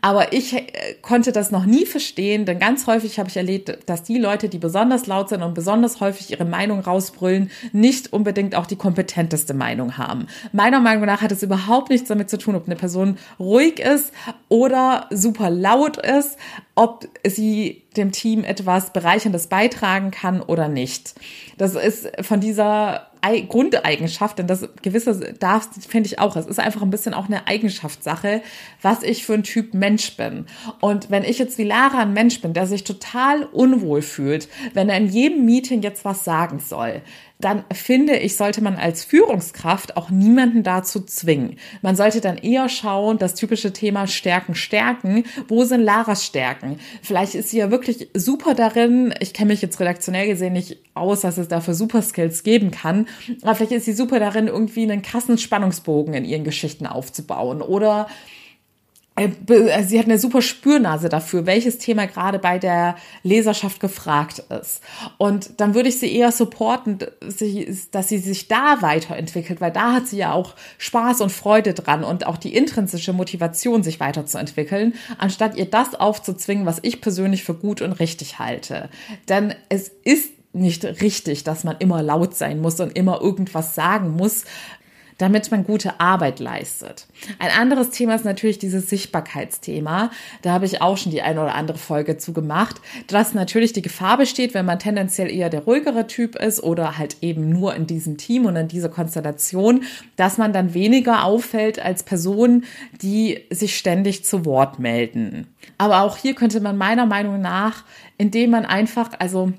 Aber 0.00 0.32
ich 0.32 0.54
äh, 0.54 0.62
konnte 1.02 1.30
das 1.30 1.52
noch 1.52 1.64
nie 1.64 1.86
verstehen, 1.86 2.44
denn 2.44 2.58
ganz 2.58 2.88
häufig 2.88 3.20
habe 3.20 3.28
ich 3.28 3.36
erlebt, 3.36 3.78
dass 3.86 4.02
die 4.02 4.18
Leute, 4.18 4.48
die 4.48 4.58
besonders 4.58 5.06
laut 5.06 5.28
sind 5.28 5.42
und 5.42 5.54
besonders 5.54 6.00
häufig 6.00 6.30
ihre 6.30 6.44
Meinung 6.44 6.80
rausbrüllen, 6.80 7.50
nicht 7.72 8.12
unbedingt 8.12 8.56
auch 8.56 8.66
die 8.66 8.76
kompetenteste 8.76 9.54
Meinung 9.54 9.96
haben. 9.98 10.26
Meiner 10.52 10.80
Meinung 10.80 11.04
nach 11.04 11.22
hat 11.22 11.30
es 11.30 11.44
überhaupt 11.44 11.90
nichts 11.90 12.08
damit 12.08 12.30
zu 12.30 12.38
tun, 12.38 12.56
ob 12.56 12.66
eine 12.66 12.76
Person 12.76 13.18
ruhig 13.38 13.78
ist 13.78 14.12
oder 14.48 15.06
super 15.10 15.50
laut 15.50 15.96
ist, 15.96 16.36
ob 16.74 17.06
sie 17.24 17.82
dem 17.96 18.10
Team 18.10 18.42
etwas 18.42 18.92
Bereicherndes 18.92 19.46
beitragen 19.46 20.10
kann 20.10 20.40
oder 20.40 20.68
nicht. 20.68 21.14
Das 21.58 21.74
ist 21.74 22.10
von 22.22 22.40
dieser 22.40 23.11
Grundeigenschaft, 23.48 24.38
denn 24.38 24.48
das 24.48 24.68
gewisse 24.82 25.34
darf, 25.34 25.68
finde 25.88 26.08
ich 26.08 26.18
auch. 26.18 26.34
Es 26.36 26.46
ist 26.46 26.58
einfach 26.58 26.82
ein 26.82 26.90
bisschen 26.90 27.14
auch 27.14 27.26
eine 27.26 27.46
Eigenschaftssache, 27.46 28.42
was 28.80 29.02
ich 29.02 29.24
für 29.24 29.34
ein 29.34 29.44
Typ 29.44 29.74
Mensch 29.74 30.16
bin. 30.16 30.46
Und 30.80 31.10
wenn 31.10 31.22
ich 31.22 31.38
jetzt 31.38 31.56
wie 31.58 31.64
Lara 31.64 32.00
ein 32.00 32.12
Mensch 32.12 32.40
bin, 32.40 32.52
der 32.52 32.66
sich 32.66 32.84
total 32.84 33.44
unwohl 33.44 34.02
fühlt, 34.02 34.48
wenn 34.74 34.88
er 34.88 34.96
in 34.96 35.06
jedem 35.06 35.44
Meeting 35.44 35.82
jetzt 35.82 36.04
was 36.04 36.24
sagen 36.24 36.58
soll, 36.58 37.02
dann 37.42 37.64
finde 37.72 38.16
ich, 38.16 38.36
sollte 38.36 38.62
man 38.62 38.76
als 38.76 39.04
Führungskraft 39.04 39.96
auch 39.96 40.10
niemanden 40.10 40.62
dazu 40.62 41.00
zwingen. 41.00 41.56
Man 41.82 41.96
sollte 41.96 42.20
dann 42.20 42.38
eher 42.38 42.68
schauen, 42.68 43.18
das 43.18 43.34
typische 43.34 43.72
Thema 43.72 44.06
Stärken, 44.06 44.54
Stärken. 44.54 45.24
Wo 45.48 45.64
sind 45.64 45.82
Laras 45.82 46.24
Stärken? 46.24 46.78
Vielleicht 47.02 47.34
ist 47.34 47.50
sie 47.50 47.58
ja 47.58 47.70
wirklich 47.70 48.08
super 48.14 48.54
darin. 48.54 49.12
Ich 49.20 49.34
kenne 49.34 49.52
mich 49.52 49.60
jetzt 49.60 49.80
redaktionell 49.80 50.28
gesehen 50.28 50.52
nicht 50.52 50.78
aus, 50.94 51.22
dass 51.22 51.36
es 51.36 51.48
dafür 51.48 51.74
super 51.74 52.02
Skills 52.02 52.44
geben 52.44 52.70
kann. 52.70 53.06
Aber 53.42 53.54
vielleicht 53.54 53.72
ist 53.72 53.84
sie 53.86 53.92
super 53.92 54.20
darin, 54.20 54.46
irgendwie 54.46 54.82
einen 54.84 55.02
krassen 55.02 55.36
Spannungsbogen 55.36 56.14
in 56.14 56.24
ihren 56.24 56.44
Geschichten 56.44 56.86
aufzubauen 56.86 57.60
oder 57.60 58.06
sie 59.16 59.98
hat 59.98 60.06
eine 60.06 60.18
super 60.18 60.40
Spürnase 60.40 61.10
dafür, 61.10 61.44
welches 61.44 61.76
Thema 61.78 62.06
gerade 62.06 62.38
bei 62.38 62.58
der 62.58 62.96
Leserschaft 63.22 63.78
gefragt 63.78 64.42
ist. 64.48 64.80
Und 65.18 65.60
dann 65.60 65.74
würde 65.74 65.90
ich 65.90 65.98
sie 65.98 66.14
eher 66.14 66.32
supporten, 66.32 66.98
dass 67.20 68.08
sie 68.08 68.18
sich 68.18 68.48
da 68.48 68.78
weiterentwickelt, 68.80 69.60
weil 69.60 69.70
da 69.70 69.92
hat 69.92 70.08
sie 70.08 70.16
ja 70.16 70.32
auch 70.32 70.54
Spaß 70.78 71.20
und 71.20 71.30
Freude 71.30 71.74
dran 71.74 72.04
und 72.04 72.26
auch 72.26 72.38
die 72.38 72.56
intrinsische 72.56 73.12
Motivation, 73.12 73.82
sich 73.82 74.00
weiterzuentwickeln, 74.00 74.94
anstatt 75.18 75.56
ihr 75.56 75.66
das 75.66 75.94
aufzuzwingen, 75.94 76.64
was 76.64 76.78
ich 76.80 77.02
persönlich 77.02 77.44
für 77.44 77.54
gut 77.54 77.82
und 77.82 77.92
richtig 77.92 78.38
halte. 78.38 78.88
Denn 79.28 79.54
es 79.68 79.90
ist 80.04 80.30
nicht 80.54 80.84
richtig, 80.84 81.44
dass 81.44 81.64
man 81.64 81.76
immer 81.78 82.02
laut 82.02 82.34
sein 82.34 82.60
muss 82.60 82.78
und 82.80 82.96
immer 82.96 83.20
irgendwas 83.20 83.74
sagen 83.74 84.10
muss, 84.10 84.44
damit 85.22 85.52
man 85.52 85.64
gute 85.64 86.00
Arbeit 86.00 86.40
leistet. 86.40 87.06
Ein 87.38 87.50
anderes 87.50 87.90
Thema 87.90 88.16
ist 88.16 88.24
natürlich 88.24 88.58
dieses 88.58 88.90
Sichtbarkeitsthema. 88.90 90.10
Da 90.42 90.50
habe 90.50 90.66
ich 90.66 90.82
auch 90.82 90.96
schon 90.96 91.12
die 91.12 91.22
eine 91.22 91.40
oder 91.40 91.54
andere 91.54 91.78
Folge 91.78 92.18
zu 92.18 92.32
gemacht, 92.32 92.80
dass 93.06 93.32
natürlich 93.32 93.72
die 93.72 93.82
Gefahr 93.82 94.18
besteht, 94.18 94.52
wenn 94.52 94.66
man 94.66 94.80
tendenziell 94.80 95.30
eher 95.30 95.48
der 95.48 95.62
ruhigere 95.62 96.08
Typ 96.08 96.34
ist 96.34 96.60
oder 96.60 96.98
halt 96.98 97.18
eben 97.20 97.48
nur 97.50 97.76
in 97.76 97.86
diesem 97.86 98.16
Team 98.16 98.46
und 98.46 98.56
in 98.56 98.66
dieser 98.66 98.88
Konstellation, 98.88 99.84
dass 100.16 100.38
man 100.38 100.52
dann 100.52 100.74
weniger 100.74 101.24
auffällt 101.24 101.78
als 101.78 102.02
Personen, 102.02 102.64
die 103.00 103.46
sich 103.50 103.78
ständig 103.78 104.24
zu 104.24 104.44
Wort 104.44 104.80
melden. 104.80 105.46
Aber 105.78 106.02
auch 106.02 106.16
hier 106.16 106.34
könnte 106.34 106.60
man 106.60 106.76
meiner 106.76 107.06
Meinung 107.06 107.40
nach, 107.40 107.84
indem 108.18 108.50
man 108.50 108.66
einfach, 108.66 109.10
also 109.20 109.52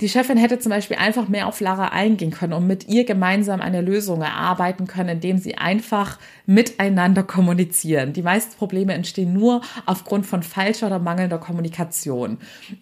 die 0.00 0.08
Chefin 0.08 0.38
hätte 0.38 0.58
zum 0.58 0.70
Beispiel 0.70 0.96
einfach 0.96 1.28
mehr 1.28 1.46
auf 1.46 1.60
Lara 1.60 1.88
eingehen 1.88 2.30
können 2.30 2.54
und 2.54 2.66
mit 2.66 2.88
ihr 2.88 3.04
gemeinsam 3.04 3.60
eine 3.60 3.82
Lösung 3.82 4.22
erarbeiten 4.22 4.86
können, 4.86 5.10
indem 5.10 5.38
sie 5.38 5.58
einfach 5.58 6.18
miteinander 6.46 7.22
kommunizieren. 7.22 8.12
Die 8.12 8.22
meisten 8.22 8.56
Probleme 8.56 8.94
entstehen 8.94 9.32
nur 9.32 9.60
aufgrund 9.86 10.26
von 10.26 10.42
falscher 10.42 10.86
oder 10.86 10.98
mangelnder 10.98 11.38
Kommunikation. 11.38 12.38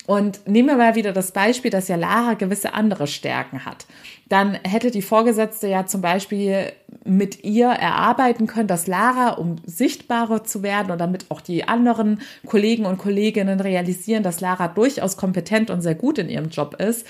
Und 0.07 0.47
nehmen 0.47 0.69
wir 0.69 0.77
mal 0.77 0.95
wieder 0.95 1.13
das 1.13 1.33
Beispiel, 1.33 1.71
dass 1.71 1.89
ja 1.89 1.97
Lara 1.97 2.35
gewisse 2.35 2.73
andere 2.75 3.07
Stärken 3.07 3.65
hat. 3.65 3.87
Dann 4.29 4.59
hätte 4.63 4.91
die 4.91 5.03
Vorgesetzte 5.03 5.69
ja 5.69 5.87
zum 5.87 6.03
Beispiel 6.03 6.73
mit 7.05 7.45
ihr 7.45 7.69
erarbeiten 7.69 8.47
können, 8.47 8.69
dass 8.69 8.87
Lara, 8.87 9.31
um 9.31 9.57
sichtbarer 9.65 10.45
zu 10.45 10.63
werden 10.63 10.91
und 10.91 10.99
damit 10.99 11.27
auch 11.31 11.41
die 11.41 11.67
anderen 11.67 12.21
Kollegen 12.45 12.85
und 12.85 12.99
Kolleginnen 12.99 13.61
realisieren, 13.61 14.23
dass 14.23 14.41
Lara 14.41 14.69
durchaus 14.69 15.17
kompetent 15.17 15.71
und 15.71 15.81
sehr 15.81 15.95
gut 15.95 16.19
in 16.19 16.29
ihrem 16.29 16.51
Job 16.51 16.75
ist, 16.79 17.07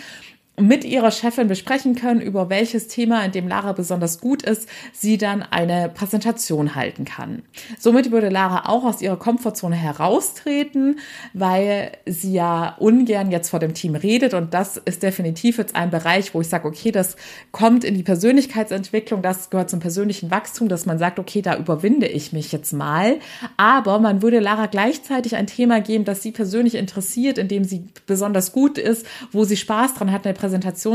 mit 0.61 0.85
ihrer 0.85 1.11
Chefin 1.11 1.49
besprechen 1.49 1.95
können, 1.95 2.21
über 2.21 2.51
welches 2.51 2.89
Thema, 2.89 3.25
in 3.25 3.33
dem 3.33 3.49
Lara 3.49 3.73
besonders 3.73 4.21
gut 4.21 4.43
ist, 4.43 4.69
sie 4.93 5.19
dann 5.19 5.43
eine 5.43 5.89
Präsentation 5.89 6.75
halten 6.75 7.05
kann. 7.05 7.43
Somit 7.79 8.11
würde 8.11 8.29
Lara 8.29 8.69
auch 8.69 8.85
aus 8.85 9.03
ihrer 9.03 9.17
Komfortzone 9.17 9.77
heraustreten, 9.77 10.99
weil 11.33 11.93
sie 12.07 12.33
ja 12.33 12.77
ungern 12.79 13.31
jetzt 13.31 13.51
vor 13.51 13.61
dem 13.61 13.75
Team 13.75 13.95
redet 13.95 14.35
und 14.35 14.55
das 14.55 14.77
ist 14.77 15.03
definitiv 15.03 15.59
jetzt 15.59 15.77
ein 15.77 15.91
Bereich, 15.91 16.35
wo 16.35 16.41
ich 16.41 16.49
sage, 16.49 16.67
okay, 16.67 16.91
das 16.91 17.17
kommt 17.53 17.85
in 17.85 17.95
die 17.95 18.03
Persönlichkeitsentwicklung, 18.03 19.23
das 19.23 19.51
gehört 19.51 19.71
zum 19.71 19.81
persönlichen 19.81 20.31
Wachstum, 20.31 20.69
dass 20.69 20.87
man 20.87 20.99
sagt, 20.99 21.19
okay, 21.19 21.43
da 21.43 21.57
überwinde 21.57 22.07
ich 22.07 22.33
mich 22.33 22.53
jetzt 22.53 22.73
mal, 22.73 23.17
aber 23.57 23.99
man 23.99 24.23
würde 24.23 24.41
Lara 24.41 24.67
gleichzeitig 24.67 25.37
ein 25.37 25.47
Thema 25.47 25.81
geben, 25.81 26.05
das 26.05 26.23
sie 26.23 26.33
persönlich 26.33 26.75
interessiert, 26.75 27.39
in 27.39 27.49
dem 27.49 27.65
sie 27.65 27.85
besonders 28.07 28.53
gut 28.53 28.79
ist, 28.79 29.07
wo 29.33 29.45
sie 29.45 29.57
Spaß 29.57 29.95
dran 29.95 30.13
hat, 30.13 30.25
eine 30.25 30.35
Präsentation 30.35 30.48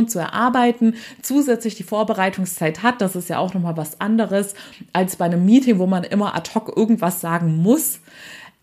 zu 0.07 0.19
erarbeiten, 0.19 0.95
zusätzlich 1.21 1.75
die 1.75 1.83
Vorbereitungszeit 1.83 2.83
hat. 2.83 3.01
Das 3.01 3.15
ist 3.15 3.29
ja 3.29 3.37
auch 3.37 3.53
nochmal 3.53 3.77
was 3.77 4.01
anderes 4.01 4.55
als 4.91 5.15
bei 5.15 5.25
einem 5.25 5.45
Meeting, 5.45 5.79
wo 5.79 5.87
man 5.87 6.03
immer 6.03 6.35
ad 6.35 6.51
hoc 6.55 6.75
irgendwas 6.75 7.21
sagen 7.21 7.57
muss. 7.57 7.99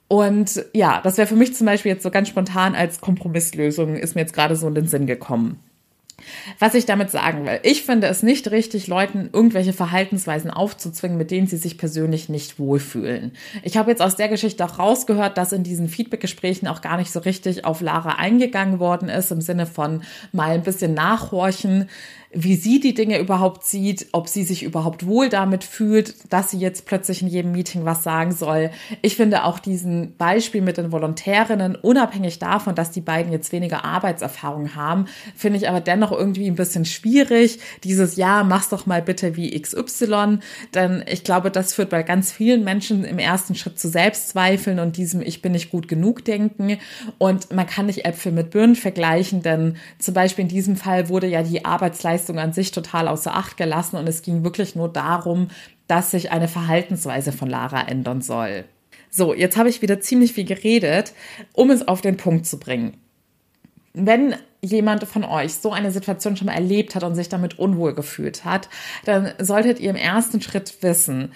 Und 0.09 0.65
ja, 0.75 1.01
das 1.03 1.19
wäre 1.19 1.29
für 1.29 1.37
mich 1.37 1.55
zum 1.55 1.67
Beispiel 1.67 1.93
jetzt 1.93 2.03
so 2.03 2.11
ganz 2.11 2.29
spontan 2.29 2.75
als 2.75 3.01
Kompromisslösung, 3.01 3.95
ist 3.95 4.17
mir 4.17 4.23
jetzt 4.23 4.33
gerade 4.33 4.57
so 4.57 4.67
in 4.67 4.75
den 4.75 4.89
Sinn 4.89 5.07
gekommen. 5.07 5.61
Was 6.59 6.75
ich 6.75 6.87
damit 6.87 7.11
sagen 7.11 7.45
will, 7.47 7.61
ich 7.63 7.83
finde 7.83 8.07
es 8.07 8.23
nicht 8.23 8.51
richtig, 8.51 8.87
Leuten 8.87 9.31
irgendwelche 9.33 9.73
Verhaltensweisen 9.73 10.51
aufzuzwingen, 10.51 11.19
mit 11.19 11.31
denen 11.31 11.47
sie 11.47 11.57
sich 11.57 11.79
persönlich 11.79 12.29
nicht 12.29 12.59
wohlfühlen. 12.59 13.33
Ich 13.63 13.77
habe 13.77 13.91
jetzt 13.91 14.03
aus 14.03 14.17
der 14.17 14.29
Geschichte 14.29 14.65
auch 14.65 14.79
rausgehört, 14.79 15.39
dass 15.39 15.53
in 15.53 15.63
diesen 15.63 15.89
Feedback-Gesprächen 15.89 16.69
auch 16.69 16.81
gar 16.81 16.97
nicht 16.97 17.13
so 17.13 17.21
richtig 17.21 17.65
auf 17.65 17.81
Lara 17.81 18.17
eingegangen 18.17 18.79
worden 18.79 19.09
ist, 19.09 19.31
im 19.31 19.41
Sinne 19.41 19.67
von 19.67 20.03
mal 20.33 20.51
ein 20.51 20.63
bisschen 20.63 20.95
nachhorchen 20.95 21.89
wie 22.33 22.55
sie 22.55 22.79
die 22.79 22.95
Dinge 22.95 23.19
überhaupt 23.19 23.65
sieht, 23.65 24.07
ob 24.13 24.29
sie 24.29 24.45
sich 24.45 24.63
überhaupt 24.63 25.05
wohl 25.05 25.29
damit 25.29 25.65
fühlt, 25.65 26.15
dass 26.33 26.53
sie 26.53 26.59
jetzt 26.59 26.87
plötzlich 26.87 27.23
in 27.23 27.29
jedem 27.29 27.51
Meeting 27.51 27.85
was 27.85 28.05
sagen 28.05 28.31
soll. 28.31 28.71
Ich 29.03 29.17
finde 29.17 29.45
auch 29.45 29.59
diesen 29.59 30.15
Beispiel 30.17 30.63
mit 30.63 30.77
den 30.77 30.93
Volontärinnen, 30.93 31.75
unabhängig 31.75 32.39
davon, 32.39 32.77
dass 32.77 32.93
die 32.93 33.01
beiden 33.01 33.33
jetzt 33.33 33.51
weniger 33.51 33.85
Arbeitserfahrung 33.85 34.77
haben, 34.77 35.07
finde 35.35 35.59
ich 35.59 35.69
aber 35.69 35.81
dennoch 35.81 36.13
irgendwie 36.13 36.47
ein 36.47 36.55
bisschen 36.55 36.85
schwierig. 36.85 37.59
Dieses 37.83 38.15
Ja, 38.15 38.45
mach's 38.45 38.69
doch 38.69 38.87
mal 38.87 39.03
bitte 39.03 39.35
wie 39.37 39.61
XY, 39.61 40.39
denn 40.73 41.03
ich 41.11 41.25
glaube, 41.25 41.51
das 41.51 41.75
führt 41.75 41.91
bei 41.91 42.05
ganz 42.05 42.31
vielen 42.31 42.63
Menschen 42.63 43.05
im 43.05 43.19
ersten 43.19 43.57
Schritt 43.57 43.81
zu 43.81 43.89
Selbstzweifeln 43.89 44.79
und 44.79 44.97
diesem 44.97 45.21
Ich 45.21 45.43
bin 45.43 45.51
nicht 45.51 45.71
gut 45.71 45.89
genug 45.89 46.25
denken. 46.25 46.79
Und 47.19 47.53
man 47.53 47.67
kann 47.67 47.87
nicht 47.87 48.05
Äpfel 48.05 48.31
mit 48.31 48.51
Birnen 48.51 48.77
vergleichen, 48.77 49.43
denn 49.43 49.77
zum 49.99 50.15
Beispiel 50.15 50.43
in 50.43 50.49
diesem 50.49 50.77
Fall 50.77 51.09
wurde 51.09 51.27
ja 51.27 51.43
die 51.43 51.65
Arbeitsleistung 51.65 52.20
Leistung 52.21 52.39
an 52.39 52.53
sich 52.53 52.71
total 52.71 53.09
außer 53.09 53.35
Acht 53.35 53.57
gelassen 53.57 53.97
und 53.97 54.07
es 54.07 54.21
ging 54.21 54.45
wirklich 54.45 54.77
nur 54.77 54.91
darum, 54.91 55.49
dass 55.87 56.11
sich 56.11 56.31
eine 56.31 56.49
Verhaltensweise 56.49 57.33
von 57.33 57.49
Lara 57.49 57.89
ändern 57.89 58.21
soll. 58.21 58.65
So, 59.11 59.35
jetzt 59.35 59.57
habe 59.57 59.71
ich 59.71 59.81
wieder 59.81 60.01
ziemlich 60.01 60.35
viel 60.35 60.45
geredet, 60.45 61.15
um 61.55 61.71
es 61.71 61.89
auf 61.89 62.03
den 62.03 62.19
Punkt 62.19 62.47
zu 62.47 62.59
bringen. 62.59 62.99
Wenn 63.95 64.37
jemand 64.61 65.05
von 65.05 65.25
euch 65.25 65.55
so 65.55 65.73
eine 65.73 65.91
Situation 65.91 66.37
schon 66.37 66.47
mal 66.47 66.53
erlebt 66.53 66.95
hat 66.95 67.03
und 67.03 67.15
sich 67.15 67.31
damit 67.31 67.59
unwohl 67.59 67.95
gefühlt 67.95 68.45
hat, 68.45 68.69
dann 69.07 69.33
solltet 69.39 69.81
ihr 69.81 69.91
im 69.91 69.97
ersten 69.97 70.43
Schritt 70.43 70.83
wissen, 70.83 71.33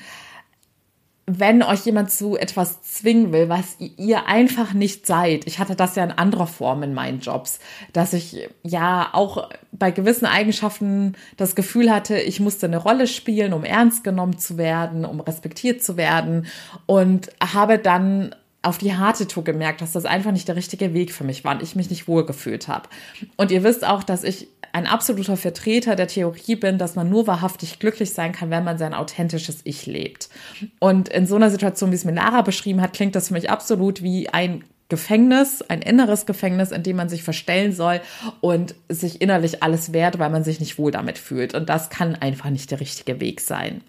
wenn 1.26 1.62
euch 1.62 1.86
jemand 1.86 2.10
zu 2.10 2.36
etwas 2.36 2.82
zwingen 2.82 3.32
will, 3.32 3.48
was 3.48 3.76
ihr 3.78 4.26
einfach 4.26 4.74
nicht 4.74 5.06
seid. 5.06 5.46
Ich 5.46 5.58
hatte 5.58 5.74
das 5.74 5.96
ja 5.96 6.04
in 6.04 6.10
anderer 6.10 6.46
Form 6.46 6.82
in 6.82 6.92
meinen 6.92 7.20
Jobs, 7.20 7.60
dass 7.94 8.12
ich 8.12 8.48
ja 8.62 9.08
auch 9.12 9.48
bei 9.72 9.90
gewissen 9.90 10.26
Eigenschaften 10.26 11.14
das 11.36 11.54
Gefühl 11.54 11.90
hatte, 11.90 12.18
ich 12.18 12.40
musste 12.40 12.66
eine 12.66 12.76
Rolle 12.76 13.06
spielen, 13.06 13.54
um 13.54 13.64
ernst 13.64 14.04
genommen 14.04 14.38
zu 14.38 14.58
werden, 14.58 15.06
um 15.06 15.20
respektiert 15.20 15.82
zu 15.82 15.96
werden 15.96 16.46
und 16.86 17.30
habe 17.40 17.78
dann 17.78 18.34
auf 18.60 18.78
die 18.78 18.94
harte 18.94 19.26
Tour 19.26 19.44
gemerkt, 19.44 19.80
dass 19.80 19.92
das 19.92 20.06
einfach 20.06 20.32
nicht 20.32 20.48
der 20.48 20.56
richtige 20.56 20.94
Weg 20.94 21.12
für 21.12 21.24
mich 21.24 21.44
war 21.44 21.54
und 21.54 21.62
ich 21.62 21.76
mich 21.76 21.90
nicht 21.90 22.08
wohlgefühlt 22.08 22.68
habe. 22.68 22.88
Und 23.36 23.50
ihr 23.50 23.62
wisst 23.62 23.86
auch, 23.86 24.02
dass 24.02 24.24
ich 24.24 24.48
ein 24.74 24.88
absoluter 24.88 25.36
Vertreter 25.36 25.94
der 25.94 26.08
Theorie 26.08 26.56
bin, 26.56 26.78
dass 26.78 26.96
man 26.96 27.08
nur 27.08 27.28
wahrhaftig 27.28 27.78
glücklich 27.78 28.12
sein 28.12 28.32
kann, 28.32 28.50
wenn 28.50 28.64
man 28.64 28.76
sein 28.76 28.92
authentisches 28.92 29.60
Ich 29.62 29.86
lebt. 29.86 30.28
Und 30.80 31.08
in 31.08 31.28
so 31.28 31.36
einer 31.36 31.50
Situation, 31.50 31.92
wie 31.92 31.94
es 31.94 32.04
mir 32.04 32.12
Lara 32.12 32.42
beschrieben 32.42 32.80
hat, 32.80 32.92
klingt 32.92 33.14
das 33.14 33.28
für 33.28 33.34
mich 33.34 33.48
absolut 33.48 34.02
wie 34.02 34.28
ein 34.30 34.64
Gefängnis, 34.88 35.62
ein 35.62 35.80
inneres 35.80 36.26
Gefängnis, 36.26 36.72
in 36.72 36.82
dem 36.82 36.96
man 36.96 37.08
sich 37.08 37.22
verstellen 37.22 37.72
soll 37.72 38.00
und 38.40 38.74
sich 38.88 39.22
innerlich 39.22 39.62
alles 39.62 39.92
wehrt, 39.92 40.18
weil 40.18 40.30
man 40.30 40.42
sich 40.42 40.58
nicht 40.58 40.76
wohl 40.76 40.90
damit 40.90 41.18
fühlt. 41.18 41.54
Und 41.54 41.68
das 41.68 41.88
kann 41.88 42.16
einfach 42.16 42.50
nicht 42.50 42.72
der 42.72 42.80
richtige 42.80 43.20
Weg 43.20 43.42
sein. 43.42 43.80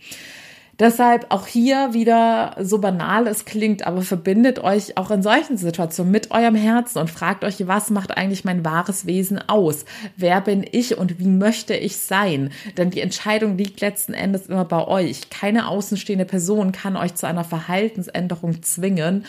Deshalb 0.78 1.28
auch 1.30 1.48
hier 1.48 1.94
wieder 1.94 2.58
so 2.60 2.80
banal 2.80 3.28
es 3.28 3.46
klingt, 3.46 3.88
aber 3.88 4.02
verbindet 4.02 4.60
euch 4.60 4.98
auch 4.98 5.10
in 5.10 5.24
solchen 5.24 5.58
Situationen 5.58 6.12
mit 6.12 6.32
eurem 6.32 6.56
Herzen 6.56 7.00
und 7.00 7.10
fragt 7.10 7.46
euch, 7.46 7.66
was 7.66 7.90
macht 7.90 8.18
eigentlich 8.18 8.44
mein 8.44 8.66
wahres 8.66 9.06
Wesen 9.06 9.40
aus? 9.48 9.86
Wer 10.18 10.42
bin 10.42 10.66
ich 10.70 10.98
und 10.98 11.18
wie 11.20 11.28
möchte 11.28 11.76
ich 11.76 11.96
sein? 11.96 12.52
Denn 12.78 12.90
die 12.90 13.00
Entscheidung 13.00 13.58
liegt 13.58 13.80
letzten 13.80 14.14
Endes 14.14 14.48
immer 14.48 14.66
bei 14.66 14.86
euch. 14.86 15.30
Keine 15.30 15.70
außenstehende 15.70 16.26
Person 16.26 16.74
kann 16.74 16.98
euch 16.98 17.16
zu 17.16 17.26
einer 17.26 17.46
Verhaltensänderung 17.46 18.62
zwingen. 18.62 19.26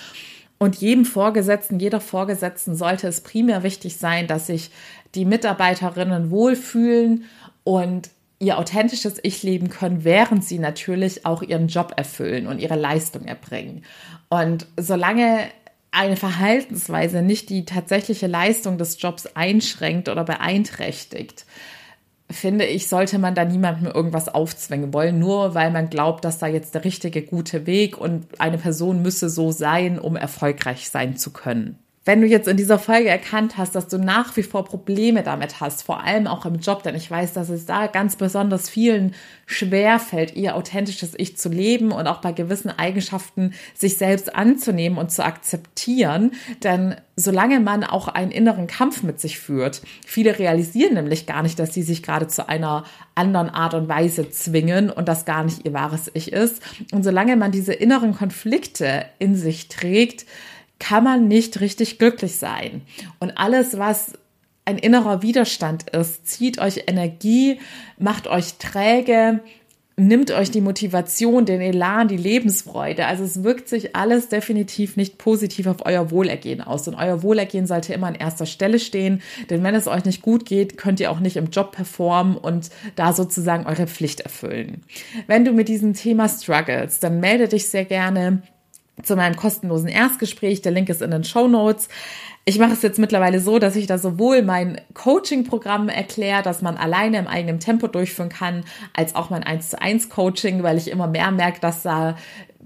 Und 0.59 0.77
jedem 0.77 1.05
Vorgesetzten, 1.05 1.79
jeder 1.79 2.01
Vorgesetzten 2.01 2.75
sollte 2.75 3.07
es 3.07 3.21
primär 3.21 3.63
wichtig 3.63 3.99
sein, 3.99 4.27
dass 4.27 4.49
sich 4.49 4.71
die 5.15 5.27
Mitarbeiterinnen 5.27 6.31
wohlfühlen 6.31 7.25
und 7.63 8.11
ihr 8.39 8.59
authentisches 8.59 9.19
Ich 9.23 9.43
leben 9.43 9.71
können, 9.71 10.05
während 10.05 10.45
sie 10.45 10.59
natürlich 10.59 11.25
auch 11.25 11.43
ihren 11.43 11.69
Job 11.69 11.95
erfüllen 11.97 12.47
und 12.47 12.59
ihre 12.59 12.77
Leistung 12.77 13.25
erbringen. 13.25 13.85
Und 14.29 14.67
solange 14.79 15.49
eine 15.91 16.17
Verhaltensweise 16.17 17.23
nicht 17.23 17.49
die 17.49 17.65
tatsächliche 17.65 18.27
Leistung 18.27 18.77
des 18.77 19.01
Jobs 19.01 19.27
einschränkt 19.35 20.09
oder 20.11 20.25
beeinträchtigt, 20.25 21.47
finde 22.31 22.67
ich, 22.67 22.89
sollte 22.89 23.19
man 23.19 23.35
da 23.35 23.45
niemandem 23.45 23.87
irgendwas 23.87 24.29
aufzwingen 24.29 24.93
wollen, 24.93 25.19
nur 25.19 25.55
weil 25.55 25.71
man 25.71 25.89
glaubt, 25.89 26.25
dass 26.25 26.39
da 26.39 26.47
jetzt 26.47 26.75
der 26.75 26.85
richtige 26.85 27.23
gute 27.23 27.67
Weg 27.67 27.97
und 27.97 28.41
eine 28.41 28.59
Person 28.59 29.01
müsse 29.01 29.31
so 29.31 29.53
sein, 29.53 29.99
um 29.99 30.17
erfolgreich 30.17 30.91
sein 30.91 31.17
zu 31.17 31.33
können. 31.33 31.79
Wenn 32.07 32.21
du 32.21 32.29
jetzt 32.29 32.47
in 32.47 32.57
dieser 32.57 32.79
Folge 32.79 33.09
erkannt 33.09 33.59
hast, 33.59 33.75
dass 33.75 33.89
du 33.89 33.99
nach 33.99 34.37
wie 34.37 34.45
vor 34.45 34.65
Probleme 34.65 35.25
damit 35.25 35.61
hast, 35.61 35.83
vor 35.83 36.05
allem 36.05 36.29
auch 36.29 36.47
im 36.47 36.61
Job, 36.61 36.85
denn 36.85 36.95
ich 36.95 37.11
weiß, 37.11 37.33
dass 37.33 37.49
es 37.49 37.67
da 37.67 37.89
ganz 37.89 38.15
besonders 38.15 38.71
vielen 38.71 39.13
schwer 39.45 39.99
fällt, 39.99 40.37
ihr 40.37 40.55
authentisches 40.55 41.15
Ich 41.17 41.37
zu 41.37 41.49
leben 41.49 41.91
und 41.91 42.07
auch 42.07 42.21
bei 42.21 42.31
gewissen 42.31 42.71
Eigenschaften 42.71 43.55
sich 43.75 43.97
selbst 43.97 44.37
anzunehmen 44.37 44.99
und 44.99 45.11
zu 45.11 45.25
akzeptieren, 45.25 46.31
denn 46.63 46.95
solange 47.17 47.59
man 47.59 47.83
auch 47.83 48.07
einen 48.07 48.31
inneren 48.31 48.69
Kampf 48.69 49.03
mit 49.03 49.19
sich 49.19 49.41
führt, 49.41 49.83
viele 50.07 50.39
realisieren 50.39 50.95
nämlich 50.95 51.27
gar 51.27 51.43
nicht, 51.43 51.59
dass 51.59 51.75
sie 51.75 51.83
sich 51.83 52.05
gerade 52.05 52.29
zu 52.29 52.49
einer 52.49 52.85
anderen 53.17 53.49
Art 53.49 53.75
und 53.75 53.89
Weise 53.89 54.31
zwingen 54.31 54.91
und 54.91 55.09
das 55.09 55.25
gar 55.25 55.43
nicht 55.43 55.65
ihr 55.65 55.73
wahres 55.73 56.09
Ich 56.15 56.33
ist. 56.33 56.63
Und 56.93 57.03
solange 57.03 57.37
man 57.37 57.51
diese 57.51 57.73
inneren 57.73 58.15
Konflikte 58.15 59.07
in 59.19 59.35
sich 59.35 59.69
trägt, 59.69 60.27
kann 60.79 61.05
man 61.05 61.29
nicht 61.29 61.61
richtig 61.61 61.99
glücklich 61.99 62.37
sein. 62.37 62.83
Und 63.19 63.39
alles, 63.39 63.79
was 63.79 64.13
ein 64.65 64.79
innerer 64.79 65.23
Widerstand 65.23 65.91
ist, 65.91 66.27
zieht 66.27 66.59
euch 66.59 66.85
Energie, 66.89 67.61
macht 67.99 68.27
euch 68.27 68.55
träge, 68.55 69.41
nimmt 69.97 70.31
euch 70.31 70.51
die 70.51 70.61
Motivation, 70.61 71.47
den 71.47 71.61
Elan, 71.61 72.09
die 72.09 72.19
Lebensfreude. 72.19 73.07
Also 73.07 73.25
es 73.25 73.43
wirkt 73.43 73.69
sich 73.69 73.97
alles 73.97 74.29
definitiv 74.29 74.97
nicht 74.97 75.17
positiv 75.17 75.67
auf 75.67 75.87
euer 75.87 76.11
Wohlergehen 76.11 76.61
aus. 76.61 76.87
Und 76.87 76.97
euer 76.97 77.23
Wohlergehen 77.23 77.67
sollte 77.67 77.95
immer 77.95 78.09
an 78.09 78.15
erster 78.15 78.45
Stelle 78.45 78.79
stehen. 78.79 79.23
Denn 79.49 79.63
wenn 79.63 79.75
es 79.75 79.89
euch 79.89 80.05
nicht 80.05 80.21
gut 80.21 80.45
geht, 80.45 80.77
könnt 80.77 81.01
ihr 81.01 81.11
auch 81.11 81.21
nicht 81.21 81.37
im 81.37 81.51
Job 81.51 81.73
performen 81.73 82.37
und 82.37 82.69
da 82.95 83.15
sozusagen 83.15 83.67
eure 83.67 83.87
Pflicht 83.87 84.21
erfüllen. 84.21 84.83
Wenn 85.27 85.45
du 85.47 85.53
mit 85.53 85.69
diesem 85.69 85.95
Thema 85.95 86.29
struggles, 86.29 86.99
dann 87.01 87.21
melde 87.21 87.49
dich 87.49 87.69
sehr 87.69 87.87
gerne 87.87 88.43
zu 89.03 89.17
meinem 89.17 89.37
kostenlosen 89.37 89.89
Erstgespräch. 89.89 90.63
Der 90.63 90.73
Link 90.73 90.89
ist 90.89 91.03
in 91.03 91.11
den 91.11 91.25
Show 91.25 91.49
Notes. 91.49 91.89
Ich 92.49 92.59
mache 92.59 92.73
es 92.73 92.83
jetzt 92.83 93.01
mittlerweile 93.01 93.41
so, 93.41 93.59
dass 93.59 93.75
ich 93.75 93.89
da 93.89 93.99
sowohl 93.99 94.43
mein 94.43 94.81
Coaching-Programm 94.95 95.89
erkläre, 95.89 96.43
dass 96.43 96.63
man 96.63 96.77
alleine 96.77 97.19
im 97.19 97.27
eigenen 97.27 97.59
Tempo 97.59 97.89
durchführen 97.89 98.29
kann, 98.29 98.65
als 98.95 99.17
auch 99.17 99.31
mein 99.31 99.43
1 99.43 99.71
zu 99.71 99.83
1 99.83 100.09
Coaching, 100.11 100.63
weil 100.63 100.79
ich 100.79 100.89
immer 100.89 101.09
mehr 101.09 101.31
merke, 101.33 101.61
dass 101.61 101.83
da 101.83 102.17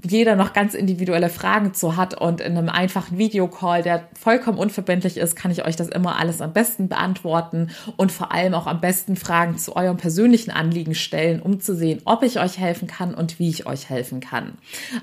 jeder 0.03 0.37
noch 0.37 0.53
ganz 0.53 0.75
individuelle 0.75 1.29
Fragen 1.29 1.75
zu 1.75 1.97
hat 1.97 2.21
und 2.21 2.41
in 2.41 2.57
einem 2.57 2.69
einfachen 2.69 3.19
Videocall, 3.19 3.83
der 3.83 4.09
vollkommen 4.19 4.59
unverbindlich 4.59 5.17
ist, 5.17 5.37
kann 5.37 5.51
ich 5.51 5.65
euch 5.67 5.77
das 5.77 5.89
immer 5.89 6.19
alles 6.19 6.41
am 6.41 6.53
besten 6.53 6.89
beantworten 6.89 7.71
und 7.97 8.13
vor 8.13 8.33
allem 8.33 8.55
auch 8.55 8.67
am 8.67 8.81
besten 8.81 9.17
Fragen 9.17 9.59
zu 9.59 9.77
eurem 9.77 9.97
persönlichen 9.97 10.51
Anliegen 10.51 10.95
stellen, 10.95 11.41
um 11.41 11.61
zu 11.61 11.75
sehen, 11.75 12.01
ob 12.05 12.23
ich 12.23 12.41
euch 12.41 12.59
helfen 12.59 12.89
kann 12.89 13.15
und 13.15 13.39
wie 13.39 13.51
ich 13.51 13.67
euch 13.67 13.91
helfen 13.91 14.21
kann. 14.21 14.55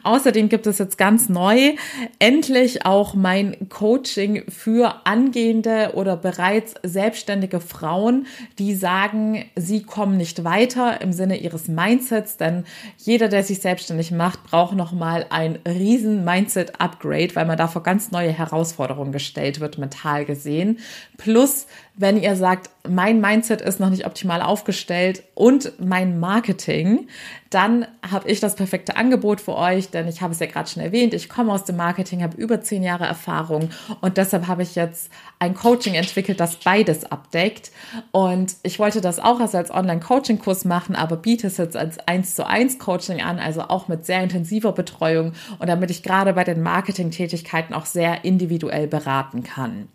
Außerdem 0.03 0.49
gibt 0.49 0.67
es 0.67 0.77
jetzt 0.77 0.97
ganz 0.97 1.29
neu 1.29 1.73
endlich 2.19 2.85
auch 2.85 3.13
mein 3.13 3.69
Coaching 3.69 4.43
für 4.49 5.05
angehende 5.05 5.91
oder 5.93 6.17
bereits 6.17 6.75
selbstständige 6.83 7.59
Frauen, 7.59 8.25
die 8.57 8.73
sagen, 8.73 9.45
sie 9.55 9.83
kommen 9.83 10.17
nicht 10.17 10.43
weiter 10.43 11.01
im 11.01 11.13
Sinne 11.13 11.37
ihres 11.37 11.67
Mindsets, 11.67 12.37
denn 12.37 12.63
jeder, 12.97 13.27
der 13.27 13.43
sich 13.43 13.59
selbstständig 13.61 14.11
macht, 14.11 14.43
braucht 14.43 14.75
noch 14.75 14.86
mal 14.91 15.25
ein 15.29 15.59
riesen 15.67 16.23
Mindset-Upgrade, 16.25 17.35
weil 17.35 17.45
man 17.45 17.57
da 17.57 17.67
vor 17.67 17.83
ganz 17.83 18.11
neue 18.11 18.31
Herausforderungen 18.31 19.11
gestellt 19.11 19.59
wird, 19.59 19.77
mental 19.77 20.25
gesehen. 20.25 20.79
Plus 21.17 21.67
wenn 21.99 22.21
ihr 22.21 22.35
sagt, 22.35 22.69
mein 22.87 23.19
Mindset 23.19 23.59
ist 23.61 23.79
noch 23.79 23.89
nicht 23.89 24.05
optimal 24.05 24.41
aufgestellt 24.41 25.23
und 25.33 25.73
mein 25.79 26.19
Marketing, 26.19 27.07
dann 27.49 27.87
habe 28.09 28.29
ich 28.29 28.39
das 28.39 28.55
perfekte 28.55 28.95
Angebot 28.95 29.41
für 29.41 29.55
euch, 29.55 29.89
denn 29.89 30.07
ich 30.07 30.21
habe 30.21 30.33
es 30.33 30.39
ja 30.39 30.47
gerade 30.47 30.69
schon 30.69 30.83
erwähnt, 30.83 31.13
ich 31.13 31.29
komme 31.29 31.53
aus 31.53 31.65
dem 31.65 31.77
Marketing, 31.77 32.23
habe 32.23 32.37
über 32.37 32.61
zehn 32.61 32.83
Jahre 32.83 33.05
Erfahrung 33.05 33.69
und 34.01 34.17
deshalb 34.17 34.47
habe 34.47 34.63
ich 34.63 34.75
jetzt 34.75 35.11
ein 35.39 35.53
Coaching 35.53 35.93
entwickelt, 35.93 36.39
das 36.39 36.57
beides 36.57 37.05
abdeckt. 37.05 37.71
Und 38.11 38.55
ich 38.63 38.79
wollte 38.79 39.01
das 39.01 39.19
auch 39.19 39.39
erst 39.39 39.55
als 39.55 39.71
Online-Coaching-Kurs 39.71 40.65
machen, 40.65 40.95
aber 40.95 41.15
biete 41.15 41.47
es 41.47 41.57
jetzt 41.57 41.77
als 41.77 41.99
1 41.99 42.35
zu 42.35 42.45
1 42.47 42.79
Coaching 42.79 43.21
an, 43.21 43.39
also 43.39 43.61
auch 43.61 43.87
mit 43.87 44.05
sehr 44.05 44.21
intensiver 44.21 44.71
Betreuung 44.71 45.33
und 45.59 45.67
damit 45.67 45.91
ich 45.91 46.03
gerade 46.03 46.33
bei 46.33 46.43
den 46.43 46.61
Marketing-Tätigkeiten 46.61 47.73
auch 47.73 47.85
sehr 47.85 48.25
individuell 48.25 48.87
beraten 48.87 49.43
kann. 49.43 49.87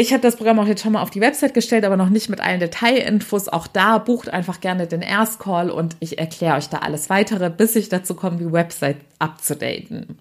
Ich 0.00 0.12
habe 0.12 0.22
das 0.22 0.36
Programm 0.36 0.60
auch 0.60 0.68
jetzt 0.68 0.84
schon 0.84 0.92
mal 0.92 1.02
auf 1.02 1.10
die 1.10 1.20
Website 1.20 1.54
gestellt, 1.54 1.84
aber 1.84 1.96
noch 1.96 2.08
nicht 2.08 2.28
mit 2.28 2.40
allen 2.40 2.60
Detailinfos. 2.60 3.48
Auch 3.48 3.66
da 3.66 3.98
bucht 3.98 4.28
einfach 4.28 4.60
gerne 4.60 4.86
den 4.86 5.02
Erstcall 5.02 5.70
und 5.70 5.96
ich 5.98 6.20
erkläre 6.20 6.56
euch 6.56 6.68
da 6.68 6.78
alles 6.78 7.10
weitere, 7.10 7.50
bis 7.50 7.74
ich 7.74 7.88
dazu 7.88 8.14
komme, 8.14 8.36
die 8.36 8.52
Website 8.52 8.98
abzudaten. 9.18 10.20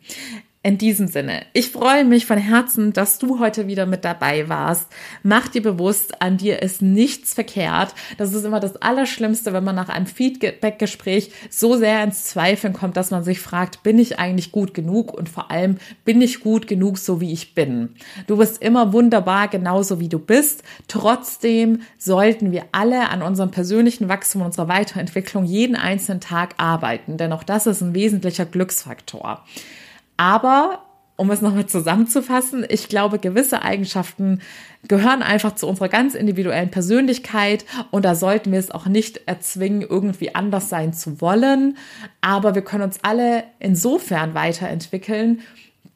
In 0.67 0.77
diesem 0.77 1.07
Sinne, 1.07 1.45
ich 1.53 1.71
freue 1.71 2.03
mich 2.03 2.25
von 2.25 2.37
Herzen, 2.37 2.91
dass 2.91 3.19
du 3.19 3.39
heute 3.39 3.67
wieder 3.67 3.85
mit 3.85 4.03
dabei 4.03 4.49
warst. 4.49 4.87
Mach 5.23 5.47
dir 5.47 5.61
bewusst, 5.61 6.21
an 6.21 6.35
dir 6.35 6.61
ist 6.61 6.81
nichts 6.81 7.33
verkehrt. 7.33 7.95
Das 8.17 8.33
ist 8.33 8.43
immer 8.43 8.59
das 8.59 8.75
Allerschlimmste, 8.75 9.53
wenn 9.53 9.63
man 9.63 9.77
nach 9.77 9.87
einem 9.87 10.07
Feedback-Gespräch 10.07 11.31
so 11.49 11.77
sehr 11.77 12.03
ins 12.03 12.25
Zweifeln 12.25 12.73
kommt, 12.73 12.97
dass 12.97 13.11
man 13.11 13.23
sich 13.23 13.39
fragt, 13.39 13.81
bin 13.83 13.97
ich 13.97 14.19
eigentlich 14.19 14.51
gut 14.51 14.73
genug? 14.73 15.13
Und 15.13 15.29
vor 15.29 15.51
allem, 15.51 15.77
bin 16.03 16.21
ich 16.21 16.41
gut 16.41 16.67
genug, 16.67 16.97
so 16.97 17.21
wie 17.21 17.31
ich 17.31 17.55
bin? 17.55 17.95
Du 18.27 18.35
bist 18.35 18.61
immer 18.61 18.91
wunderbar, 18.91 19.47
genauso 19.47 20.01
wie 20.01 20.09
du 20.09 20.19
bist. 20.19 20.63
Trotzdem 20.89 21.83
sollten 21.97 22.51
wir 22.51 22.65
alle 22.73 23.07
an 23.07 23.21
unserem 23.21 23.51
persönlichen 23.51 24.09
Wachstum, 24.09 24.41
unserer 24.41 24.67
Weiterentwicklung 24.67 25.45
jeden 25.45 25.77
einzelnen 25.77 26.19
Tag 26.19 26.55
arbeiten, 26.57 27.15
denn 27.15 27.31
auch 27.31 27.43
das 27.43 27.67
ist 27.67 27.79
ein 27.79 27.95
wesentlicher 27.95 28.45
Glücksfaktor. 28.45 29.45
Aber 30.17 30.83
um 31.17 31.31
es 31.31 31.41
nochmal 31.41 31.65
zusammenzufassen, 31.65 32.65
ich 32.69 32.89
glaube, 32.89 33.17
gewisse 33.17 33.63
Eigenschaften 33.63 34.39
gehören 34.87 35.23
einfach 35.23 35.55
zu 35.55 35.67
unserer 35.67 35.89
ganz 35.89 36.13
individuellen 36.13 36.69
Persönlichkeit 36.69 37.65
und 37.89 38.05
da 38.05 38.13
sollten 38.13 38.51
wir 38.51 38.59
es 38.59 38.69
auch 38.69 38.85
nicht 38.85 39.21
erzwingen, 39.25 39.81
irgendwie 39.81 40.35
anders 40.35 40.69
sein 40.69 40.93
zu 40.93 41.19
wollen. 41.19 41.77
Aber 42.21 42.53
wir 42.53 42.61
können 42.61 42.83
uns 42.83 42.99
alle 43.01 43.43
insofern 43.59 44.35
weiterentwickeln, 44.35 45.41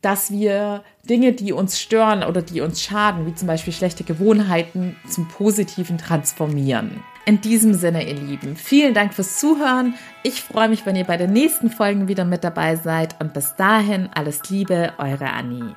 dass 0.02 0.32
wir 0.32 0.84
Dinge, 1.08 1.34
die 1.34 1.54
uns 1.54 1.80
stören 1.80 2.24
oder 2.24 2.42
die 2.42 2.62
uns 2.62 2.82
schaden, 2.82 3.28
wie 3.28 3.36
zum 3.36 3.48
Beispiel 3.48 3.74
schlechte 3.74 4.04
Gewohnheiten, 4.04 4.96
zum 5.08 5.28
Positiven 5.28 6.00
transformieren. 6.00 7.04
In 7.26 7.40
diesem 7.40 7.76
Sinne, 7.76 8.08
ihr 8.08 8.16
Lieben, 8.16 8.56
vielen 8.56 8.96
Dank 8.96 9.14
fürs 9.14 9.40
Zuhören. 9.40 9.94
Ich 10.24 10.42
freue 10.42 10.70
mich, 10.70 10.86
wenn 10.86 10.96
ihr 10.96 11.04
bei 11.04 11.18
den 11.18 11.32
nächsten 11.32 11.70
Folgen 11.70 12.08
wieder 12.08 12.26
mit 12.26 12.44
dabei 12.44 12.76
seid 12.76 13.16
und 13.22 13.34
bis 13.34 13.56
dahin 13.56 14.10
alles 14.14 14.50
Liebe, 14.50 14.94
eure 14.98 15.30
Annie. 15.30 15.76